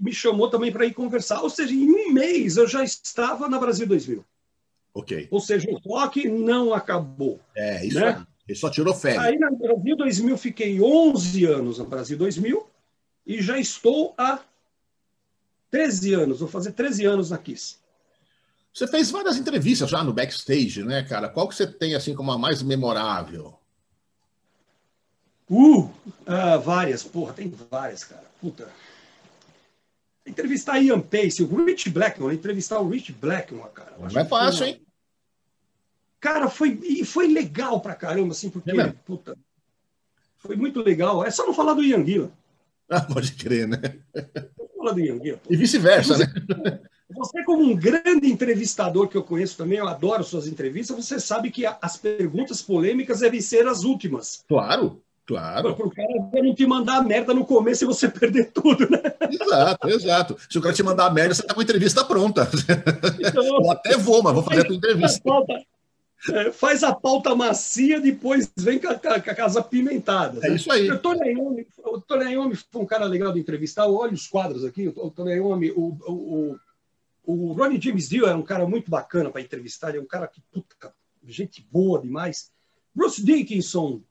Me 0.00 0.12
chamou 0.12 0.48
também 0.48 0.72
para 0.72 0.86
ir 0.86 0.94
conversar, 0.94 1.42
ou 1.42 1.50
seja, 1.50 1.74
em 1.74 1.90
um 1.90 2.12
mês 2.12 2.56
eu 2.56 2.68
já 2.68 2.84
estava 2.84 3.48
na 3.48 3.58
Brasil 3.58 3.86
2000. 3.86 4.24
Ok. 4.94 5.28
Ou 5.30 5.40
seja, 5.40 5.68
o 5.70 5.78
rock 5.78 6.28
não 6.28 6.74
acabou. 6.74 7.40
É, 7.54 7.84
isso 7.84 8.00
né? 8.00 8.24
Ele 8.48 8.58
só 8.58 8.68
tirou 8.68 8.92
férias. 8.92 9.22
Aí 9.22 9.38
no 9.38 9.56
Brasil 9.56 9.96
2000 9.96 10.36
fiquei 10.36 10.80
11 10.80 11.44
anos 11.44 11.78
no 11.78 11.84
Brasil 11.84 12.18
2000 12.18 12.66
e 13.24 13.40
já 13.40 13.58
estou 13.58 14.12
há 14.18 14.40
13 15.70 16.14
anos, 16.14 16.40
vou 16.40 16.48
fazer 16.48 16.72
13 16.72 17.04
anos 17.04 17.30
na 17.30 17.38
Kiss. 17.38 17.76
Você 18.74 18.88
fez 18.88 19.10
várias 19.10 19.36
entrevistas 19.36 19.88
já 19.88 20.02
no 20.02 20.12
backstage, 20.12 20.82
né, 20.82 21.02
cara? 21.04 21.28
Qual 21.28 21.48
que 21.48 21.54
você 21.54 21.66
tem 21.66 21.94
assim 21.94 22.14
como 22.14 22.32
a 22.32 22.38
mais 22.38 22.62
memorável? 22.62 23.54
Uh, 25.48 25.82
uh 25.82 26.60
várias, 26.64 27.02
porra, 27.02 27.32
tem 27.32 27.52
várias, 27.70 28.04
cara. 28.04 28.24
Puta. 28.40 28.68
Entrevistar 30.26 30.80
Ian 30.80 31.00
Pace, 31.00 31.42
o 31.42 31.64
Rich 31.64 31.90
Blackmore, 31.90 32.34
entrevistar 32.34 32.78
o 32.80 32.88
Rich 32.88 33.12
Blackmore, 33.12 33.72
cara. 33.72 33.96
Não 33.98 34.20
é 34.20 34.24
fácil, 34.24 34.66
hein? 34.66 34.82
Cara, 36.20 36.48
foi, 36.50 36.78
e 36.82 37.04
foi 37.04 37.26
legal 37.28 37.80
pra 37.80 37.94
caramba, 37.94 38.32
assim, 38.32 38.50
porque, 38.50 38.70
é 38.70 38.92
puta, 39.06 39.36
foi 40.36 40.54
muito 40.54 40.82
legal. 40.82 41.24
É 41.24 41.30
só 41.30 41.46
não 41.46 41.54
falar 41.54 41.74
do 41.74 41.82
Ian 41.82 42.04
Gillan. 42.04 42.30
Ah, 42.92 43.02
pode 43.02 43.34
crer, 43.34 43.68
né? 43.68 43.78
Falar 44.76 44.94
do 44.94 44.98
Ian 44.98 45.22
Gillan. 45.22 45.38
E 45.48 45.56
vice-versa, 45.56 46.18
né? 46.18 46.26
Você, 47.10 47.44
como 47.44 47.62
um 47.62 47.76
grande 47.76 48.28
entrevistador 48.28 49.06
que 49.06 49.16
eu 49.16 49.22
conheço 49.22 49.56
também, 49.56 49.78
eu 49.78 49.86
adoro 49.86 50.24
suas 50.24 50.48
entrevistas, 50.48 50.96
você 50.96 51.20
sabe 51.20 51.52
que 51.52 51.64
as 51.66 51.96
perguntas 51.96 52.60
polêmicas 52.60 53.20
devem 53.20 53.40
ser 53.40 53.66
as 53.68 53.84
últimas. 53.84 54.44
Claro, 54.48 55.00
claro. 55.30 55.74
Para 55.76 55.86
o 55.86 55.90
cara 55.90 56.42
não 56.42 56.54
te 56.54 56.66
mandar 56.66 56.96
a 56.96 57.02
merda 57.02 57.32
no 57.32 57.44
começo 57.44 57.84
e 57.84 57.86
você 57.86 58.08
perder 58.10 58.50
tudo, 58.50 58.88
né? 58.90 59.00
Exato, 59.30 59.88
exato. 59.88 60.36
Se 60.48 60.58
o 60.58 60.60
cara 60.60 60.74
te 60.74 60.82
mandar 60.82 61.06
a 61.06 61.10
merda, 61.10 61.34
você 61.34 61.42
está 61.42 61.54
com 61.54 61.60
a 61.60 61.62
entrevista 61.62 62.04
pronta. 62.04 62.48
Então, 63.18 63.44
eu 63.62 63.70
até 63.70 63.96
vou, 63.96 64.22
mas 64.22 64.34
vou 64.34 64.42
fazer 64.42 64.62
a 64.62 64.64
tua 64.64 64.76
entrevista. 64.76 65.22
É, 66.32 66.52
faz 66.52 66.82
a 66.82 66.94
pauta 66.94 67.34
macia, 67.34 67.98
depois 67.98 68.52
vem 68.58 68.78
com 68.78 68.88
a, 68.88 68.98
com 68.98 69.08
a 69.08 69.34
casa 69.34 69.62
pimentada. 69.62 70.44
É 70.44 70.50
né? 70.50 70.56
isso 70.56 70.70
aí. 70.70 70.90
O 70.90 70.98
Tony 70.98 71.30
Iommi, 72.32 72.52
o 72.52 72.56
foi 72.70 72.82
um 72.82 72.86
cara 72.86 73.06
legal 73.06 73.32
de 73.32 73.40
entrevistar. 73.40 73.86
Olha 73.86 74.12
os 74.12 74.26
quadros 74.26 74.64
aqui. 74.64 74.92
O 74.94 75.10
Tony 75.10 75.32
Iommi, 75.36 75.70
o, 75.70 75.96
o, 76.06 76.58
o 77.24 77.52
Ronnie 77.52 77.80
James 77.80 78.08
Dio 78.08 78.26
é 78.26 78.34
um 78.34 78.42
cara 78.42 78.66
muito 78.66 78.90
bacana 78.90 79.30
para 79.30 79.40
entrevistar. 79.40 79.90
Ele 79.90 79.98
é 79.98 80.02
um 80.02 80.06
cara 80.06 80.26
que, 80.26 80.42
puta, 80.52 80.92
gente 81.26 81.66
boa 81.70 82.00
demais. 82.02 82.50
Bruce 82.94 83.24
Dickinson, 83.24 84.02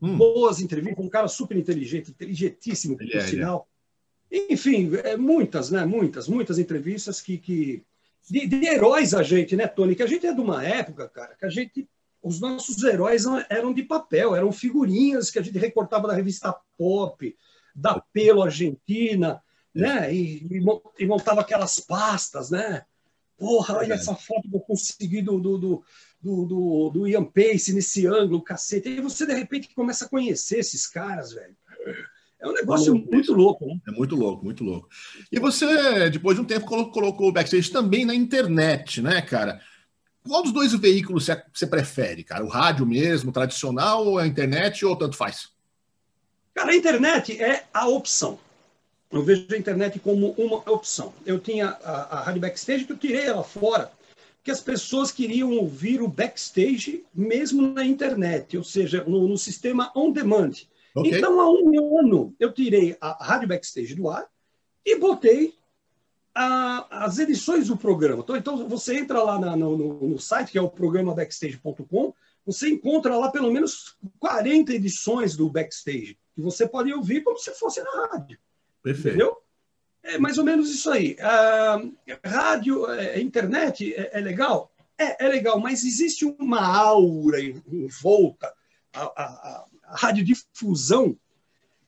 hum. 0.00 0.16
boas 0.16 0.60
entrevistas. 0.60 1.04
Um 1.04 1.08
cara 1.08 1.28
super 1.28 1.56
inteligente, 1.56 2.10
inteligentíssimo, 2.10 2.96
por 2.96 3.14
é, 3.14 3.20
sinal. 3.20 3.68
É. 4.30 4.52
Enfim, 4.52 4.90
é, 5.04 5.16
muitas, 5.16 5.70
né? 5.70 5.84
Muitas, 5.84 6.28
muitas 6.28 6.58
entrevistas 6.58 7.20
que, 7.20 7.36
que 7.38 7.82
de, 8.28 8.46
de, 8.46 8.66
heróis 8.66 9.14
a 9.14 9.22
gente, 9.22 9.56
né, 9.56 9.66
Tony? 9.66 9.94
Que 9.94 10.02
a 10.02 10.06
gente 10.06 10.26
é 10.26 10.32
de 10.32 10.40
uma 10.40 10.64
época, 10.64 11.08
cara, 11.08 11.34
que 11.34 11.44
a 11.44 11.50
gente. 11.50 11.88
Os 12.22 12.38
nossos 12.38 12.82
heróis 12.84 13.24
eram 13.48 13.72
de 13.72 13.82
papel, 13.82 14.36
eram 14.36 14.52
figurinhas 14.52 15.30
que 15.30 15.38
a 15.38 15.42
gente 15.42 15.58
recortava 15.58 16.06
da 16.06 16.14
revista 16.14 16.54
Pop, 16.76 17.34
da 17.74 17.98
Pelo 18.12 18.42
Argentina, 18.42 19.42
né? 19.74 20.14
E, 20.14 20.46
e 20.98 21.06
montava 21.06 21.40
aquelas 21.40 21.80
pastas, 21.80 22.50
né? 22.50 22.84
Porra, 23.38 23.78
olha 23.78 23.94
essa 23.94 24.14
foto 24.14 24.50
que 24.50 24.54
eu 24.54 24.60
consegui 24.60 25.22
do, 25.22 25.40
do, 25.40 25.56
do, 25.56 25.84
do, 26.22 26.44
do, 26.44 26.90
do 26.90 27.08
Ian 27.08 27.24
Pace 27.24 27.72
nesse 27.72 28.06
ângulo, 28.06 28.42
cacete. 28.42 28.88
E 28.88 29.00
você, 29.00 29.26
de 29.26 29.34
repente, 29.34 29.74
começa 29.74 30.04
a 30.04 30.08
conhecer 30.08 30.58
esses 30.58 30.86
caras, 30.86 31.32
velho. 31.32 31.56
É 32.40 32.48
um 32.48 32.52
negócio 32.52 32.94
muito 32.94 33.34
louco, 33.34 33.66
né? 33.66 33.78
É 33.88 33.90
muito 33.90 34.16
louco, 34.16 34.44
muito 34.44 34.64
louco. 34.64 34.88
E 35.30 35.38
você, 35.38 36.08
depois 36.08 36.36
de 36.36 36.42
um 36.42 36.46
tempo, 36.46 36.66
colocou 36.66 37.28
o 37.28 37.32
backstage 37.32 37.70
também 37.70 38.04
na 38.04 38.14
internet, 38.14 39.02
né, 39.02 39.20
cara? 39.20 39.60
Qual 40.26 40.42
dos 40.42 40.52
dois 40.52 40.72
veículos 40.74 41.26
você 41.52 41.66
prefere, 41.66 42.24
cara? 42.24 42.44
O 42.44 42.48
rádio 42.48 42.86
mesmo, 42.86 43.32
tradicional, 43.32 44.06
ou 44.06 44.18
a 44.18 44.26
internet, 44.26 44.84
ou 44.84 44.96
tanto 44.96 45.16
faz? 45.16 45.48
Cara, 46.54 46.72
a 46.72 46.76
internet 46.76 47.42
é 47.42 47.64
a 47.72 47.88
opção. 47.88 48.38
Eu 49.10 49.22
vejo 49.22 49.46
a 49.50 49.56
internet 49.56 49.98
como 49.98 50.32
uma 50.32 50.56
opção. 50.70 51.12
Eu 51.26 51.38
tinha 51.38 51.68
a, 51.82 52.18
a 52.18 52.22
rádio 52.22 52.40
backstage 52.40 52.84
que 52.84 52.92
eu 52.92 52.98
tirei 52.98 53.22
ela 53.22 53.42
fora, 53.42 53.90
porque 54.40 54.50
as 54.50 54.60
pessoas 54.60 55.12
queriam 55.12 55.52
ouvir 55.52 56.00
o 56.00 56.08
backstage 56.08 57.04
mesmo 57.14 57.60
na 57.60 57.84
internet, 57.84 58.56
ou 58.56 58.64
seja, 58.64 59.04
no, 59.04 59.28
no 59.28 59.36
sistema 59.36 59.92
on 59.94 60.10
demand. 60.10 60.52
Okay. 60.94 61.18
Então, 61.18 61.38
há 61.38 61.50
um 61.50 61.98
ano, 61.98 62.34
eu 62.40 62.50
tirei 62.50 62.96
a 63.00 63.22
rádio 63.22 63.48
backstage 63.48 63.94
do 63.94 64.08
ar 64.08 64.26
e 64.84 64.98
botei 64.98 65.54
a, 66.34 67.04
as 67.04 67.18
edições 67.18 67.68
do 67.68 67.76
programa. 67.76 68.22
Então, 68.22 68.34
então 68.34 68.68
você 68.68 68.98
entra 68.98 69.22
lá 69.22 69.38
na, 69.38 69.54
no, 69.54 69.76
no, 69.76 70.18
site, 70.18 70.52
que 70.52 70.58
é 70.58 70.62
o 70.62 70.70
programa 70.70 71.14
backstage.com, 71.14 72.14
você 72.44 72.70
encontra 72.70 73.18
lá 73.18 73.30
pelo 73.30 73.52
menos 73.52 73.98
40 74.18 74.72
edições 74.72 75.36
do 75.36 75.50
backstage, 75.50 76.18
que 76.34 76.40
você 76.40 76.66
pode 76.66 76.90
ouvir 76.90 77.22
como 77.22 77.36
se 77.36 77.50
fosse 77.52 77.82
na 77.82 78.06
rádio. 78.06 78.38
Perfeito. 78.82 79.08
Entendeu? 79.08 79.36
É 80.02 80.18
mais 80.18 80.38
ou 80.38 80.44
menos 80.44 80.70
isso 80.70 80.90
aí. 80.90 81.16
Ah, 81.20 81.80
rádio, 82.24 82.90
é, 82.90 83.20
internet 83.20 83.94
é, 83.94 84.18
é, 84.18 84.20
legal? 84.20 84.72
É, 84.98 85.26
é 85.26 85.28
legal, 85.28 85.58
mas 85.58 85.84
existe 85.84 86.24
uma 86.24 86.60
aura 86.60 87.40
em, 87.40 87.62
em 87.70 87.86
volta 87.86 88.52
a, 88.92 89.02
a, 89.02 89.66
a 89.84 89.96
radiodifusão 89.96 91.16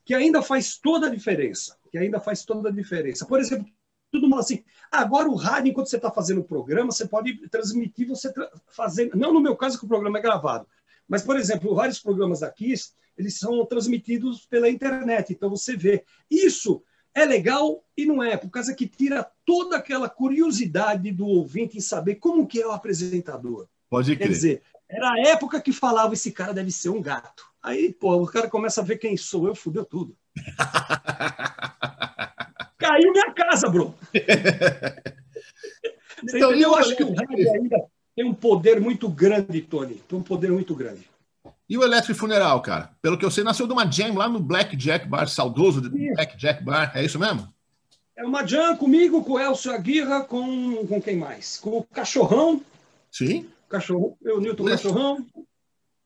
que 0.05 0.15
ainda 0.15 0.43
faz 0.43 0.77
toda 0.79 1.07
a 1.07 1.11
diferença. 1.11 1.77
Que 1.91 1.99
ainda 1.99 2.21
faz 2.21 2.45
toda 2.45 2.69
a 2.69 2.73
diferença. 2.73 3.27
Por 3.27 3.41
exemplo, 3.41 3.67
todo 4.11 4.29
mundo 4.29 4.41
assim, 4.41 4.63
agora 4.91 5.29
o 5.29 5.35
rádio, 5.35 5.71
enquanto 5.71 5.89
você 5.89 5.97
está 5.97 6.11
fazendo 6.11 6.41
o 6.41 6.45
programa, 6.45 6.93
você 6.93 7.07
pode 7.07 7.49
transmitir, 7.49 8.09
você 8.09 8.33
tra 8.33 8.51
fazendo. 8.69 9.17
Não 9.17 9.33
no 9.33 9.41
meu 9.41 9.57
caso, 9.57 9.79
que 9.79 9.85
o 9.85 9.89
programa 9.89 10.19
é 10.19 10.23
gravado. 10.23 10.67
Mas, 11.09 11.23
por 11.23 11.37
exemplo, 11.37 11.75
vários 11.75 11.99
programas 11.99 12.43
aqui, 12.43 12.75
eles 13.17 13.39
são 13.39 13.65
transmitidos 13.67 14.47
pela 14.47 14.69
internet. 14.69 15.33
Então 15.33 15.51
você 15.51 15.77
vê. 15.77 16.05
Isso 16.31 16.83
é 17.15 17.25
legal 17.25 17.85
e 17.97 18.07
não 18.07 18.23
é, 18.23 18.37
por 18.37 18.51
causa 18.51 18.75
que 18.75 18.87
tira 18.87 19.27
toda 19.45 19.77
aquela 19.77 20.09
curiosidade 20.09 21.11
do 21.13 21.27
ouvinte 21.27 21.77
em 21.77 21.81
saber 21.81 22.17
como 22.17 22.47
que 22.47 22.61
é 22.61 22.67
o 22.67 22.73
apresentador. 22.73 23.69
Pode 23.91 24.17
crer. 24.17 24.27
Quer 24.27 24.33
dizer, 24.33 24.63
era 24.89 25.11
a 25.11 25.29
época 25.29 25.61
que 25.61 25.73
falava 25.73 26.15
esse 26.15 26.33
cara 26.33 26.55
deve 26.55 26.71
ser 26.71 26.89
um 26.89 27.03
gato. 27.03 27.45
Aí, 27.63 27.93
pô, 27.93 28.17
o 28.17 28.27
cara 28.27 28.49
começa 28.49 28.81
a 28.81 28.85
ver 28.85 28.97
quem 28.97 29.17
sou 29.17 29.47
eu, 29.47 29.55
fudeu 29.55 29.85
tudo. 29.85 30.17
Caiu 32.79 33.13
minha 33.13 33.33
casa, 33.33 33.69
bro. 33.69 33.95
então, 36.23 36.53
eu 36.53 36.75
acho 36.75 36.97
que 36.97 37.05
o 37.05 37.15
rádio 37.15 37.53
ainda 37.53 37.77
tem 38.17 38.25
um 38.25 38.35
poder 38.35 38.81
muito 38.81 39.09
grande, 39.09 39.61
Tony. 39.63 40.03
Tem 40.09 40.19
um 40.19 40.23
poder 40.23 40.51
muito 40.51 40.75
grande. 40.75 41.12
E 41.69 41.79
o 41.79 41.83
Electric 41.83 42.19
Funeral, 42.19 42.61
cara? 42.61 42.91
Pelo 43.01 43.17
que 43.17 43.25
eu 43.25 43.31
sei, 43.31 43.45
nasceu 43.45 43.67
de 43.67 43.73
uma 43.73 43.91
jam 43.91 44.15
lá 44.15 44.29
no 44.29 44.41
Black 44.41 44.77
Jack 44.77 45.07
Bar, 45.07 45.29
saudoso 45.29 45.81
de 45.81 45.89
Black 45.89 46.37
Jack 46.37 46.63
Bar. 46.63 46.93
É 46.95 47.05
isso 47.05 47.19
mesmo? 47.19 47.53
É 48.17 48.25
uma 48.25 48.47
jam 48.47 48.77
comigo, 48.77 49.25
com 49.25 49.33
o 49.33 49.41
Elcio 49.41 49.73
Aguirra, 49.73 50.23
com, 50.23 50.87
com 50.87 51.01
quem 51.01 51.17
mais? 51.17 51.59
Com 51.59 51.79
o 51.79 51.85
Cachorrão. 51.85 52.61
Sim. 53.11 53.49
Cachorro, 53.69 54.17
eu, 54.23 54.41
Newton 54.41 54.65
Cachorrão. 54.65 55.27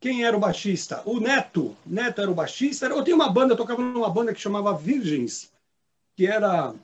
Quem 0.01 0.25
era 0.25 0.37
o 0.37 0.41
baixista? 0.41 1.03
O 1.05 1.19
Neto. 1.19 1.77
Neto 1.85 2.21
era 2.21 2.31
o 2.31 2.35
baixista. 2.35 2.87
Eu 2.87 3.03
tinha 3.03 3.17
uma 3.17 3.29
banda, 3.29 3.55
eu 3.55 3.57
tocava 3.57 3.83
numa 3.83 4.09
banda 4.09 4.33
que 4.33 4.41
chamava 4.41 4.77
Virgens, 4.77 5.51
que 6.17 6.27
era. 6.27 6.75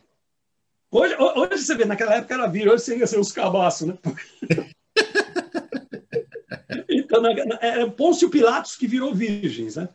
Hoje, 0.90 1.14
hoje 1.16 1.58
você 1.58 1.74
vê, 1.76 1.84
naquela 1.84 2.16
época 2.16 2.34
era 2.34 2.46
virgem, 2.48 2.72
hoje 2.72 2.84
seria 2.84 3.06
ser 3.06 3.18
os 3.18 3.32
cabaços, 3.32 3.88
né? 3.88 3.98
então, 7.30 7.58
era 7.60 7.90
Pôncio 7.90 8.30
Pilatos 8.30 8.76
que 8.76 8.86
virou 8.86 9.14
Virgens, 9.14 9.76
né? 9.76 9.88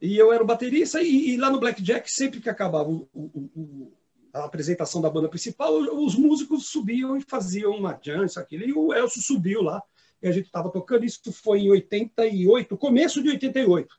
E 0.00 0.16
eu 0.16 0.32
era 0.32 0.42
o 0.42 0.46
baterista, 0.46 1.02
e, 1.02 1.30
e 1.30 1.36
lá 1.36 1.50
no 1.50 1.60
Blackjack, 1.60 2.10
sempre 2.10 2.40
que 2.40 2.48
acabava 2.48 2.88
o, 2.88 3.08
o, 3.12 3.50
o, 3.54 3.92
a 4.32 4.44
apresentação 4.44 5.02
da 5.02 5.10
banda 5.10 5.28
principal, 5.28 5.74
os 5.74 6.14
músicos 6.14 6.68
subiam 6.68 7.16
e 7.16 7.20
faziam 7.20 7.72
uma 7.72 7.98
jam, 8.00 8.24
isso, 8.24 8.40
aquilo, 8.40 8.64
e 8.64 8.72
o 8.72 8.94
Elcio 8.94 9.20
subiu 9.20 9.62
lá 9.62 9.82
e 10.22 10.28
a 10.28 10.32
gente 10.32 10.46
estava 10.46 10.70
tocando. 10.70 11.04
Isso 11.04 11.32
foi 11.32 11.60
em 11.60 11.70
88, 11.70 12.76
começo 12.76 13.22
de 13.22 13.30
88. 13.30 13.94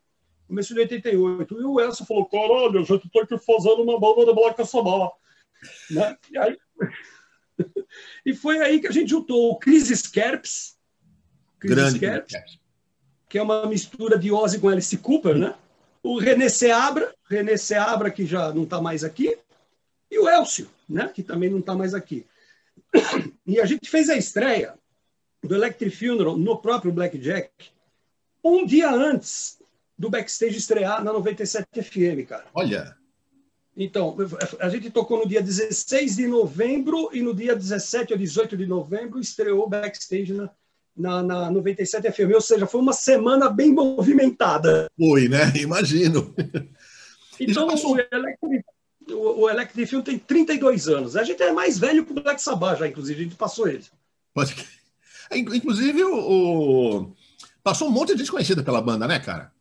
Começo 0.48 0.74
de 0.74 0.80
88. 0.82 1.60
E 1.60 1.64
o 1.64 1.80
Elson 1.80 2.06
falou: 2.06 2.26
caralho, 2.26 2.80
a 2.80 2.84
gente 2.84 3.08
está 3.08 3.22
aqui 3.22 3.38
fazendo 3.38 3.82
uma 3.82 4.00
banda 4.00 4.26
de 4.26 4.34
Black 4.34 4.66
Sabbath. 4.66 5.14
Né? 5.90 6.18
E, 6.32 6.38
aí... 6.38 6.58
e 8.26 8.34
foi 8.34 8.60
aí 8.60 8.80
que 8.80 8.88
a 8.88 8.92
gente 8.92 9.10
juntou 9.10 9.52
o 9.52 9.60
Chris 9.60 9.90
Skerps, 9.90 10.78
Grande 11.60 11.96
Skerps, 11.96 12.34
que 13.32 13.38
é 13.38 13.42
uma 13.42 13.66
mistura 13.66 14.20
de 14.20 14.30
Ozzy 14.30 14.60
com 14.60 14.68
Alice 14.68 14.98
Cooper, 14.98 15.38
né? 15.38 15.56
O 16.04 16.20
René 16.20 16.50
Seabra, 16.50 17.16
René 17.30 17.56
Seabra, 17.56 18.12
que 18.12 18.26
já 18.26 18.54
não 18.54 18.64
está 18.64 18.82
mais 18.82 19.06
aqui, 19.06 19.38
e 20.12 20.20
o 20.20 20.28
Elcio, 20.28 20.68
né? 20.88 21.08
que 21.08 21.24
também 21.24 21.50
não 21.50 21.60
está 21.60 21.74
mais 21.74 21.94
aqui. 21.94 22.26
E 23.48 23.60
a 23.60 23.66
gente 23.66 23.90
fez 23.90 24.10
a 24.10 24.18
estreia 24.18 24.78
do 25.42 25.56
Electric 25.56 25.96
Funeral 25.96 26.38
no 26.38 26.58
próprio 26.62 26.92
Blackjack, 26.92 27.52
um 28.44 28.66
dia 28.66 28.92
antes 28.92 29.60
do 29.98 30.10
backstage 30.10 30.58
estrear 30.58 31.02
na 31.04 31.14
97 31.14 31.82
FM, 31.82 32.28
cara. 32.28 32.46
Olha. 32.54 32.98
Então, 33.76 34.16
a 34.60 34.68
gente 34.68 34.90
tocou 34.90 35.20
no 35.20 35.28
dia 35.28 35.42
16 35.42 36.18
de 36.18 36.28
novembro 36.28 37.10
e 37.14 37.22
no 37.22 37.34
dia 37.34 37.56
17 37.56 38.12
ou 38.12 38.20
18 38.20 38.58
de 38.58 38.66
novembro 38.66 39.20
estreou 39.20 39.64
o 39.64 39.70
backstage 39.70 40.34
na, 40.34 40.50
na, 40.96 41.24
na 41.24 41.52
97 41.52 42.12
FM. 42.12 42.34
Ou 42.34 42.42
seja, 42.42 42.68
foi 42.68 42.82
uma 42.82 42.94
semana 42.94 43.50
bem 43.50 43.74
movimentada. 43.74 44.89
Foi, 44.98 45.28
né? 45.28 45.52
Imagino. 45.56 46.34
Então, 47.39 47.68
o 47.68 47.98
Electric, 47.98 48.66
o, 49.10 49.42
o 49.42 49.50
Electric 49.50 49.89
Film 49.89 50.02
tem 50.02 50.20
32 50.20 50.88
anos. 50.88 51.16
A 51.16 51.24
gente 51.24 51.42
é 51.42 51.52
mais 51.52 51.80
velho 51.80 52.06
que 52.06 52.12
o 52.12 52.22
Black 52.22 52.42
Sabbath 52.42 52.80
já, 52.80 52.88
inclusive, 52.88 53.20
a 53.20 53.24
gente 53.24 53.36
passou 53.36 53.68
ele. 53.68 53.84
Pode 54.34 54.56
Inclusive, 55.34 56.04
o, 56.04 56.18
o, 56.18 57.14
passou 57.64 57.88
um 57.88 57.92
monte 57.92 58.14
de 58.14 58.20
gente 58.20 58.32
conhecida 58.32 58.62
pela 58.62 58.82
banda, 58.82 59.08
né, 59.08 59.20
cara? 59.20 59.52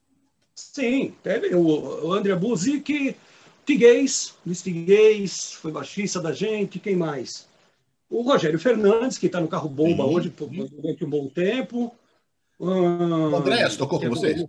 Sim, 0.54 1.14
teve 1.22 1.54
o, 1.54 2.06
o 2.06 2.12
André 2.12 2.34
Buzik, 2.34 3.16
Tiguez, 3.64 4.34
Luiz 4.44 4.62
Tiguez, 4.62 5.52
foi 5.52 5.70
baixista 5.70 6.20
da 6.20 6.32
gente, 6.32 6.80
quem 6.80 6.96
mais? 6.96 7.48
O 8.10 8.22
Rogério 8.22 8.58
Fernandes, 8.58 9.16
que 9.16 9.26
está 9.26 9.40
no 9.40 9.46
carro 9.46 9.68
bomba 9.68 10.02
sim, 10.02 10.10
hoje 10.10 10.32
durante 10.36 11.04
um 11.04 11.08
bom 11.08 11.28
tempo. 11.28 11.94
o 12.58 12.66
André 13.36 13.68
tocou 13.70 14.00
com 14.00 14.08
vocês? 14.08 14.44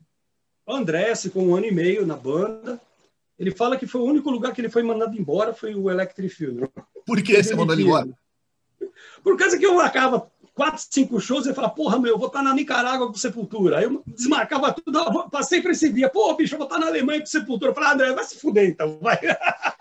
O 0.65 0.73
André 0.73 1.15
ficou 1.15 1.43
um 1.43 1.55
ano 1.55 1.67
e 1.67 1.71
meio 1.71 2.05
na 2.05 2.15
banda. 2.15 2.81
Ele 3.37 3.51
fala 3.51 3.77
que 3.77 3.85
foi 3.85 4.01
o 4.01 4.05
único 4.05 4.31
lugar 4.31 4.53
que 4.53 4.61
ele 4.61 4.69
foi 4.69 4.81
mandado 4.81 5.15
embora 5.15 5.53
foi 5.53 5.75
o 5.75 5.89
Electric 5.89 6.33
Funeral. 6.33 6.71
Por 7.05 7.21
que 7.21 7.41
você 7.41 7.55
mandou 7.55 7.75
ele 7.75 7.83
embora? 7.83 8.09
Por 9.23 9.37
causa 9.37 9.57
que 9.57 9.65
eu 9.65 9.75
marcava 9.75 10.31
quatro, 10.53 10.83
cinco 10.89 11.19
shows 11.19 11.45
e 11.45 11.53
fala, 11.53 11.69
porra, 11.69 11.99
meu, 11.99 12.13
eu 12.13 12.17
vou 12.17 12.27
estar 12.27 12.41
na 12.41 12.53
Nicarágua 12.53 13.07
com 13.07 13.13
Sepultura. 13.13 13.77
Aí 13.77 13.85
eu 13.85 14.03
desmarcava 14.05 14.73
tudo, 14.73 14.97
eu 14.97 15.29
passei 15.29 15.61
para 15.61 15.71
esse 15.71 15.91
dia, 15.91 16.09
pô, 16.09 16.33
bicho, 16.35 16.55
eu 16.55 16.59
vou 16.59 16.67
estar 16.67 16.79
na 16.79 16.87
Alemanha 16.87 17.19
com 17.19 17.25
Sepultura. 17.25 17.71
Eu 17.71 17.75
falei, 17.75 17.89
ah, 17.89 17.93
André, 17.93 18.13
vai 18.13 18.23
se 18.23 18.39
fuder 18.39 18.69
então, 18.69 18.97
vai. 18.99 19.19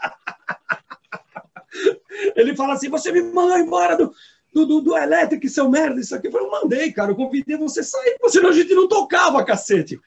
Ele 2.37 2.57
fala 2.57 2.75
assim, 2.75 2.89
você 2.89 3.13
me 3.13 3.23
mandou 3.23 3.59
embora 3.59 3.97
do, 3.97 4.13
do, 4.53 4.67
do, 4.67 4.81
do 4.81 4.97
Electric, 4.97 5.49
seu 5.49 5.69
merda, 5.69 6.01
isso 6.01 6.15
aqui. 6.15 6.29
Eu 6.29 6.33
falei, 6.33 6.47
eu 6.47 6.51
mandei, 6.51 6.93
cara, 6.93 7.13
eu 7.13 7.17
convidei 7.17 7.57
você 7.57 7.83
sair, 7.83 8.17
senão 8.29 8.51
a 8.51 8.53
gente 8.53 8.75
não 8.75 8.89
tocava, 8.89 9.45
cacete. 9.45 10.01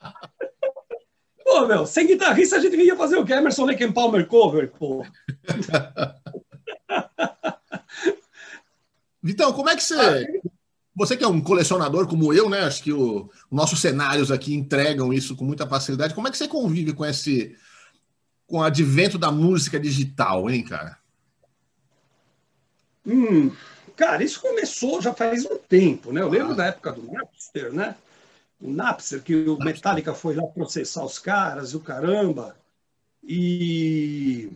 Pô, 1.44 1.66
meu, 1.66 1.84
sem 1.84 2.06
guitarrista 2.06 2.56
a 2.56 2.60
gente 2.60 2.76
ia 2.76 2.96
fazer 2.96 3.18
o 3.18 3.26
quê? 3.26 3.34
Emerson 3.34 3.66
Lake 3.66 3.92
Palmer 3.92 4.26
cover, 4.26 4.70
pô. 4.70 5.04
Vitão, 9.22 9.52
como 9.52 9.68
é 9.68 9.76
que 9.76 9.82
você. 9.82 10.26
Você 10.94 11.16
que 11.16 11.24
é 11.24 11.28
um 11.28 11.40
colecionador 11.40 12.06
como 12.06 12.32
eu, 12.32 12.48
né? 12.48 12.60
Acho 12.60 12.82
que 12.82 12.92
o, 12.92 13.30
nossos 13.50 13.80
cenários 13.80 14.30
aqui 14.30 14.54
entregam 14.54 15.12
isso 15.12 15.36
com 15.36 15.44
muita 15.44 15.66
facilidade. 15.66 16.14
Como 16.14 16.26
é 16.26 16.30
que 16.30 16.38
você 16.38 16.48
convive 16.48 16.94
com 16.94 17.04
esse. 17.04 17.54
com 18.46 18.58
o 18.58 18.62
advento 18.62 19.18
da 19.18 19.30
música 19.30 19.78
digital, 19.78 20.48
hein, 20.48 20.64
cara? 20.64 21.01
Hum, 23.06 23.50
cara, 23.96 24.22
isso 24.22 24.40
começou 24.40 25.00
já 25.00 25.12
faz 25.12 25.44
um 25.44 25.58
tempo, 25.58 26.12
né? 26.12 26.20
Eu 26.20 26.28
lembro 26.28 26.52
ah. 26.52 26.56
da 26.56 26.66
época 26.66 26.92
do 26.92 27.10
Napster, 27.10 27.72
né? 27.72 27.96
O 28.60 28.70
Napster, 28.70 29.22
que 29.22 29.34
o 29.34 29.58
Metallica 29.58 30.14
foi 30.14 30.34
lá 30.34 30.46
processar 30.46 31.04
os 31.04 31.18
caras 31.18 31.72
e 31.72 31.76
o 31.76 31.80
caramba. 31.80 32.56
E 33.22 34.50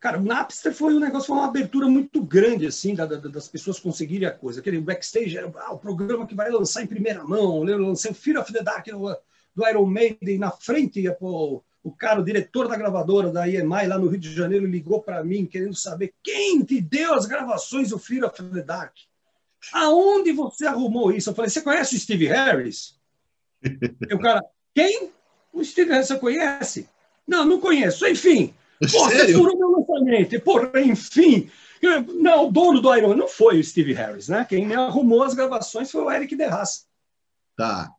Cara, 0.00 0.18
o 0.18 0.24
Napster 0.24 0.72
foi 0.72 0.94
um 0.94 0.98
negócio, 0.98 1.26
foi 1.26 1.36
uma 1.36 1.46
abertura 1.46 1.86
muito 1.86 2.22
grande, 2.22 2.66
assim, 2.66 2.94
da, 2.94 3.04
da, 3.04 3.16
das 3.16 3.46
pessoas 3.48 3.78
conseguirem 3.78 4.26
a 4.26 4.32
coisa. 4.32 4.60
Aquele 4.60 4.80
backstage 4.80 5.36
era 5.36 5.52
ah, 5.56 5.74
o 5.74 5.78
programa 5.78 6.26
que 6.26 6.34
vai 6.34 6.50
lançar 6.50 6.82
em 6.82 6.86
primeira 6.86 7.22
mão. 7.22 7.68
Eu 7.68 7.78
lancei 7.78 8.10
o 8.10 8.14
Fear 8.14 8.40
of 8.40 8.50
the 8.50 8.62
Dark 8.62 8.86
do, 8.86 9.14
do 9.54 9.68
Iron 9.68 9.84
Maiden 9.84 10.38
na 10.38 10.50
frente, 10.50 11.02
pô, 11.18 11.62
o 11.82 11.90
cara, 11.90 12.20
o 12.20 12.24
diretor 12.24 12.68
da 12.68 12.76
gravadora 12.76 13.30
da 13.30 13.48
EMI 13.48 13.86
lá 13.86 13.98
no 13.98 14.08
Rio 14.08 14.20
de 14.20 14.34
Janeiro, 14.34 14.66
ligou 14.66 15.02
para 15.02 15.24
mim 15.24 15.46
querendo 15.46 15.74
saber 15.74 16.14
quem 16.22 16.62
te 16.62 16.80
deu 16.80 17.14
as 17.14 17.26
gravações 17.26 17.90
do 17.90 17.98
Fear 17.98 18.26
of 18.26 18.42
the 18.42 18.62
Dark. 18.62 18.94
Aonde 19.72 20.32
você 20.32 20.66
arrumou 20.66 21.12
isso? 21.12 21.30
Eu 21.30 21.34
falei, 21.34 21.50
você 21.50 21.62
conhece 21.62 21.96
o 21.96 21.98
Steve 21.98 22.26
Harris? 22.26 22.98
e 23.62 24.14
o 24.14 24.18
cara, 24.18 24.42
quem? 24.74 25.10
O 25.52 25.64
Steve 25.64 25.90
Harris 25.90 26.08
você 26.08 26.18
conhece? 26.18 26.88
Não, 27.26 27.44
não 27.44 27.60
conheço. 27.60 28.06
Enfim, 28.06 28.54
Porra, 28.90 29.10
você 29.10 29.34
furou 29.34 29.58
meu 29.58 29.70
lançamento. 29.70 30.40
Porra, 30.40 30.80
enfim. 30.80 31.50
Não, 32.14 32.46
o 32.46 32.52
dono 32.52 32.80
do 32.80 32.94
Iron 32.94 33.14
não 33.14 33.28
foi 33.28 33.60
o 33.60 33.64
Steve 33.64 33.92
Harris, 33.92 34.28
né? 34.28 34.46
Quem 34.48 34.66
me 34.66 34.74
arrumou 34.74 35.22
as 35.22 35.34
gravações 35.34 35.90
foi 35.90 36.02
o 36.02 36.10
Eric 36.10 36.34
Derras. 36.34 36.86
Tá. 37.56 37.90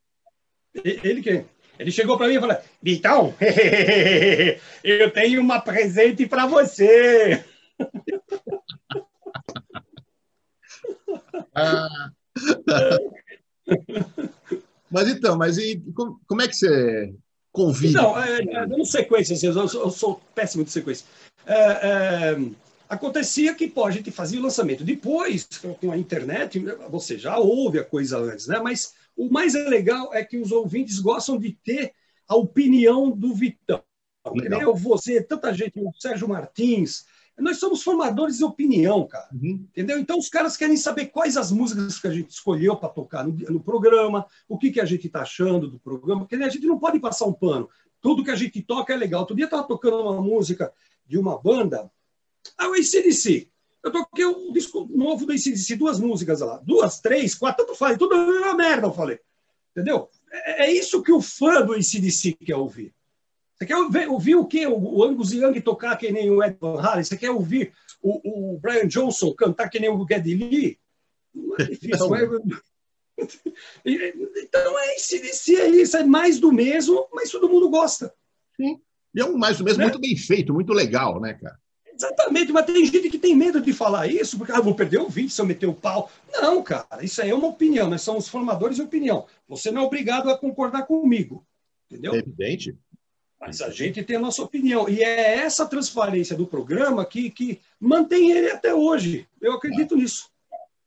Ele 0.73 1.21
que 1.21 1.45
ele 1.81 1.91
chegou 1.91 2.15
para 2.15 2.27
mim 2.27 2.35
e 2.35 2.39
falou: 2.39 2.57
Vitão, 2.81 3.33
eu 4.83 5.11
tenho 5.11 5.41
uma 5.41 5.59
presente 5.59 6.27
para 6.27 6.45
você. 6.45 7.43
Ah. 11.53 12.09
mas 14.89 15.09
então, 15.09 15.37
mas 15.37 15.57
e 15.57 15.83
como 16.27 16.41
é 16.41 16.47
que 16.47 16.55
você 16.55 17.13
convive? 17.51 17.93
Não, 17.93 18.17
é, 18.17 18.39
é, 18.39 18.65
dando 18.65 18.85
sequência, 18.85 19.35
assim, 19.35 19.47
eu, 19.47 19.67
sou, 19.67 19.81
eu 19.81 19.91
sou 19.91 20.21
péssimo 20.33 20.63
de 20.63 20.71
sequência. 20.71 21.05
É, 21.45 21.55
é, 21.55 22.37
acontecia 22.87 23.53
que 23.53 23.67
pô, 23.67 23.85
a 23.85 23.91
gente 23.91 24.11
fazia 24.11 24.39
o 24.39 24.43
lançamento. 24.43 24.83
Depois, 24.83 25.45
com 25.81 25.91
a 25.91 25.97
internet, 25.97 26.63
você 26.89 27.17
já 27.17 27.37
ouve 27.37 27.79
a 27.79 27.83
coisa 27.83 28.17
antes, 28.17 28.47
né? 28.47 28.59
Mas 28.59 28.93
o 29.15 29.29
mais 29.29 29.53
legal 29.53 30.13
é 30.13 30.23
que 30.23 30.37
os 30.37 30.51
ouvintes 30.51 30.99
gostam 30.99 31.37
de 31.37 31.51
ter 31.51 31.93
a 32.27 32.35
opinião 32.35 33.11
do 33.11 33.33
Vitão. 33.33 33.83
Legal. 34.33 34.61
Eu, 34.61 34.75
você, 34.75 35.21
tanta 35.21 35.53
gente, 35.53 35.79
o 35.79 35.91
Sérgio 35.99 36.27
Martins, 36.27 37.05
nós 37.37 37.57
somos 37.57 37.81
formadores 37.81 38.37
de 38.37 38.43
opinião, 38.43 39.07
cara. 39.07 39.27
Uhum. 39.33 39.65
Entendeu? 39.69 39.97
Então 39.97 40.17
os 40.17 40.29
caras 40.29 40.55
querem 40.55 40.77
saber 40.77 41.07
quais 41.07 41.37
as 41.37 41.51
músicas 41.51 41.99
que 41.99 42.07
a 42.07 42.11
gente 42.11 42.29
escolheu 42.29 42.75
para 42.77 42.89
tocar 42.89 43.25
no, 43.25 43.33
no, 43.33 43.59
programa, 43.59 44.25
o 44.47 44.57
que, 44.57 44.71
que 44.71 44.79
a 44.79 44.85
gente 44.85 45.07
está 45.07 45.21
achando 45.21 45.67
do 45.67 45.79
programa, 45.79 46.21
porque 46.21 46.35
a 46.35 46.49
gente 46.49 46.67
não 46.67 46.77
pode 46.77 46.99
passar 46.99 47.25
um 47.25 47.33
pano. 47.33 47.69
Tudo 47.99 48.23
que 48.23 48.31
a 48.31 48.35
gente 48.35 48.61
toca 48.61 48.93
é 48.93 48.97
legal. 48.97 49.21
Outro 49.21 49.35
dia 49.35 49.45
eu 49.45 49.47
estava 49.47 49.67
tocando 49.67 50.01
uma 50.01 50.21
música 50.21 50.71
de 51.05 51.17
uma 51.17 51.37
banda, 51.37 51.91
a 52.57 52.69
o 52.69 52.73
ACDC. 52.73 53.49
Eu 53.83 53.91
toquei 53.91 54.25
o 54.25 54.51
disco 54.51 54.87
novo 54.91 55.25
do 55.25 55.31
ACDC, 55.31 55.75
duas 55.75 55.99
músicas 55.99 56.41
lá. 56.41 56.57
Duas, 56.63 56.99
três, 56.99 57.33
quatro, 57.33 57.65
tanto 57.65 57.77
faz. 57.77 57.97
Tudo 57.97 58.13
é 58.13 58.17
uma 58.17 58.55
merda, 58.55 58.87
eu 58.87 58.93
falei. 58.93 59.19
Entendeu? 59.71 60.09
É, 60.31 60.65
é 60.65 60.71
isso 60.71 61.01
que 61.01 61.11
o 61.11 61.21
fã 61.21 61.61
do 61.61 61.73
ACDC 61.73 62.33
quer 62.33 62.55
ouvir. 62.55 62.93
Você 63.55 63.65
quer 63.65 63.77
ouvir, 63.77 64.07
ouvir 64.07 64.35
o 64.35 64.45
quê? 64.45 64.67
O, 64.67 65.03
Angus 65.03 65.31
Young 65.31 65.59
tocar 65.61 65.95
que 65.95 66.11
nem 66.11 66.29
o 66.29 66.43
Ed 66.43 66.57
Van 66.59 66.81
Halen? 66.81 67.03
Você 67.03 67.17
quer 67.17 67.31
ouvir 67.31 67.71
o, 68.01 68.55
o 68.55 68.59
Brian 68.59 68.87
Johnson 68.87 69.33
cantar 69.33 69.69
que 69.69 69.79
nem 69.79 69.89
o 69.89 70.05
Geddy 70.07 70.35
Lee? 70.35 70.79
Não 71.33 71.55
é 71.57 71.63
difícil. 71.65 72.09
Não. 72.09 72.15
É... 72.15 72.23
então 73.85 74.79
é 74.79 74.95
ACDC, 74.95 75.55
é 75.55 75.69
isso. 75.69 75.95
É 75.95 76.03
mais 76.03 76.39
do 76.39 76.51
mesmo, 76.51 77.07
mas 77.13 77.29
todo 77.29 77.49
mundo 77.49 77.69
gosta. 77.69 78.13
Sim. 78.55 78.81
E 79.13 79.21
é 79.21 79.25
um 79.25 79.37
mais 79.37 79.57
do 79.57 79.63
mesmo 79.63 79.79
né? 79.79 79.85
muito 79.85 79.99
bem 79.99 80.15
feito, 80.15 80.53
muito 80.53 80.73
legal, 80.73 81.19
né, 81.19 81.33
cara? 81.35 81.60
Exatamente, 82.01 82.51
mas 82.51 82.65
tem 82.65 82.83
gente 82.83 83.09
que 83.09 83.19
tem 83.19 83.35
medo 83.35 83.61
de 83.61 83.71
falar 83.71 84.07
isso, 84.07 84.35
porque 84.35 84.51
ah, 84.51 84.59
vou 84.59 84.73
perder 84.73 84.99
o 84.99 85.07
vídeo 85.07 85.29
se 85.29 85.39
eu 85.39 85.45
meter 85.45 85.67
o 85.67 85.73
pau. 85.73 86.11
Não, 86.33 86.63
cara, 86.63 87.03
isso 87.03 87.21
aí 87.21 87.29
é 87.29 87.35
uma 87.35 87.47
opinião, 87.47 87.87
nós 87.87 88.01
somos 88.01 88.27
formadores 88.27 88.77
de 88.77 88.81
opinião. 88.81 89.27
Você 89.47 89.69
não 89.69 89.83
é 89.83 89.85
obrigado 89.85 90.29
a 90.29 90.37
concordar 90.37 90.87
comigo, 90.87 91.45
entendeu? 91.85 92.15
É 92.15 92.17
evidente. 92.17 92.75
Mas 93.39 93.61
a 93.61 93.69
gente 93.69 94.03
tem 94.03 94.15
a 94.15 94.19
nossa 94.19 94.41
opinião. 94.41 94.89
E 94.89 95.03
é 95.03 95.37
essa 95.37 95.65
transparência 95.65 96.35
do 96.35 96.47
programa 96.47 97.05
que, 97.05 97.29
que 97.29 97.59
mantém 97.79 98.31
ele 98.31 98.51
até 98.51 98.73
hoje. 98.73 99.27
Eu 99.39 99.53
acredito 99.53 99.95
nisso. 99.95 100.29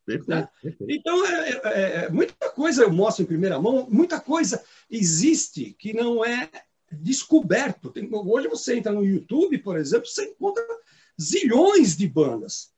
Perfeito, 0.04 0.30
né? 0.30 0.48
perfeito. 0.62 0.92
Então, 0.92 1.26
é, 1.26 1.50
é, 1.50 2.04
é, 2.04 2.08
muita 2.10 2.50
coisa 2.50 2.82
eu 2.82 2.92
mostro 2.92 3.22
em 3.22 3.26
primeira 3.26 3.58
mão, 3.60 3.88
muita 3.90 4.20
coisa 4.20 4.62
existe 4.90 5.74
que 5.78 5.92
não 5.92 6.24
é 6.24 6.48
descoberto. 6.92 7.90
Tem, 7.90 8.08
hoje 8.12 8.48
você 8.48 8.76
entra 8.76 8.92
no 8.92 9.04
YouTube, 9.04 9.58
por 9.58 9.76
exemplo, 9.76 10.06
você 10.06 10.24
encontra 10.26 10.64
zilhões 11.20 11.96
de 11.96 12.08
bandas. 12.08 12.72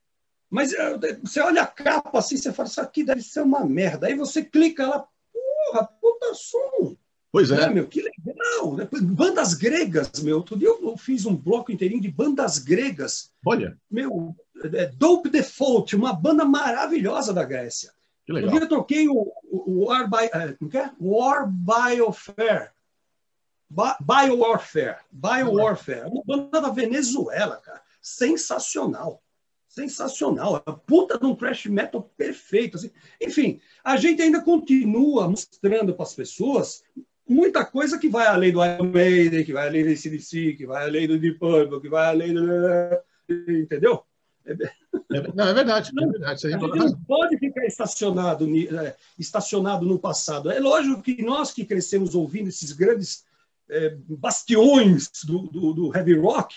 Mas 0.51 0.73
eh, 0.73 1.19
você 1.23 1.41
olha 1.41 1.63
a 1.63 1.67
capa 1.67 2.19
assim, 2.19 2.37
você 2.37 2.53
fala, 2.53 2.69
isso 2.69 2.81
aqui 2.81 3.05
deve 3.05 3.23
ser 3.23 3.41
uma 3.41 3.65
merda. 3.65 4.07
Aí 4.07 4.15
você 4.15 4.45
clica 4.45 4.87
lá, 4.87 5.07
porra, 5.33 5.87
puta 6.01 6.35
som. 6.35 6.97
Pois 7.33 7.51
é. 7.51 7.63
é 7.63 7.69
meu, 7.69 7.87
que 7.87 8.01
legal. 8.01 8.77
Bandas 9.03 9.55
gregas, 9.55 10.11
meu. 10.23 10.39
Outro 10.39 10.57
dia 10.57 10.69
eu 10.69 10.97
fiz 10.97 11.27
um 11.27 11.37
bloco 11.37 11.73
inteirinho 11.73 12.01
de 12.01 12.11
bandas 12.11 12.59
gregas. 12.59 13.31
Olha. 13.45 13.77
Meu, 13.91 14.35
é 14.73 14.87
Dope 14.87 15.29
Default, 15.29 15.95
uma 15.95 16.13
banda 16.13 16.45
maravilhosa 16.45 17.35
da 17.35 17.45
Grécia. 17.45 17.93
Que 18.25 18.33
legal. 18.33 18.51
Um 18.51 18.53
dia 18.53 18.63
eu 18.63 18.69
toquei 18.69 19.09
o, 19.09 19.33
o, 19.45 19.71
o 19.71 19.85
War, 19.87 20.09
by, 20.09 20.27
uh, 20.27 20.95
War 21.01 21.47
Biofair. 21.47 22.73
Biowarfare. 23.69 24.99
Biowarfare. 25.11 26.09
Uma 26.09 26.23
banda 26.25 26.61
da 26.61 26.71
Venezuela, 26.71 27.57
cara 27.57 27.86
sensacional. 28.07 29.21
Sensacional. 29.67 30.63
A 30.65 30.73
puta 30.73 31.19
de 31.19 31.27
um 31.27 31.35
thrash 31.35 31.67
metal 31.67 32.09
perfeito. 32.17 32.77
Assim. 32.77 32.91
Enfim, 33.21 33.61
a 33.83 33.97
gente 33.97 34.23
ainda 34.23 34.41
continua 34.41 35.29
mostrando 35.29 35.93
para 35.93 36.05
as 36.05 36.15
pessoas 36.15 36.85
muita 37.29 37.65
coisa 37.65 37.99
que 37.99 38.09
vai 38.09 38.29
além 38.29 38.53
do 38.53 38.65
Iron 38.65 38.85
Maiden, 38.85 39.45
que 39.45 39.53
vai 39.53 39.67
além 39.67 39.85
do 39.85 39.97
CDC, 39.97 40.53
que 40.53 40.65
vai 40.65 40.85
além 40.85 41.09
do 41.09 41.19
Deep 41.19 41.37
Purple, 41.41 41.81
que 41.81 41.89
vai 41.89 42.07
além 42.07 42.33
do... 42.33 42.47
Entendeu? 43.29 44.05
É, 44.45 44.55
não, 45.35 45.49
é 45.49 45.53
verdade. 45.53 45.91
É 46.01 46.07
verdade. 46.07 46.47
a 46.47 46.51
gente 46.51 46.61
não 46.61 47.01
pode 47.03 47.37
ficar 47.39 47.67
estacionado, 47.67 48.47
é, 48.47 48.95
estacionado 49.19 49.85
no 49.85 49.99
passado. 49.99 50.49
É 50.49 50.61
lógico 50.61 51.03
que 51.03 51.21
nós 51.23 51.51
que 51.51 51.65
crescemos 51.65 52.15
ouvindo 52.15 52.49
esses 52.49 52.71
grandes 52.71 53.25
é, 53.69 53.97
bastiões 54.09 55.11
do, 55.25 55.49
do, 55.49 55.73
do 55.73 55.97
heavy 55.97 56.15
rock, 56.15 56.55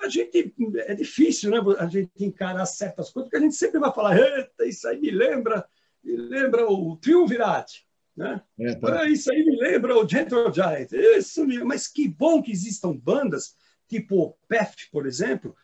a 0.00 0.08
gente 0.08 0.54
é 0.86 0.94
difícil, 0.94 1.50
né? 1.50 1.58
A 1.78 1.86
gente 1.86 2.10
encarar 2.20 2.66
certas 2.66 3.10
coisas, 3.10 3.30
porque 3.30 3.36
a 3.36 3.46
gente 3.46 3.54
sempre 3.54 3.80
vai 3.80 3.92
falar, 3.92 4.18
eita, 4.18 4.66
isso 4.66 4.86
aí 4.88 5.00
me 5.00 5.10
lembra, 5.10 5.66
me 6.02 6.16
lembra 6.16 6.70
o 6.70 6.96
Triunvirate, 6.96 7.86
né? 8.16 8.42
É, 8.58 8.74
tá. 8.74 9.00
Ah, 9.00 9.08
isso 9.08 9.32
aí 9.32 9.44
me 9.44 9.56
lembra 9.56 9.96
o 9.96 10.08
Gentle 10.08 10.52
Giant. 10.52 10.92
Isso 10.92 11.46
me... 11.46 11.62
Mas 11.64 11.88
que 11.88 12.08
bom 12.08 12.42
que 12.42 12.52
existam 12.52 12.94
bandas, 12.96 13.56
tipo 13.88 14.36
Peft, 14.48 14.90
por 14.90 15.06
exemplo, 15.06 15.56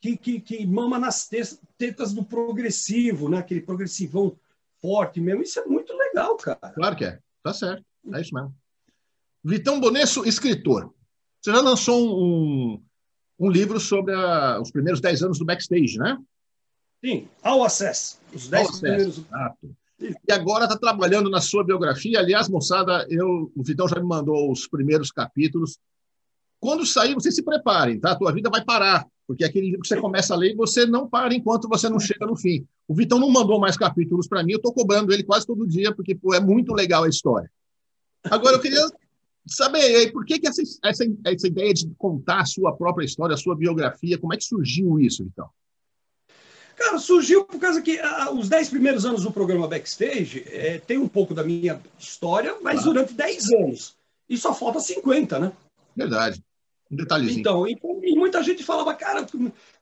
que, 0.00 0.16
que, 0.16 0.40
que 0.40 0.66
mama 0.66 0.98
nas 0.98 1.28
tetas 1.76 2.12
do 2.12 2.24
progressivo, 2.24 3.28
né? 3.28 3.38
Aquele 3.38 3.60
progressivão 3.60 4.38
forte 4.80 5.20
mesmo. 5.20 5.42
Isso 5.42 5.58
é 5.58 5.66
muito 5.66 5.92
legal, 5.92 6.36
cara. 6.36 6.72
Claro 6.74 6.96
que 6.96 7.04
é. 7.04 7.18
Tá 7.42 7.52
certo. 7.52 7.84
É 8.12 8.20
isso 8.20 8.34
mesmo. 8.34 8.54
Vitão 9.44 9.80
Bonesso, 9.80 10.26
escritor. 10.26 10.92
Você 11.40 11.52
já 11.52 11.60
lançou 11.60 12.22
um, 12.22 12.82
um 13.38 13.50
livro 13.50 13.78
sobre 13.78 14.14
a, 14.14 14.60
os 14.60 14.70
primeiros 14.70 15.00
10 15.00 15.22
anos 15.22 15.38
do 15.38 15.44
backstage, 15.44 15.98
né? 15.98 16.18
Sim, 17.04 17.28
All 17.42 17.62
Access. 17.64 18.18
Os 18.34 18.48
10 18.48 18.80
primeiros. 18.80 19.18
Exato. 19.18 19.76
E 20.00 20.32
agora 20.32 20.64
está 20.64 20.76
trabalhando 20.76 21.28
na 21.28 21.40
sua 21.40 21.64
biografia. 21.64 22.18
Aliás, 22.18 22.48
moçada, 22.48 23.06
eu, 23.08 23.50
o 23.54 23.62
Vitão 23.62 23.88
já 23.88 23.96
me 23.96 24.06
mandou 24.06 24.50
os 24.50 24.66
primeiros 24.66 25.10
capítulos. 25.10 25.78
Quando 26.60 26.86
sair, 26.86 27.14
vocês 27.14 27.34
se 27.34 27.42
preparem, 27.42 27.98
tá? 27.98 28.12
A 28.12 28.16
tua 28.16 28.32
vida 28.32 28.50
vai 28.50 28.64
parar, 28.64 29.06
porque 29.26 29.44
aquele 29.44 29.66
livro 29.66 29.82
que 29.82 29.88
você 29.88 30.00
começa 30.00 30.34
a 30.34 30.36
ler, 30.36 30.56
você 30.56 30.86
não 30.86 31.08
para 31.08 31.34
enquanto 31.34 31.68
você 31.68 31.88
não 31.88 32.00
chega 32.00 32.26
no 32.26 32.36
fim. 32.36 32.66
O 32.86 32.94
Vitão 32.94 33.18
não 33.18 33.30
mandou 33.30 33.60
mais 33.60 33.76
capítulos 33.76 34.26
para 34.26 34.42
mim, 34.42 34.52
eu 34.52 34.56
estou 34.56 34.72
cobrando 34.72 35.12
ele 35.12 35.22
quase 35.22 35.46
todo 35.46 35.66
dia, 35.66 35.94
porque 35.94 36.14
pô, 36.14 36.34
é 36.34 36.40
muito 36.40 36.72
legal 36.72 37.04
a 37.04 37.08
história. 37.08 37.50
Agora, 38.24 38.56
eu 38.56 38.60
queria 38.60 38.84
saber 39.54 40.12
por 40.12 40.24
que, 40.24 40.38
que 40.38 40.48
essa, 40.48 40.62
essa, 40.84 41.04
essa 41.24 41.46
ideia 41.46 41.74
de 41.74 41.88
contar 41.98 42.40
a 42.40 42.46
sua 42.46 42.76
própria 42.76 43.04
história, 43.04 43.34
a 43.34 43.38
sua 43.38 43.56
biografia, 43.56 44.18
como 44.18 44.34
é 44.34 44.36
que 44.36 44.44
surgiu 44.44 44.98
isso, 44.98 45.22
então? 45.22 45.48
Cara, 46.76 46.98
surgiu 46.98 47.44
por 47.44 47.58
causa 47.58 47.82
que 47.82 47.98
ah, 47.98 48.30
os 48.30 48.48
dez 48.48 48.68
primeiros 48.68 49.04
anos 49.04 49.24
do 49.24 49.32
programa 49.32 49.66
Backstage 49.66 50.44
é, 50.46 50.78
tem 50.78 50.96
um 50.96 51.08
pouco 51.08 51.34
da 51.34 51.42
minha 51.42 51.80
história, 51.98 52.56
mas 52.62 52.84
durante 52.84 53.14
dez 53.14 53.50
anos. 53.50 53.96
E 54.28 54.36
só 54.36 54.54
falta 54.54 54.78
50, 54.78 55.38
né? 55.40 55.52
Verdade. 55.96 56.40
Um 56.90 56.96
detalhezinho. 56.96 57.40
Então, 57.40 57.66
e, 57.66 57.76
e 58.02 58.14
muita 58.14 58.42
gente 58.42 58.62
falava, 58.62 58.94
cara, 58.94 59.26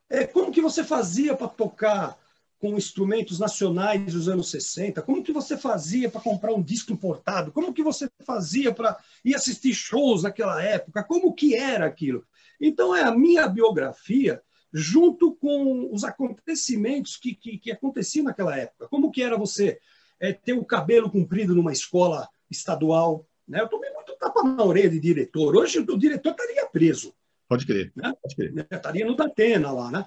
é, 0.09 0.25
como 0.25 0.51
que 0.51 0.61
você 0.61 0.83
fazia 0.83 1.35
para 1.35 1.47
tocar 1.47 2.17
com 2.59 2.75
instrumentos 2.77 3.39
nacionais 3.39 4.13
dos 4.13 4.27
anos 4.27 4.49
60? 4.49 5.01
Como 5.01 5.23
que 5.23 5.31
você 5.31 5.55
fazia 5.57 6.09
para 6.09 6.21
comprar 6.21 6.53
um 6.53 6.61
disco 6.61 6.91
importado? 6.91 7.51
Como 7.51 7.73
que 7.73 7.83
você 7.83 8.09
fazia 8.25 8.73
para 8.73 8.97
ir 9.23 9.35
assistir 9.35 9.73
shows 9.73 10.23
naquela 10.23 10.61
época? 10.61 11.03
Como 11.03 11.33
que 11.33 11.55
era 11.55 11.85
aquilo? 11.85 12.25
Então, 12.59 12.95
é 12.95 13.03
a 13.03 13.11
minha 13.11 13.47
biografia 13.47 14.41
junto 14.73 15.35
com 15.35 15.93
os 15.93 16.03
acontecimentos 16.03 17.15
que, 17.15 17.33
que, 17.33 17.57
que 17.57 17.71
aconteciam 17.71 18.25
naquela 18.25 18.57
época. 18.57 18.87
Como 18.87 19.11
que 19.11 19.21
era 19.21 19.37
você 19.37 19.79
é, 20.19 20.33
ter 20.33 20.53
o 20.53 20.65
cabelo 20.65 21.09
comprido 21.09 21.55
numa 21.55 21.71
escola 21.71 22.27
estadual? 22.49 23.25
Né? 23.47 23.61
Eu 23.61 23.69
tomei 23.69 23.91
muito 23.91 24.15
tapa 24.17 24.43
na 24.43 24.63
orelha 24.63 24.89
de 24.89 24.99
diretor. 24.99 25.55
Hoje 25.55 25.79
o 25.79 25.97
diretor 25.97 26.31
estaria 26.31 26.65
preso. 26.67 27.13
Pode 27.47 27.65
crer. 27.65 27.91
Né? 27.95 28.13
Pode 28.21 28.35
crer. 28.35 28.53
Né? 28.53 28.65
Estaria 28.69 29.05
no 29.05 29.15
Datena 29.15 29.71
lá, 29.71 29.91
né? 29.91 30.05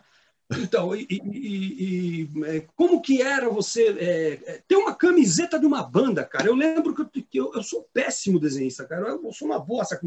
Então, 0.58 0.96
e, 0.96 1.06
e, 1.08 2.28
e, 2.34 2.44
é, 2.44 2.60
como 2.74 3.00
que 3.00 3.22
era 3.22 3.48
você 3.48 3.88
é, 3.88 4.32
é, 4.44 4.62
ter 4.66 4.76
uma 4.76 4.94
camiseta 4.94 5.58
de 5.58 5.66
uma 5.66 5.82
banda, 5.82 6.24
cara? 6.24 6.48
Eu 6.48 6.54
lembro 6.54 6.92
que 6.92 7.38
eu, 7.38 7.52
eu, 7.54 7.62
sou 7.62 7.88
péssimo 7.92 8.40
desenhista, 8.40 8.84
cara. 8.84 9.08
Eu 9.08 9.32
sou 9.32 9.46
uma 9.46 9.60
bosta 9.60 10.00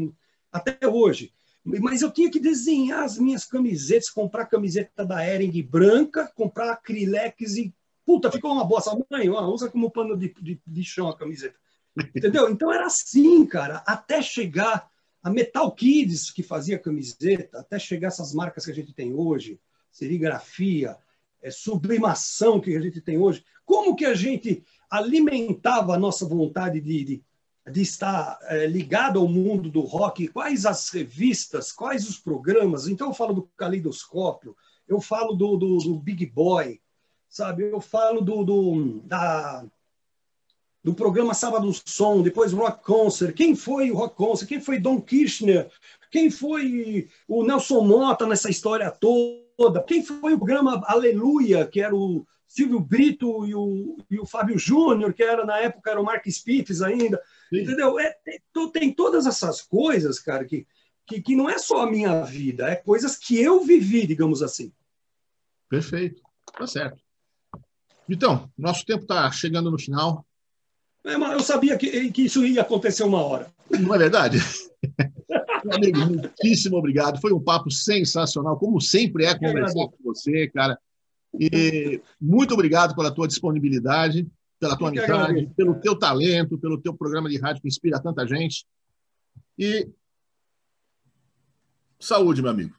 até 0.52 0.86
hoje. 0.86 1.32
Mas 1.64 2.02
eu 2.02 2.10
tinha 2.10 2.30
que 2.30 2.38
desenhar 2.38 3.04
as 3.04 3.18
minhas 3.18 3.46
camisetas, 3.46 4.10
comprar 4.10 4.44
camiseta 4.44 5.04
da 5.04 5.26
Ering 5.26 5.62
branca, 5.62 6.30
comprar 6.34 6.72
acrilex 6.72 7.56
e. 7.56 7.74
Puta, 8.04 8.30
ficou 8.30 8.52
uma 8.52 8.64
bosta. 8.64 8.94
Mãe, 9.10 9.30
ó, 9.30 9.46
usa 9.48 9.70
como 9.70 9.90
pano 9.90 10.14
de, 10.14 10.34
de, 10.42 10.60
de 10.66 10.84
chão 10.84 11.08
a 11.08 11.16
camiseta. 11.16 11.56
Entendeu? 12.14 12.50
Então 12.50 12.70
era 12.70 12.84
assim, 12.84 13.46
cara, 13.46 13.82
até 13.86 14.20
chegar 14.20 14.86
a 15.22 15.30
Metal 15.30 15.72
Kids, 15.72 16.30
que 16.30 16.42
fazia 16.42 16.78
camiseta, 16.78 17.60
até 17.60 17.78
chegar 17.78 18.08
essas 18.08 18.34
marcas 18.34 18.66
que 18.66 18.70
a 18.70 18.74
gente 18.74 18.92
tem 18.92 19.14
hoje, 19.14 19.58
serigrafia, 19.94 20.96
é, 21.40 21.50
sublimação 21.50 22.60
que 22.60 22.76
a 22.76 22.80
gente 22.80 23.00
tem 23.00 23.16
hoje. 23.16 23.44
Como 23.64 23.96
que 23.96 24.04
a 24.04 24.14
gente 24.14 24.62
alimentava 24.90 25.94
a 25.94 25.98
nossa 25.98 26.26
vontade 26.26 26.80
de, 26.80 27.04
de 27.04 27.24
de 27.70 27.80
estar 27.80 28.38
é, 28.42 28.66
ligado 28.66 29.18
ao 29.18 29.26
mundo 29.26 29.70
do 29.70 29.80
rock, 29.80 30.28
quais 30.28 30.66
as 30.66 30.90
revistas, 30.90 31.72
quais 31.72 32.06
os 32.06 32.18
programas. 32.18 32.86
Então, 32.86 33.08
eu 33.08 33.14
falo 33.14 33.32
do 33.32 33.48
Caleidoscópio, 33.56 34.54
eu 34.86 35.00
falo 35.00 35.34
do, 35.34 35.56
do, 35.56 35.78
do 35.78 35.98
Big 35.98 36.26
Boy, 36.26 36.80
sabe? 37.26 37.62
Eu 37.64 37.80
falo 37.80 38.20
do, 38.20 38.44
do, 38.44 39.00
da, 39.04 39.64
do 40.82 40.94
programa 40.94 41.32
Sábado 41.32 41.72
Som, 41.86 42.22
depois 42.22 42.52
Rock 42.52 42.84
Concert. 42.84 43.34
Quem 43.34 43.56
foi 43.56 43.90
o 43.90 43.96
Rock 43.96 44.14
Concert? 44.14 44.46
Quem 44.46 44.60
foi 44.60 44.78
Don 44.78 45.00
Kirchner? 45.00 45.70
Quem 46.14 46.30
foi 46.30 47.08
o 47.26 47.44
Nelson 47.44 47.80
Mota 47.80 48.24
nessa 48.24 48.48
história 48.48 48.88
toda? 48.88 49.82
Quem 49.82 50.00
foi 50.00 50.32
o 50.32 50.38
programa 50.38 50.80
Aleluia, 50.86 51.66
que 51.66 51.80
era 51.80 51.92
o 51.92 52.24
Silvio 52.46 52.78
Brito 52.78 53.44
e 53.44 53.52
o, 53.52 53.96
e 54.08 54.20
o 54.20 54.24
Fábio 54.24 54.56
Júnior, 54.56 55.12
que 55.12 55.24
era 55.24 55.44
na 55.44 55.58
época 55.58 55.90
era 55.90 56.00
o 56.00 56.04
Mark 56.04 56.24
Spitz 56.28 56.82
ainda. 56.82 57.20
Sim. 57.50 57.62
Entendeu? 57.62 57.98
É, 57.98 58.14
tem, 58.24 58.40
tem, 58.70 58.94
todas 58.94 59.26
essas 59.26 59.60
coisas, 59.60 60.20
cara, 60.20 60.44
que, 60.44 60.64
que, 61.04 61.20
que 61.20 61.34
não 61.34 61.50
é 61.50 61.58
só 61.58 61.82
a 61.82 61.90
minha 61.90 62.22
vida, 62.22 62.68
é 62.68 62.76
coisas 62.76 63.16
que 63.16 63.42
eu 63.42 63.64
vivi, 63.64 64.06
digamos 64.06 64.40
assim. 64.40 64.72
Perfeito. 65.68 66.22
Tá 66.56 66.64
certo. 66.64 67.02
Então, 68.08 68.48
nosso 68.56 68.86
tempo 68.86 69.02
está 69.02 69.28
chegando 69.32 69.68
no 69.68 69.80
final. 69.80 70.24
É, 71.04 71.14
eu 71.16 71.40
sabia 71.40 71.76
que, 71.76 72.12
que 72.12 72.26
isso 72.26 72.46
ia 72.46 72.62
acontecer 72.62 73.02
uma 73.02 73.20
hora. 73.20 73.52
Não 73.68 73.92
é 73.92 73.98
verdade? 73.98 74.38
Meu 75.64 75.76
amigo, 75.76 75.98
muitíssimo 75.98 76.76
obrigado. 76.76 77.20
Foi 77.20 77.32
um 77.32 77.40
papo 77.40 77.70
sensacional, 77.70 78.58
como 78.58 78.80
sempre 78.80 79.24
é 79.24 79.38
conversar 79.38 79.88
com 79.88 79.96
você, 80.02 80.48
cara. 80.48 80.78
E 81.38 82.00
muito 82.20 82.54
obrigado 82.54 82.94
pela 82.94 83.10
tua 83.10 83.26
disponibilidade 83.26 84.26
pela 84.64 84.76
tua 84.76 84.88
amizade, 84.88 85.46
pelo 85.56 85.74
teu 85.74 85.98
talento, 85.98 86.58
pelo 86.58 86.80
teu 86.80 86.94
programa 86.94 87.28
de 87.28 87.38
rádio 87.38 87.60
que 87.60 87.68
inspira 87.68 88.00
tanta 88.00 88.26
gente. 88.26 88.66
E 89.58 89.88
saúde, 92.00 92.40
meu 92.40 92.50
amigo. 92.50 92.74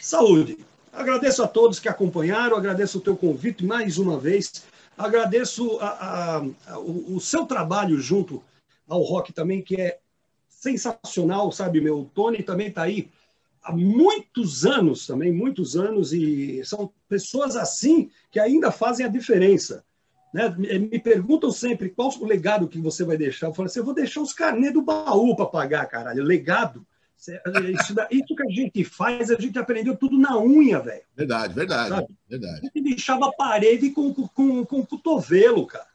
Saúde. 0.00 0.58
Agradeço 0.92 1.42
a 1.42 1.48
todos 1.48 1.78
que 1.78 1.88
acompanharam, 1.88 2.56
agradeço 2.56 2.98
o 2.98 3.00
teu 3.00 3.16
convite 3.16 3.64
mais 3.64 3.98
uma 3.98 4.18
vez, 4.18 4.64
agradeço 4.96 5.78
a, 5.80 5.88
a, 5.88 6.36
a, 6.66 6.78
o, 6.78 7.16
o, 7.16 7.20
seu 7.20 7.46
trabalho 7.46 7.98
junto 7.98 8.42
ao 8.86 9.02
rock 9.02 9.32
também, 9.32 9.62
que 9.62 9.80
é 9.80 9.98
sensacional, 10.62 11.50
sabe, 11.50 11.80
meu? 11.80 12.00
O 12.00 12.04
Tony 12.04 12.40
também 12.40 12.68
está 12.68 12.82
aí 12.82 13.10
há 13.64 13.72
muitos 13.72 14.64
anos 14.64 15.06
também, 15.06 15.32
muitos 15.32 15.76
anos, 15.76 16.12
e 16.12 16.64
são 16.64 16.92
pessoas 17.08 17.56
assim 17.56 18.08
que 18.30 18.38
ainda 18.38 18.70
fazem 18.70 19.04
a 19.04 19.08
diferença. 19.08 19.84
Né? 20.32 20.48
Me 20.56 21.00
perguntam 21.00 21.50
sempre 21.50 21.90
qual 21.90 22.10
o 22.20 22.24
legado 22.24 22.68
que 22.68 22.78
você 22.78 23.04
vai 23.04 23.16
deixar. 23.16 23.48
Eu 23.48 23.54
falo 23.54 23.66
assim: 23.66 23.80
eu 23.80 23.84
vou 23.84 23.92
deixar 23.92 24.20
os 24.20 24.32
carnês 24.32 24.72
do 24.72 24.80
baú 24.80 25.34
para 25.34 25.46
pagar, 25.46 25.84
caralho. 25.86 26.22
Legado. 26.22 26.86
Isso, 27.18 27.94
isso, 28.10 28.34
que 28.34 28.42
a 28.42 28.50
gente 28.50 28.84
faz, 28.84 29.30
a 29.30 29.36
gente 29.36 29.56
aprendeu 29.56 29.96
tudo 29.96 30.18
na 30.18 30.36
unha, 30.40 30.80
velho. 30.80 31.02
Verdade, 31.16 31.54
verdade, 31.54 32.06
verdade. 32.28 32.58
A 32.58 32.64
gente 32.64 32.80
deixava 32.82 33.26
a 33.28 33.32
parede 33.32 33.90
com, 33.90 34.12
com, 34.12 34.64
com 34.64 34.80
o 34.80 34.86
cotovelo, 34.86 35.66
cara. 35.66 35.86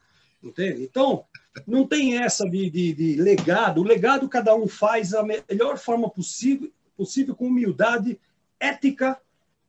Entende? 0.42 0.84
Então, 0.84 1.24
não 1.66 1.86
tem 1.86 2.18
essa 2.18 2.48
de, 2.48 2.70
de, 2.70 2.92
de, 2.92 3.16
legado. 3.16 3.80
O 3.80 3.84
legado 3.84 4.28
cada 4.28 4.54
um 4.54 4.66
faz 4.66 5.10
da 5.10 5.22
melhor 5.22 5.78
forma 5.78 6.08
possível, 6.08 6.70
possível 6.96 7.34
com 7.34 7.46
humildade, 7.46 8.18
ética 8.60 9.20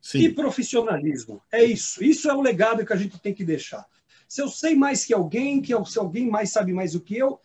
Sim. 0.02 0.20
e 0.20 0.34
profissionalismo. 0.34 1.42
É 1.52 1.64
isso. 1.64 2.04
Isso 2.04 2.30
é 2.30 2.34
o 2.34 2.42
legado 2.42 2.86
que 2.86 2.94
a 2.94 2.98
gente 2.98 3.20
tem 3.20 3.34
que 3.34 3.44
deixar. 3.44 3.86
Se 4.28 4.42
eu 4.42 4.48
sei 4.48 4.76
mais 4.76 5.06
que 5.06 5.14
alguém, 5.14 5.62
que 5.62 5.74
eu, 5.74 5.84
se 5.86 5.98
alguém 5.98 6.30
mais 6.30 6.52
sabe 6.52 6.72
mais 6.72 6.94
do 6.94 7.00
que 7.00 7.18
eu, 7.18 7.40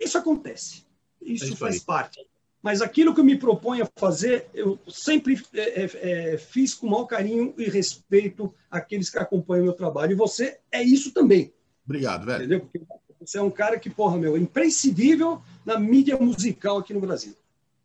isso 0.00 0.16
acontece. 0.16 0.86
Isso, 1.20 1.44
é 1.44 1.48
isso 1.48 1.56
faz 1.56 1.74
aí. 1.76 1.80
parte. 1.82 2.26
Mas 2.62 2.82
aquilo 2.82 3.14
que 3.14 3.20
eu 3.20 3.24
me 3.24 3.38
proponho 3.38 3.84
a 3.84 4.00
fazer, 4.00 4.48
eu 4.52 4.78
sempre 4.88 5.40
é, 5.54 5.82
é, 5.82 6.32
é, 6.34 6.38
fiz 6.38 6.74
com 6.74 6.86
o 6.86 6.90
maior 6.90 7.04
carinho 7.04 7.54
e 7.56 7.64
respeito 7.68 8.52
aqueles 8.70 9.08
que 9.08 9.18
acompanham 9.18 9.62
o 9.62 9.66
meu 9.66 9.74
trabalho. 9.74 10.12
E 10.12 10.16
você 10.16 10.58
é 10.72 10.82
isso 10.82 11.12
também. 11.12 11.52
Obrigado, 11.84 12.26
velho. 12.26 12.38
Entendeu? 12.38 12.60
Porque 12.60 12.80
você 13.20 13.38
é 13.38 13.42
um 13.42 13.50
cara 13.50 13.78
que, 13.78 13.90
porra, 13.90 14.16
meu, 14.16 14.36
é 14.36 14.38
imprescindível 14.38 15.42
na 15.64 15.78
mídia 15.78 16.16
musical 16.16 16.78
aqui 16.78 16.94
no 16.94 17.00
Brasil. 17.00 17.34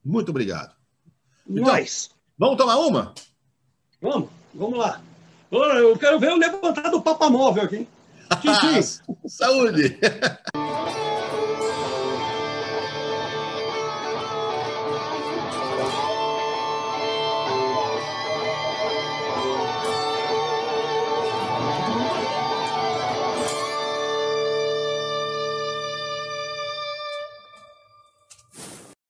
Muito 0.04 0.30
obrigado. 0.30 0.76
Nós. 1.48 2.06
Então, 2.06 2.18
vamos 2.38 2.58
tomar 2.58 2.78
uma? 2.78 3.14
Vamos, 4.02 4.30
vamos 4.54 4.80
lá. 4.80 5.02
Eu 5.52 5.98
quero 5.98 6.20
ver 6.20 6.32
o 6.32 6.38
levantar 6.38 6.90
do 6.90 7.02
Papa 7.02 7.30
Móvel 7.30 7.64
aqui. 7.64 7.88
Saúde! 9.28 10.00